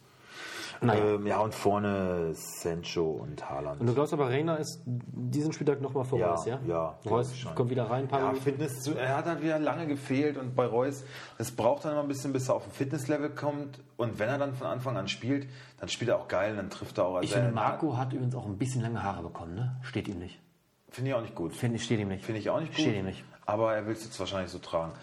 [0.84, 1.14] Naja.
[1.14, 3.82] Ähm, ja, und vorne Sancho und Haaland.
[3.82, 6.60] Und du glaubst aber, Reiner ist diesen Spieltag nochmal vor Ja, Reus, ja?
[6.68, 7.54] ja, Reus ich schon.
[7.54, 8.44] kommt wieder rein, ein paar Ja, Minuten.
[8.44, 11.04] Fitness, zu- er hat halt wieder lange gefehlt und bei Reus,
[11.38, 13.80] das braucht dann immer ein bisschen, bis er auf ein Fitnesslevel kommt.
[13.98, 15.48] Und wenn er dann von Anfang an spielt,
[15.80, 17.16] dann spielt er auch geil, dann trifft er auch.
[17.18, 19.76] Also Ich finde, Marco hat übrigens auch ein bisschen lange Haare bekommen, ne?
[19.84, 20.40] Steht ihm nicht.
[20.90, 21.54] Finde ich auch nicht gut.
[21.54, 22.26] Finde steht ihm nicht.
[22.26, 22.82] Finde ich auch nicht gut.
[22.82, 23.24] Steht ihm nicht.
[23.46, 24.94] Aber er will es jetzt wahrscheinlich so tragen.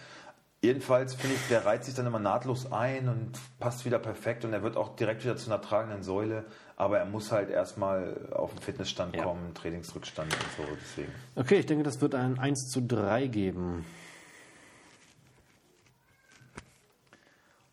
[0.60, 4.52] Jedenfalls finde ich, der reizt sich dann immer nahtlos ein und passt wieder perfekt und
[4.52, 6.46] er wird auch direkt wieder zu einer tragenden Säule.
[6.74, 9.22] Aber er muss halt erstmal auf den Fitnessstand Ja.
[9.22, 10.64] kommen, Trainingsrückstand und so.
[10.80, 11.12] Deswegen.
[11.36, 13.84] Okay, ich denke, das wird ein 1 zu 3 geben.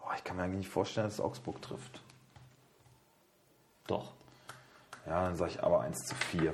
[0.02, 2.02] Oh, ich kann mir eigentlich nicht vorstellen, dass Augsburg trifft.
[3.88, 4.14] Doch.
[5.08, 6.54] Ja, dann sage ich aber 1 zu 4.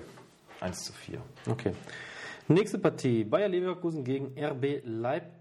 [0.62, 1.22] 1 zu 4.
[1.50, 1.74] Okay.
[2.48, 3.26] Nächste Partie.
[3.26, 5.41] Bayer Leverkusen gegen RB Leipzig.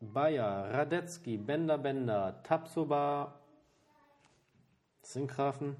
[0.00, 3.34] Bayer, Radetzky, Bender Bender, Tapsoba,
[5.02, 5.76] Sinkgrafen.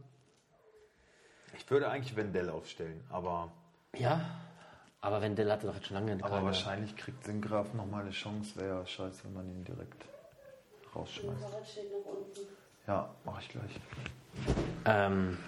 [1.57, 3.51] Ich würde eigentlich Wendell aufstellen, aber,
[3.97, 4.21] Ja,
[5.01, 8.57] aber Wendell hatte doch jetzt schon lange aber keine- wahrscheinlich kriegt Singraf nochmal eine Chance.
[8.61, 10.05] Wäre ja scheiße, wenn man ihn direkt
[10.95, 11.47] rausschmeißt.
[12.87, 13.81] Ja, mache ich gleich.
[14.85, 15.39] Ähm,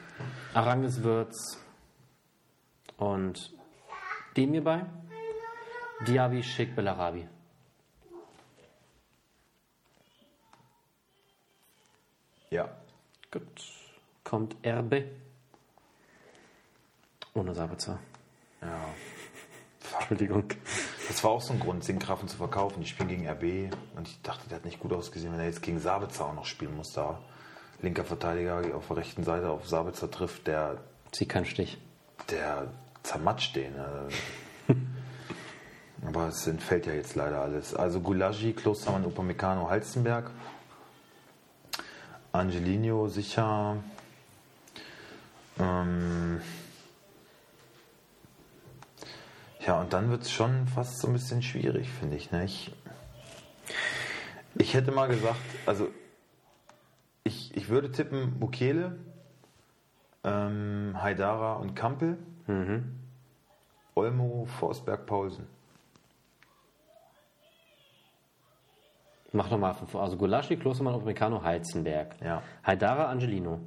[0.55, 1.59] Aranges Würz
[2.97, 3.53] und
[4.37, 4.85] Demir bei.
[6.07, 7.29] Diaby, Schick, Bellarabi.
[12.51, 12.69] Ja,
[13.31, 13.43] Gut.
[14.25, 15.05] Kommt Erbe.
[17.35, 17.99] Ohne Sabitzer.
[18.63, 18.69] ja.
[20.01, 20.45] Entschuldigung.
[21.07, 22.81] Das war auch so ein Grund, Sinkgrafen zu verkaufen.
[22.83, 25.63] Die spielen gegen RB und ich dachte, der hat nicht gut ausgesehen, wenn er jetzt
[25.63, 26.93] gegen Sabitzer auch noch spielen muss.
[26.93, 27.19] Da
[27.81, 30.79] linker Verteidiger auf der rechten Seite auf Sabitzer trifft, der,
[31.13, 31.79] Sie keinen Stich.
[32.31, 32.69] der
[33.03, 33.75] zermatscht den.
[33.75, 34.75] äh.
[36.07, 37.75] Aber es entfällt ja jetzt leider alles.
[37.75, 40.31] Also Gulagi, Klostermann, Upamecano, Halstenberg.
[42.33, 43.77] Angelino sicher.
[45.59, 46.41] Ähm,
[49.67, 52.31] ja, und dann wird es schon fast so ein bisschen schwierig, finde ich.
[52.31, 52.45] Ne?
[52.45, 52.73] Ich,
[54.55, 55.89] ich hätte mal gesagt, also
[57.55, 58.99] ich würde tippen Mukele,
[60.25, 62.19] ähm, Haidara und Kampel.
[63.95, 65.47] Olmo, Forsberg, Paulsen.
[69.33, 69.77] Mach nochmal.
[69.95, 72.17] Also Gulaschi, Klostermann, Upamecano, Heizenberg.
[72.23, 72.43] Ja.
[72.65, 73.61] Haidara, Angelino.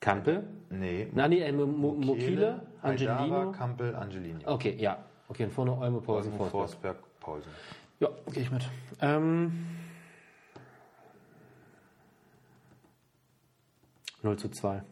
[0.00, 0.44] Kampel?
[0.70, 1.08] Nee.
[1.12, 3.52] Na, nee, äh, Mo- Mo- Mokile, Haidara, Angelino.
[3.52, 4.38] Kampel, Angelino.
[4.44, 4.98] Okay, ja.
[5.28, 6.96] Okay, und vorne Olmo, Paulsen, Olmo, Forsberg.
[6.98, 7.50] Forsberg, Paulsen.
[8.00, 8.68] Ja, gehe ich mit.
[9.00, 9.66] Ähm,
[14.22, 14.82] 0 zu 2.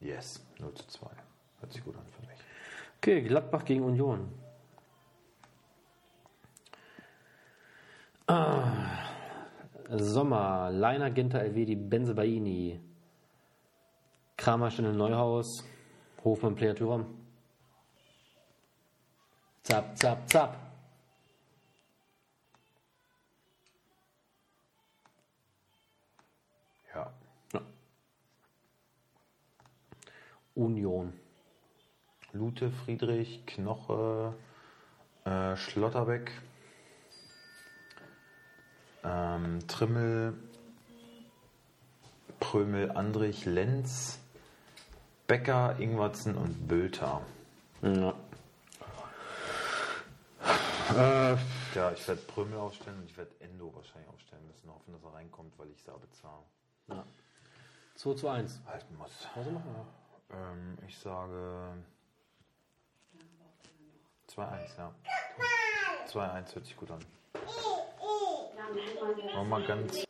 [0.00, 1.06] Yes, 0 zu 2.
[1.60, 2.38] Hört sich gut an für mich.
[2.98, 4.28] Okay, Gladbach gegen Union.
[8.34, 8.66] Ah,
[9.96, 12.80] Sommer, Leiner, Ginter, Elvedi, Benzebaini,
[14.36, 15.62] Kramer, Stindl, Neuhaus,
[16.24, 17.04] Hofmann, Player, Thuram.
[19.62, 20.56] Zap, zap, zap.
[26.92, 27.12] Ja.
[27.52, 27.60] Ja.
[30.56, 31.12] Union.
[32.32, 34.34] Lute, Friedrich, Knoche,
[35.24, 36.32] äh, Schlotterbeck,
[39.04, 40.34] ähm, Trimmel,
[42.40, 44.18] Prömel, Andrich, Lenz,
[45.26, 47.22] Becker, Ingwertsen und Bülter.
[47.82, 48.14] Ja.
[51.74, 55.14] Ja, ich werde Prömel aufstellen und ich werde Endo wahrscheinlich aufstellen müssen, hoffen, dass er
[55.14, 56.42] reinkommt, weil ich Sabitzer
[57.96, 58.60] 2 zu 1.
[58.66, 59.10] halten muss.
[59.34, 60.36] Also machen wir.
[60.36, 61.72] Ähm, ich sage
[64.28, 64.94] 2-1, ja.
[66.06, 67.00] 2-1 hört sich gut an.
[69.34, 70.04] Nochmal ganz.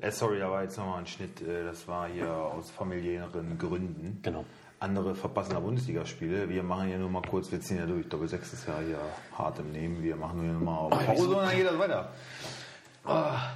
[0.00, 1.40] Äh, sorry, da war jetzt nochmal ein Schnitt.
[1.42, 4.20] äh, Das war hier aus familiären Gründen.
[4.22, 4.44] Genau.
[4.80, 6.48] Andere verpassen da Bundesligaspiele.
[6.48, 8.08] Wir machen hier nur mal kurz, wir ziehen ja durch.
[8.08, 8.98] Doppel 6 ist ja hier
[9.38, 10.02] hart im Nehmen.
[10.02, 12.10] Wir machen nur mal auf Pause und dann geht das weiter.
[13.04, 13.50] Ah.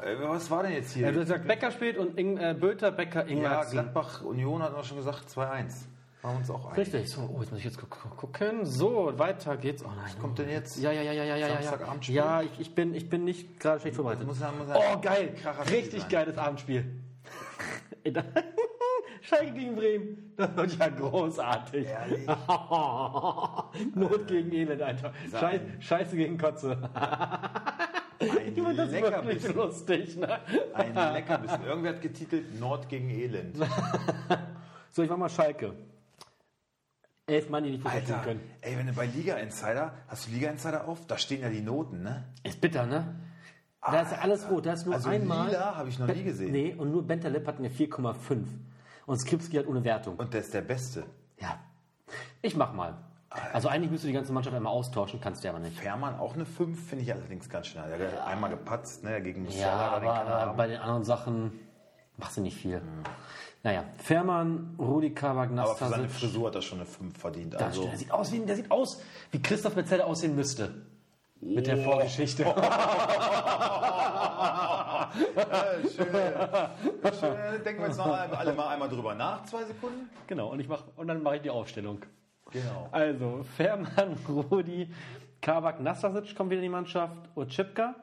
[0.00, 1.06] Äh, Was war denn jetzt hier?
[1.06, 3.72] Ja, du hast gesagt, Becker spielt und Ing, äh, Bülter, Becker, Ja, Ingwertsen.
[3.72, 5.86] Gladbach Union hat man schon gesagt 2-1.
[6.22, 6.74] Wir uns auch ein.
[6.74, 8.64] Richtig, so, oh, jetzt muss ich jetzt gu- gu- gucken.
[8.64, 9.84] So, weiter geht's.
[9.84, 9.98] Oh nein.
[10.04, 10.78] Was kommt denn jetzt?
[10.78, 11.48] Ja, ja, ja, ja, ja, ja.
[11.48, 11.54] ja.
[11.62, 12.14] Samstagabendspiel?
[12.14, 14.26] Ja, ich, ich, bin, ich bin nicht gerade schlecht vorbereitet.
[14.26, 15.34] Muss muss oh, geil.
[15.68, 16.10] Richtig sein.
[16.10, 16.84] geiles Abendspiel.
[19.22, 20.32] Schalke gegen Bremen.
[20.36, 21.86] Das wird ja großartig.
[23.94, 25.12] Not gegen Elend, Alter.
[25.30, 26.78] Scheiß, Scheiße gegen Kotze.
[26.94, 29.56] Ein Ich das wirklich Leckerbissen.
[29.56, 30.38] lustig, ne?
[30.74, 31.64] Ein Leckerbissen.
[31.64, 33.56] Irgendwer hat getitelt Nord gegen Elend.
[34.90, 35.72] So, ich mach mal Schalke.
[37.26, 38.40] Elf Mann, die nicht Alter, können.
[38.62, 41.06] ey, wenn du bei Liga Insider, hast du Liga Insider auf?
[41.06, 42.24] Da stehen ja die Noten, ne?
[42.42, 43.14] Ist bitter, ne?
[43.80, 44.66] Da ist ja alles rot.
[44.66, 45.46] Da ist nur Also einmal.
[45.48, 46.52] lila habe ich noch nie gesehen.
[46.52, 48.44] Nee, und nur Bentaleb hat eine 4,5.
[49.06, 50.16] Und Skripski hat ohne Wertung.
[50.16, 51.04] Und der ist der Beste.
[51.40, 51.58] Ja.
[52.42, 52.94] Ich mach mal.
[53.52, 55.78] Also eigentlich müsstest du die ganze Mannschaft einmal austauschen, kannst du aber nicht.
[55.78, 57.96] Fährmann auch eine 5, finde ich allerdings ganz schnell.
[57.98, 60.56] Der hat einmal gepatzt, ne, gegen Ja, Musiala, den er aber haben.
[60.56, 61.52] bei den anderen Sachen
[62.16, 62.80] machst du nicht viel.
[63.64, 66.08] Naja, Fährmann, Rudi Kabak, Aber für seine.
[66.08, 67.54] Frisur hat er schon eine 5 verdient.
[67.54, 70.74] Das Also, stimmt, der sieht aus wie, der sieht aus, wie Christoph Metzelder aussehen müsste.
[71.40, 72.44] Mit der Vorgeschichte.
[75.96, 76.06] schön.
[77.18, 77.64] schön.
[77.64, 80.08] Denken wir jetzt noch alle mal einmal drüber nach, zwei Sekunden.
[80.26, 81.98] genau, und, ich mach, und dann mache ich die Aufstellung.
[82.50, 82.88] Genau.
[82.90, 84.92] Also, Fährmann, Rudi,
[85.40, 87.94] Kabak, Nastasic kommt wieder in die Mannschaft, Otschipka,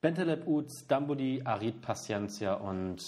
[0.00, 2.98] Benteleb, Uz, Dambudi, Arid, Paciencia und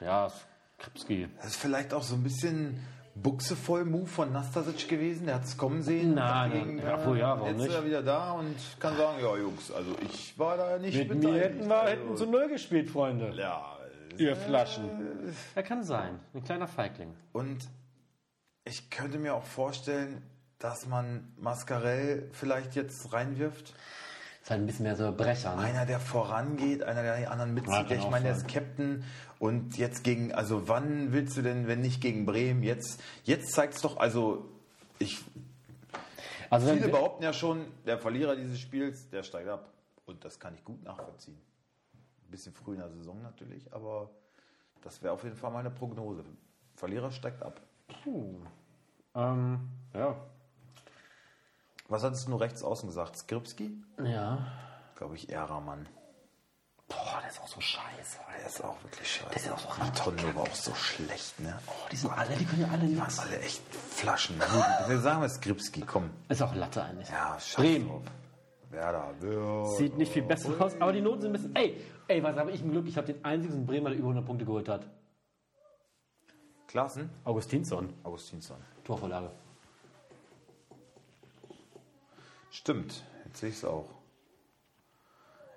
[0.00, 0.32] ja,
[0.78, 1.28] Kripski.
[1.36, 2.80] Das ist vielleicht auch so ein bisschen
[3.14, 5.26] Buchse-voll-Move von Nastasic gewesen.
[5.26, 6.14] Der hat es kommen sehen.
[6.14, 7.68] Nein, Dachte nein, ja, wohl, ja, warum jetzt nicht?
[7.68, 11.08] ist er wieder da und kann sagen, ja Jungs, also ich war da nicht Mit
[11.08, 11.32] beteiligt.
[11.32, 13.32] mir hätten wir also, hätten zu Null gespielt, Freunde.
[13.36, 13.76] Ja,
[14.16, 14.90] Ihr Flaschen.
[15.54, 16.18] Er kann sein.
[16.34, 17.14] Ein kleiner Feigling.
[17.32, 17.68] und
[18.64, 20.22] ich könnte mir auch vorstellen,
[20.58, 23.72] dass man Mascarell vielleicht jetzt reinwirft.
[24.50, 25.62] Ist halt ein bisschen mehr so ein Brecher, ne?
[25.62, 27.88] Einer, der vorangeht, einer, der die anderen Ja, mitzieht.
[27.88, 29.04] kann ich auch meine, der ist Captain
[29.38, 32.64] und jetzt gegen, also wann willst du denn, wenn nicht gegen Bremen?
[32.64, 34.48] Jetzt, jetzt zeigt's doch, also
[34.98, 35.24] ich,
[36.50, 39.68] Also viele behaupten ja schon, der Verlierer dieses Spiels, der steigt ab.
[40.04, 41.38] Und das kann ich gut nachvollziehen.
[42.24, 44.10] Ein bisschen früh in der Saison natürlich, aber
[44.82, 46.24] das wäre auf jeden Fall meine Prognose.
[46.74, 47.60] Verlierer steigt ab.
[49.14, 49.60] ähm,
[49.94, 50.16] ja.
[51.90, 53.16] Was hattest du nur rechts außen gesagt?
[53.16, 53.72] Skripski?
[54.02, 54.46] Ja.
[54.94, 55.88] Glaube ich, Ehramann.
[56.88, 58.18] Boah, der ist auch so scheiße.
[58.38, 59.30] Der ist auch wirklich scheiße.
[59.30, 61.58] Der ist auch so Die Tonnen war auch so schlecht, ne?
[61.66, 64.38] Oh, die sind alle, die können ja alle Die waren alle echt Flaschen.
[64.38, 66.10] Gut, sagen wir Skripski, komm.
[66.28, 67.08] Ist auch Latte eigentlich.
[67.08, 67.90] Ja, scheiß Bremen.
[68.70, 69.66] Werder, Werder.
[69.76, 71.56] Sieht nicht viel besser aus, aber die Noten sind ein bisschen.
[71.56, 72.86] Ey, ey, was habe ich ein Glück?
[72.86, 74.86] Ich habe den einzigen Bremer, der über 100 Punkte geholt hat.
[76.68, 77.10] Klassen?
[77.24, 77.92] Augustinsson.
[78.04, 78.58] Augustinsson.
[78.84, 79.32] Torvorlage.
[82.50, 83.88] Stimmt, jetzt sehe ich es auch.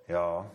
[0.08, 0.46] Ja,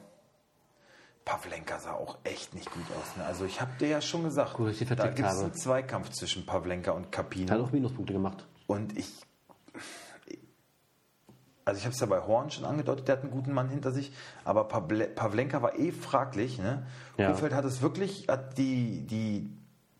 [1.28, 3.16] Pavlenka sah auch echt nicht gut aus.
[3.18, 3.24] Ne?
[3.26, 6.46] Also ich habe dir ja schon gesagt, Gut, ich da gibt es einen Zweikampf zwischen
[6.46, 7.52] Pavlenka und Capino.
[7.52, 8.46] Hat auch Minuspunkte gemacht.
[8.66, 9.12] Und ich.
[11.66, 13.92] Also ich habe es ja bei Horn schon angedeutet, der hat einen guten Mann hinter
[13.92, 14.10] sich,
[14.42, 16.58] aber Pavle Pavlenka war eh fraglich.
[16.58, 16.86] Ne?
[17.18, 17.30] Ja.
[17.30, 19.50] Kofeld hat es wirklich, hat die, die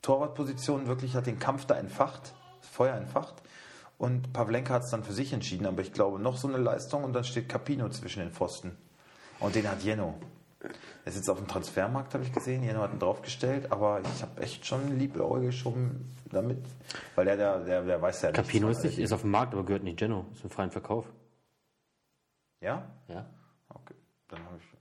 [0.01, 2.32] Torwartposition wirklich, hat den Kampf da entfacht,
[2.62, 3.34] das Feuer entfacht.
[3.99, 7.03] Und Pavlenka hat es dann für sich entschieden, aber ich glaube, noch so eine Leistung
[7.03, 8.78] und dann steht Capino zwischen den Pfosten.
[9.40, 10.14] Und den hat Jeno.
[10.61, 10.70] Er
[11.07, 12.62] ist jetzt auf dem Transfermarkt, habe ich gesehen.
[12.62, 16.64] Jeno hat ihn draufgestellt, aber ich habe echt schon liebäugel schon damit,
[17.16, 19.53] weil der, der, der, der weiß ja nichts Capino ist, nicht, ist auf dem Markt,
[19.53, 20.26] aber gehört nicht Geno.
[20.32, 21.07] Ist im freien Verkauf.
[22.61, 22.88] Ja?
[23.09, 23.26] Ja.
[23.68, 23.94] Okay,
[24.28, 24.78] dann habe ich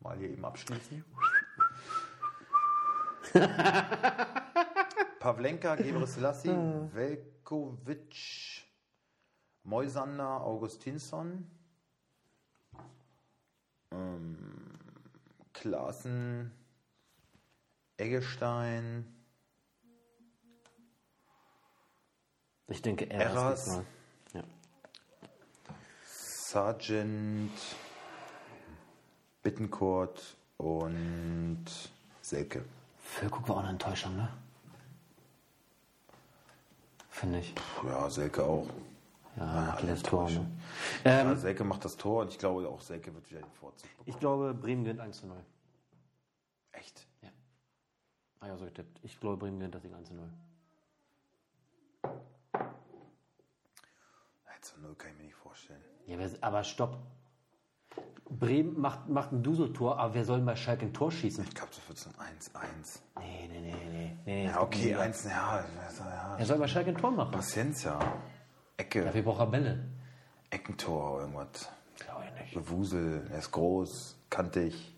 [0.00, 1.04] mal hier eben abschließen.
[5.22, 6.48] Pavlenka, Gebrselassie,
[6.92, 8.64] Velkovic,
[9.62, 11.48] Moisander, Augustinsson,
[13.92, 14.80] ähm,
[15.52, 16.50] Klaassen,
[17.98, 19.06] Eggestein,
[22.68, 23.58] Ich denke, er Eras.
[23.60, 23.84] ist diesmal.
[24.32, 24.44] Ja.
[26.06, 27.50] Sargent,
[29.42, 31.66] Bittencourt und
[32.22, 32.64] Selke.
[32.98, 34.28] Füllkrug war auch eine Enttäuschung, ne?
[37.22, 37.54] Finde ich.
[37.84, 38.66] Ja, Selke auch.
[39.36, 40.44] Ja, Ja, macht alle das Tor, ne?
[41.04, 43.88] Ähm, Ja, Selke macht das Tor und ich glaube auch Selke wird wieder den Vorzug
[43.90, 44.08] bekommen.
[44.08, 45.36] ich glaube, Bremen gewinnt 1 zu 0.
[46.72, 47.06] Echt?
[48.40, 48.98] Ah ja, so getippt.
[49.04, 50.28] Ich glaube, Bremen gewinnt das Ding 1 zu 0.
[54.46, 55.80] 1 zu 0 kann ich mir nicht vorstellen.
[56.06, 56.98] Ja, aber stopp.
[58.38, 61.44] Bremen macht, macht ein Duso-Tor, aber wer soll bei Schalke ein Tor schießen?
[61.44, 63.00] Ich glaube, das wird so ein 1-1.
[63.18, 64.16] Nee, nee, nee, nee.
[64.24, 66.34] nee Ja, okay, 1, ja, ja.
[66.36, 67.30] Wer soll bei Schalke ein Tor machen?
[67.32, 67.98] Paciencia.
[68.76, 69.84] Ecke, Dafür braucht er Bälle.
[70.50, 71.70] Eckentor, irgendwas.
[71.98, 72.54] Glaube ich nicht.
[72.54, 74.94] Bewusel, er ist groß, kantig.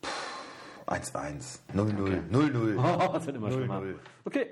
[0.00, 1.60] Puh, 1-1.
[1.74, 2.30] 0-0.
[2.30, 2.76] 0-0.
[2.78, 3.52] Oh, das wird immer 0-0.
[3.52, 3.82] schlimmer.
[4.24, 4.46] Okay,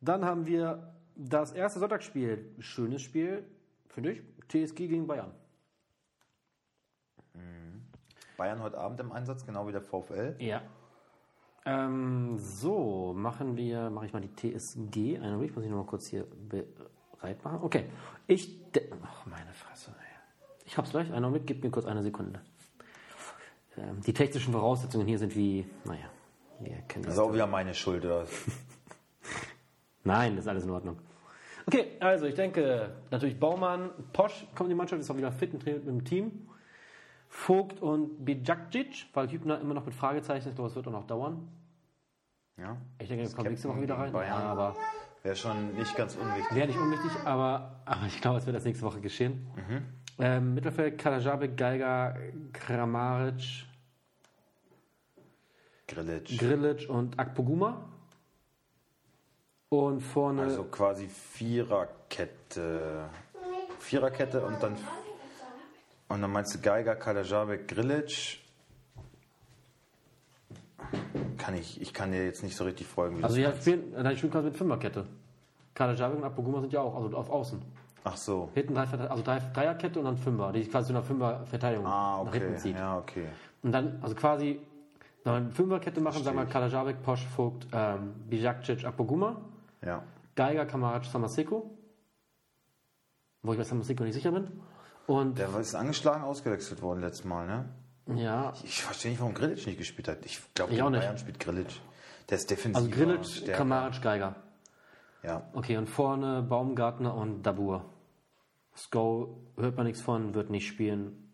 [0.00, 2.54] dann haben wir das erste Sonntagsspiel.
[2.60, 3.44] Schönes Spiel,
[3.88, 4.22] finde ich.
[4.48, 5.32] TSG gegen Bayern.
[8.38, 10.36] Bayern heute Abend im Einsatz, genau wie der VfL.
[10.38, 10.62] Ja.
[11.66, 15.16] Ähm, so, machen wir, mache ich mal die TSG.
[15.18, 17.58] Einen Augenblick, muss ich noch mal kurz hier bereit machen.
[17.62, 17.86] Okay,
[18.28, 18.56] ich,
[19.04, 20.06] ach meine Fresse, ey.
[20.64, 22.40] Ich hab's gleich, einen Augenblick, gib mir kurz eine Sekunde.
[23.76, 26.06] Ähm, die technischen Voraussetzungen hier sind wie, naja,
[26.60, 27.14] wir kennen Das das.
[27.14, 28.04] ist auch wieder meine Schuld.
[28.04, 28.24] Oder?
[30.04, 30.96] Nein, das ist alles in Ordnung.
[31.66, 35.52] Okay, also ich denke, natürlich Baumann, Posch kommt in die Mannschaft, ist auch wieder fit
[35.52, 36.47] und trainiert mit dem Team.
[37.28, 41.06] Vogt und Bijakcic, weil Hübner immer noch mit Fragezeichen ist, aber es wird auch noch
[41.06, 41.46] dauern.
[42.56, 42.76] Ja.
[42.98, 44.12] Ich denke, er kommt nächste Woche wieder rein.
[44.12, 44.40] Bayern.
[44.40, 44.76] Ja, aber
[45.22, 46.56] Wäre schon nicht ganz unwichtig.
[46.56, 49.46] wäre nicht unwichtig, aber, aber ich glaube, es wird das nächste Woche geschehen.
[50.18, 52.16] Ähm, Mittelfeld Kalajabek, Geiger,
[52.52, 53.66] Kramaric.
[55.86, 57.84] Grilic und Akpoguma.
[59.70, 63.08] Und vorne Also quasi Viererkette.
[63.78, 64.76] Viererkette und dann.
[66.08, 68.38] Und dann meinst du Geiger, Kalajabek, Grillitsch.
[71.36, 73.18] Kann ich, ich kann dir jetzt nicht so richtig folgen.
[73.18, 75.06] Wie Also ja, spielen, dann spielen kannst mit Fünferkette.
[75.74, 77.60] Kalajabek und Akpoguma sind ja auch, also auf Außen.
[78.04, 78.48] Ach so.
[78.54, 82.32] Hinten drei, also drei, Dreierkette und dann Fünfer, die quasi zu einer Fünfer-Verteidigung Ah, nach
[82.32, 82.58] hinten okay.
[82.58, 82.76] zieht.
[82.76, 83.26] Ja, okay.
[83.62, 84.60] Und dann, also quasi,
[85.24, 89.36] wenn wir eine Fünferkette machen, sagen wir Kalajabek, Posch, Vogt, ähm, Bijakcic, Akpoguma,
[89.84, 90.02] Ja.
[90.36, 91.70] Geiger, Kamarac, Samaseko.
[93.42, 94.48] Wo ich bei Samaseko nicht sicher bin.
[95.08, 97.68] Und Der ist angeschlagen ausgewechselt worden letztes Mal, ne?
[98.20, 100.18] ja, Ich verstehe nicht, warum Grillitsch nicht gespielt hat.
[100.26, 101.00] Ich glaube, Ich auch nicht.
[101.00, 101.76] Bayern spielt Grillitsch.
[102.28, 102.76] Der ist defensiv.
[102.76, 104.36] also Grilic, Kamarac, Geiger.
[105.22, 105.48] Ja.
[105.54, 107.86] Okay, und vorne Baumgartner und Dabur.
[108.76, 111.32] Sko hört man nichts von, wird nicht spielen.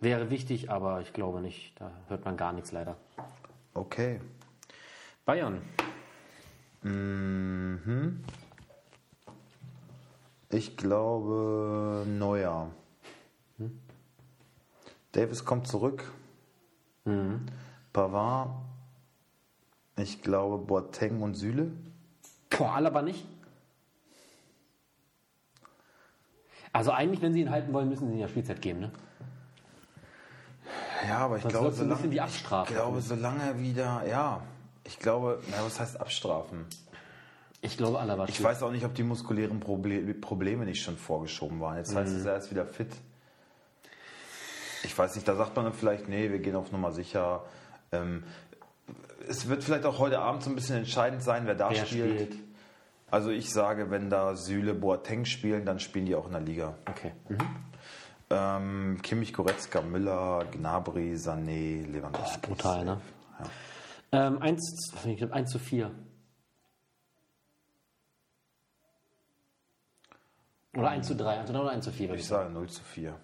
[0.00, 1.80] Wäre wichtig, aber ich glaube nicht.
[1.80, 2.98] Da hört man gar nichts leider.
[3.72, 4.20] Okay.
[5.24, 5.62] Bayern.
[10.50, 12.70] Ich glaube Neuer.
[15.12, 16.04] Davis kommt zurück.
[17.92, 18.50] Pavard.
[19.96, 21.72] Ich glaube Boateng und Süle.
[22.50, 23.26] Boah, Alaba nicht.
[26.72, 28.90] Also eigentlich, wenn sie ihn halten wollen, müssen sie ihm ja Spielzeit geben, ne?
[31.08, 32.72] Ja, aber ich Sonst glaube, wird's ein bisschen solange, wie Abstrafe.
[32.72, 34.42] ich glaube, solange er wieder, ja,
[34.84, 36.66] ich glaube, na, was heißt abstrafen?
[37.60, 41.60] Ich glaube, Alaba Ich weiß auch nicht, ob die muskulären Proble Probleme nicht schon vorgeschoben
[41.60, 41.76] waren.
[41.78, 42.94] Jetzt heißt es, er ist wieder fit.
[44.88, 47.44] Ich weiß nicht, da sagt man dann vielleicht, nee, wir gehen auf Nummer sicher.
[47.92, 48.24] Ähm,
[49.28, 52.32] es wird vielleicht auch heute Abend so ein bisschen entscheidend sein, wer da Wer spielt.
[52.32, 52.42] spielt.
[53.10, 56.78] Also ich sage, wenn da Süle, Boateng spielen, dann spielen die auch in der Liga.
[56.88, 57.12] Okay.
[57.28, 57.38] Mhm.
[58.30, 62.40] Ähm, Kimmich, Goretzka, Müller, Gnabry, Sané, Lewandowski.
[62.40, 63.00] Brutal, ne?
[64.10, 64.26] Ja.
[64.26, 65.34] Ähm, 1, was hab ich gesagt?
[65.34, 65.90] 1 zu 4.
[70.74, 72.68] Oder 1 zu 3, 1 zu 3 oder 1 zu 4, würde Ich sage 0
[72.70, 73.14] zu 4.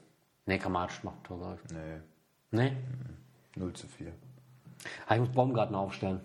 [0.46, 1.70] Nee, Kamatsch macht Tor, glaub ich.
[1.72, 2.00] Nee,
[2.50, 2.72] Nee?
[3.56, 4.12] 0 zu 4.
[5.06, 6.20] Ah, ich muss Baumgarten aufstellen.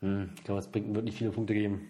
[0.00, 1.88] Hm, ich glaube, das bringt, wird nicht viele Punkte geben.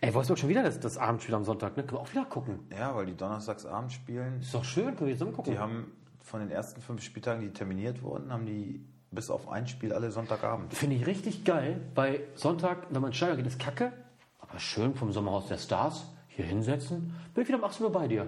[0.00, 1.82] Ey, Wolfsburg schon wieder das, das Abendspiel am Sonntag, ne?
[1.84, 2.60] Können wir auch wieder gucken.
[2.70, 4.40] Ja, weil die Donnerstagsabend spielen.
[4.40, 5.52] Ist doch schön, können wir zusammen gucken.
[5.52, 9.66] Die haben von den ersten fünf Spieltagen, die terminiert wurden, haben die bis auf ein
[9.66, 10.74] Spiel alle Sonntagabend.
[10.74, 13.92] Finde ich richtig geil, weil Sonntag, wenn man Steiger geht, ist kacke.
[14.38, 17.14] Aber schön vom Sommerhaus der Stars hier hinsetzen.
[17.34, 18.26] Bin ich wieder um 18 Uhr bei dir.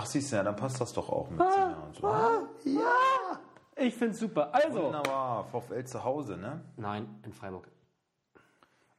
[0.00, 2.06] Ach, siehst du, ja, dann passt das doch auch mit Singer und so.
[2.64, 3.38] Ja!
[3.76, 4.54] Ich find's super.
[4.54, 4.84] Also.
[4.84, 6.62] Wunderbar, VfL zu Hause, ne?
[6.76, 7.68] Nein, in Freiburg.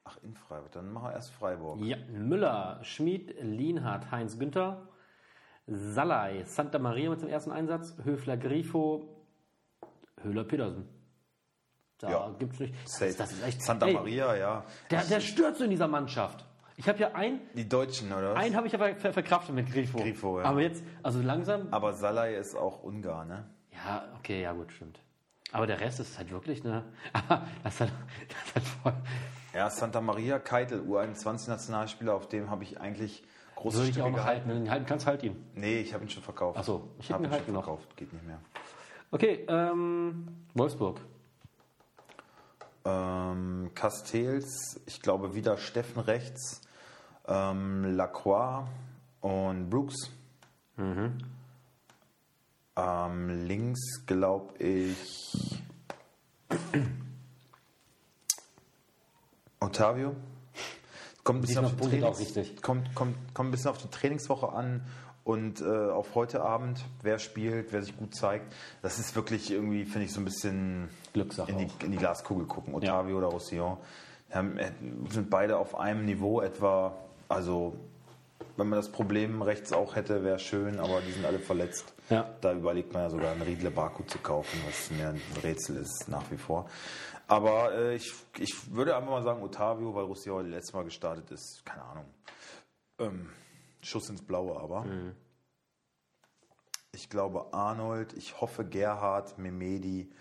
[0.04, 0.72] Ach, in Freiburg.
[0.74, 1.80] Dann machen wir erst Freiburg.
[1.82, 4.88] Ja, Müller, Schmid, Lienhardt, Heinz Günther,
[5.68, 9.08] Salai, Santa Maria mit dem ersten Einsatz, Höfler, Grifo,
[10.22, 10.88] Höhler, Petersen.
[11.98, 12.36] Da Ja.
[12.38, 12.74] gibt's nicht.
[12.86, 13.64] Das das ist echt.
[13.64, 14.66] Santa Ey, Maria, ja.
[14.92, 16.46] Der, der stört so in dieser Mannschaft.
[16.82, 18.34] Ich habe ja ein, Die Deutschen, oder?
[18.34, 18.40] was?
[18.44, 20.00] einen habe ich aber ver verkraftet mit Grifo.
[20.00, 20.46] Grifo, ja.
[20.46, 21.68] Aber jetzt, also langsam.
[21.70, 23.46] Aber Salai ist auch Ungar, ne?
[23.72, 25.00] Ja, okay, ja gut, stimmt.
[25.52, 26.84] Aber der Rest ist halt wirklich, ne?
[27.14, 27.94] Aber das ist halt,
[28.30, 28.94] das ist halt voll.
[29.54, 33.24] Ja, Santa Maria, Keitel, U21-Nationalspieler, auf dem habe ich eigentlich
[33.58, 34.70] große Würde ich Stücke auch noch gehalten.
[34.72, 34.86] halten.
[34.88, 35.36] Kannst, halt ihn.
[35.54, 36.58] Nee, ich habe ihn schon verkauft.
[36.60, 37.64] Ach so, ich hätte hab ihn ihn halten schon noch.
[37.66, 38.40] verkauft, geht nicht mehr.
[39.12, 41.00] Okay, ähm, Wolfsburg.
[42.86, 46.62] Ähm, Castells, ich glaube wieder Steffen rechts,
[47.28, 48.68] ähm, Lacroix
[49.22, 50.10] und Brooks.
[50.78, 51.18] Mhm.
[52.76, 55.62] Ähm, links glaube ich
[59.60, 60.16] Otavio.
[61.24, 64.84] Kommt ein, bisschen auf Trainings, kommt, kommt, kommt ein bisschen auf die Trainingswoche an
[65.24, 68.52] und äh, auf heute Abend, wer spielt, wer sich gut zeigt.
[68.82, 72.48] Das ist wirklich irgendwie, finde ich, so ein bisschen Glückssache in die, in die Glaskugel
[72.48, 72.74] gucken.
[72.74, 73.78] Otavio oder Roussillon
[74.32, 74.72] haben, äh,
[75.10, 76.98] sind beide auf einem Niveau etwa.
[77.32, 77.78] Also,
[78.58, 81.94] wenn man das Problem rechts auch hätte, wäre schön, aber die sind alle verletzt.
[82.10, 82.30] Ja.
[82.42, 86.08] Da überlegt man ja sogar einen Riedle Baku zu kaufen, was mir ein Rätsel ist
[86.08, 86.70] nach wie vor.
[87.28, 91.62] Aber äh, ich, ich würde einfach mal sagen Otavio, weil Roussillon letztes Mal gestartet ist.
[91.66, 92.06] Keine Ahnung.
[93.00, 93.30] Ähm,
[93.82, 94.86] Schuss ins Blaue aber.
[96.92, 100.12] Ich glaube Arnold, ich hoffe Gerhard, Memedi,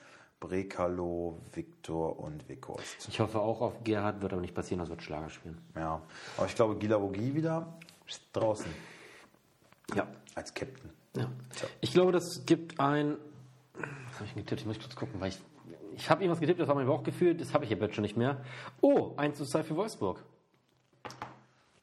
[0.41, 3.09] Brekalo, Viktor und Weghorst.
[3.09, 5.59] Ich hoffe auch auf Gerhard, wird aber nicht passieren, das wird Schlager spielen.
[5.77, 6.01] Ja,
[6.37, 7.79] aber ich glaube Gilavogi wieder
[8.33, 8.67] draußen
[9.95, 10.07] Ja.
[10.35, 10.91] als Captain.
[11.17, 11.31] ja.
[11.55, 11.69] Tja.
[11.83, 13.17] Ich glaube, das gibt ein.
[13.75, 14.61] Was habe ich denn getippt?
[14.63, 15.39] Ich muss kurz gucken, weil ich.
[15.97, 18.43] Ich habe irgendwas getippt, das war mein Bauchgefühl, das habe ich jetzt schon nicht mehr.
[18.81, 20.25] Oh, 1 zu 2 für Wolfsburg.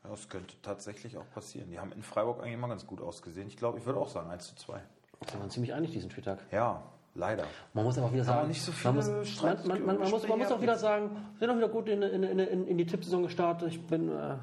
[0.03, 1.69] Ja, das könnte tatsächlich auch passieren.
[1.69, 3.47] Die haben in Freiburg eigentlich immer ganz gut ausgesehen.
[3.47, 4.81] Ich glaube, ich würde auch sagen 1 zu 2.
[5.19, 6.39] Da waren ziemlich einig diesen Spieltag.
[6.51, 6.83] Ja,
[7.17, 7.43] leider.
[7.73, 10.09] Man muss aber auch wieder sagen, nicht so man, muss, viele man, man, man, man,
[10.09, 12.67] muss, man muss auch wieder sagen, wir sind auch wieder gut in, in, in, in,
[12.67, 13.69] in die Tippsaison gestartet.
[13.69, 14.09] Ich bin.
[14.09, 14.35] Äh,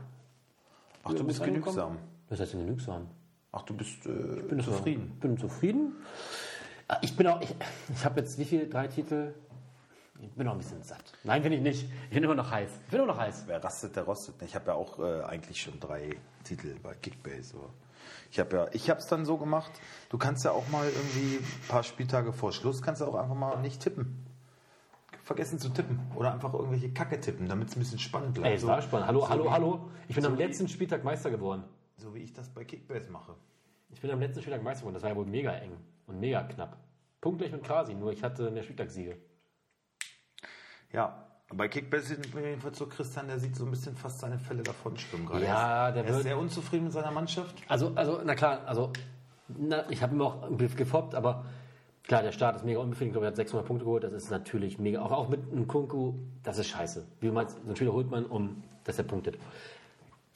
[1.04, 1.98] Ach, du bist genügsam.
[2.28, 3.06] Was heißt denn genügsam?
[3.52, 5.12] Ach, du bist äh, bin zufrieden.
[5.14, 5.92] Ich bin zufrieden.
[6.88, 7.54] Äh, Ich bin auch, ich,
[7.94, 8.68] ich habe jetzt wie viel?
[8.68, 9.34] Drei Titel?
[10.20, 11.12] Ich bin noch ein bisschen satt.
[11.24, 11.86] Nein, bin ich nicht.
[12.08, 12.70] Ich bin immer noch heiß.
[12.84, 13.44] Ich bin immer noch heiß.
[13.46, 14.40] Wer rastet, der rostet.
[14.42, 17.56] Ich habe ja auch äh, eigentlich schon drei Titel bei Kickbase.
[17.56, 17.70] Aber
[18.30, 19.70] ich habe ja, ich habe es dann so gemacht.
[20.08, 23.34] Du kannst ja auch mal irgendwie ein paar Spieltage vor Schluss kannst du auch einfach
[23.34, 24.26] mal nicht tippen.
[25.22, 28.48] Vergessen zu tippen oder einfach irgendwelche Kacke tippen, damit es ein bisschen spannend bleibt.
[28.48, 29.08] Ey, es war spannend.
[29.08, 29.90] Hallo, so hallo, wie, hallo.
[30.08, 31.64] Ich bin so am letzten Spieltag Meister geworden.
[31.96, 33.34] So wie ich das bei Kickbase mache.
[33.90, 34.94] Ich bin am letzten Spieltag Meister geworden.
[34.94, 36.76] Das war ja wohl mega eng und mega knapp.
[37.20, 39.16] Punktgleich mit Krasi, nur ich hatte mehr Spieltagssiege.
[40.92, 41.23] Ja,
[41.56, 45.26] bei wir jedenfalls so Christian, der sieht so ein bisschen fast seine Fälle davon schwimmen
[45.26, 45.44] gerade.
[45.44, 47.54] Ja, der er ist wird- sehr unzufrieden mit seiner Mannschaft.
[47.68, 48.92] Also, also, na klar, also,
[49.48, 51.44] na, ich habe ihm auch gefoppt, aber
[52.02, 53.10] klar, der Start ist mega unbefriedigend.
[53.10, 54.04] Ich glaube, er hat 600 Punkte geholt.
[54.04, 55.02] Das ist natürlich mega.
[55.02, 57.04] Auch, auch mit einem Kunku, das ist scheiße.
[57.20, 59.38] Wie man so einen Spieler holt man, um, dass er punktet.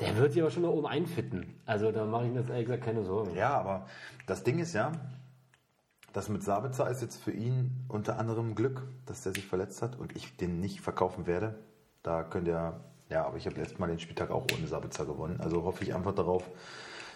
[0.01, 1.55] Der wird sich aber schon mal oben einfitten.
[1.67, 3.35] Also, da mache ich mir jetzt ehrlich gesagt keine Sorgen.
[3.35, 3.87] Ja, aber
[4.27, 4.93] das Ding ist ja,
[6.19, 9.97] das mit Sabitzer ist jetzt für ihn unter anderem Glück, dass der sich verletzt hat
[9.97, 11.55] und ich den nicht verkaufen werde.
[12.03, 15.41] Da könnt ihr, ja, aber ich habe letztes Mal den Spieltag auch ohne Sabitzer gewonnen.
[15.41, 16.43] Also hoffe ich einfach darauf,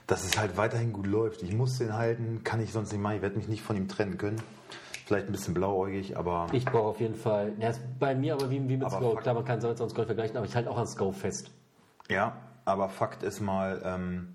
[0.07, 1.43] dass es halt weiterhin gut läuft.
[1.43, 3.17] Ich muss den halten, kann ich sonst nicht machen.
[3.17, 4.41] Ich werde mich nicht von ihm trennen können.
[5.07, 8.51] Vielleicht ein bisschen blauäugig, aber Ich brauche auf jeden Fall, ja, ist bei mir aber
[8.51, 9.11] wie, wie mit Sko.
[9.11, 11.51] Fakt- Klar, man kann Salz und Sko vergleichen, aber ich halte auch an Sko fest.
[12.09, 14.35] ja, aber Fakt ist mal, ähm,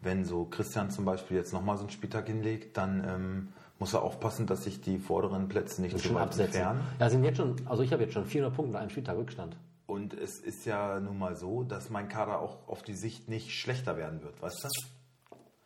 [0.00, 3.48] wenn so Christian zum Beispiel jetzt nochmal so einen Spieltag hinlegt, dann ähm,
[3.84, 6.54] muss er aufpassen, dass sich die vorderen Plätze nicht zu weit absetzen.
[6.54, 6.80] entfernen.
[6.98, 9.56] Ja, sind jetzt schon, also ich habe jetzt schon 400 Punkte, einen Spieltag Rückstand.
[9.86, 13.50] Und es ist ja nun mal so, dass mein Kader auch auf die Sicht nicht
[13.52, 14.64] schlechter werden wird, weißt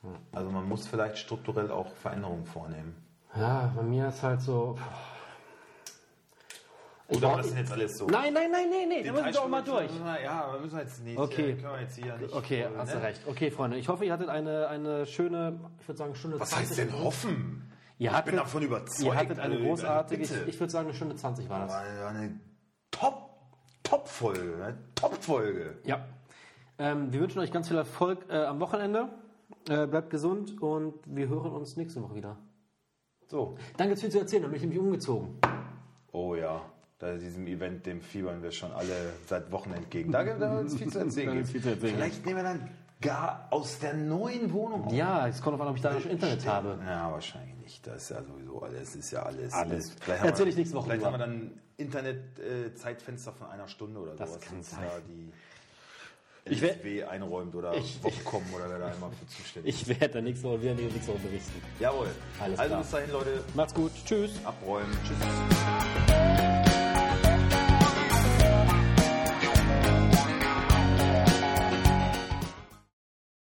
[0.03, 0.09] du?
[0.33, 2.97] Also man muss vielleicht strukturell auch Veränderungen vornehmen.
[3.37, 4.77] Ja, bei mir ist halt so.
[7.11, 8.07] Ich aber brauch- das sind jetzt alles so.
[8.09, 9.91] Nein, nein, nein, nein, nein, da müssen wir auch mal durch.
[10.25, 11.17] Ja, wir müssen jetzt nicht.
[11.17, 11.51] Okay.
[11.51, 12.35] äh, Können wir jetzt hier nicht.
[12.35, 13.03] Okay, äh, hast du ne?
[13.05, 13.21] recht.
[13.29, 16.69] Okay, Freunde, ich hoffe, ihr hattet eine, eine schöne, ich würde sagen, Stunde Was 20.
[16.71, 17.68] heißt denn hoffen?
[17.99, 19.03] Ihr ich hattet, bin davon überzeugt.
[19.03, 21.73] Ihr hattet eine also, großartige, also ich, ich würde sagen, eine Stunde 20 war das.
[21.73, 22.41] War eine
[22.93, 23.31] Top,
[23.83, 24.57] Top-Folge.
[24.57, 24.79] Ne?
[24.95, 25.79] Top-Folge.
[25.85, 26.07] Ja.
[26.79, 29.09] Ähm, wir wünschen euch ganz viel Erfolg äh, am Wochenende.
[29.69, 32.39] Äh, bleibt gesund und wir hören uns nächste Woche wieder.
[33.27, 33.57] So.
[33.77, 35.39] Dann gibt's viel zu erzählen, dann bin ich nämlich umgezogen.
[36.13, 36.63] Oh ja.
[36.99, 40.11] Da diesem Event, dem fiebern wir schon alle seit Wochen entgegen.
[40.11, 41.29] Da gibt es viel zu erzählen.
[41.29, 41.95] Da gibt's viel zu erzählen.
[41.95, 42.71] Vielleicht nehmen wir dann
[43.01, 44.93] gar aus der neuen Wohnung.
[44.93, 46.79] Ja, es kommt auf an, ob ich da noch Internet habe.
[46.85, 47.87] Ja, wahrscheinlich nicht.
[47.87, 48.97] Das ist ja sowieso alles.
[48.97, 49.53] Ist ja alles.
[49.53, 49.93] Alles.
[50.01, 51.13] Vielleicht haben Erzähl wir- ich nächste Woche Vielleicht drüber.
[51.13, 54.43] haben wir dann Internet-Zeitfenster von einer Stunde oder Das sowas.
[54.43, 54.81] kann sein.
[54.83, 55.33] Da die
[56.51, 59.83] Ich LSW einräumt oder Ich- Wocom oder wer da immer für zuständig ist.
[59.83, 61.63] Ich werde dann nächste Woche wieder nächste Woche berichten.
[61.79, 62.09] Jawohl.
[62.41, 62.81] Alles also klar.
[62.83, 63.45] bis dahin, Leute.
[63.55, 63.93] Macht's gut.
[64.07, 64.31] Tschüss.
[64.45, 64.97] Abräumen.
[65.05, 66.58] Tschüss.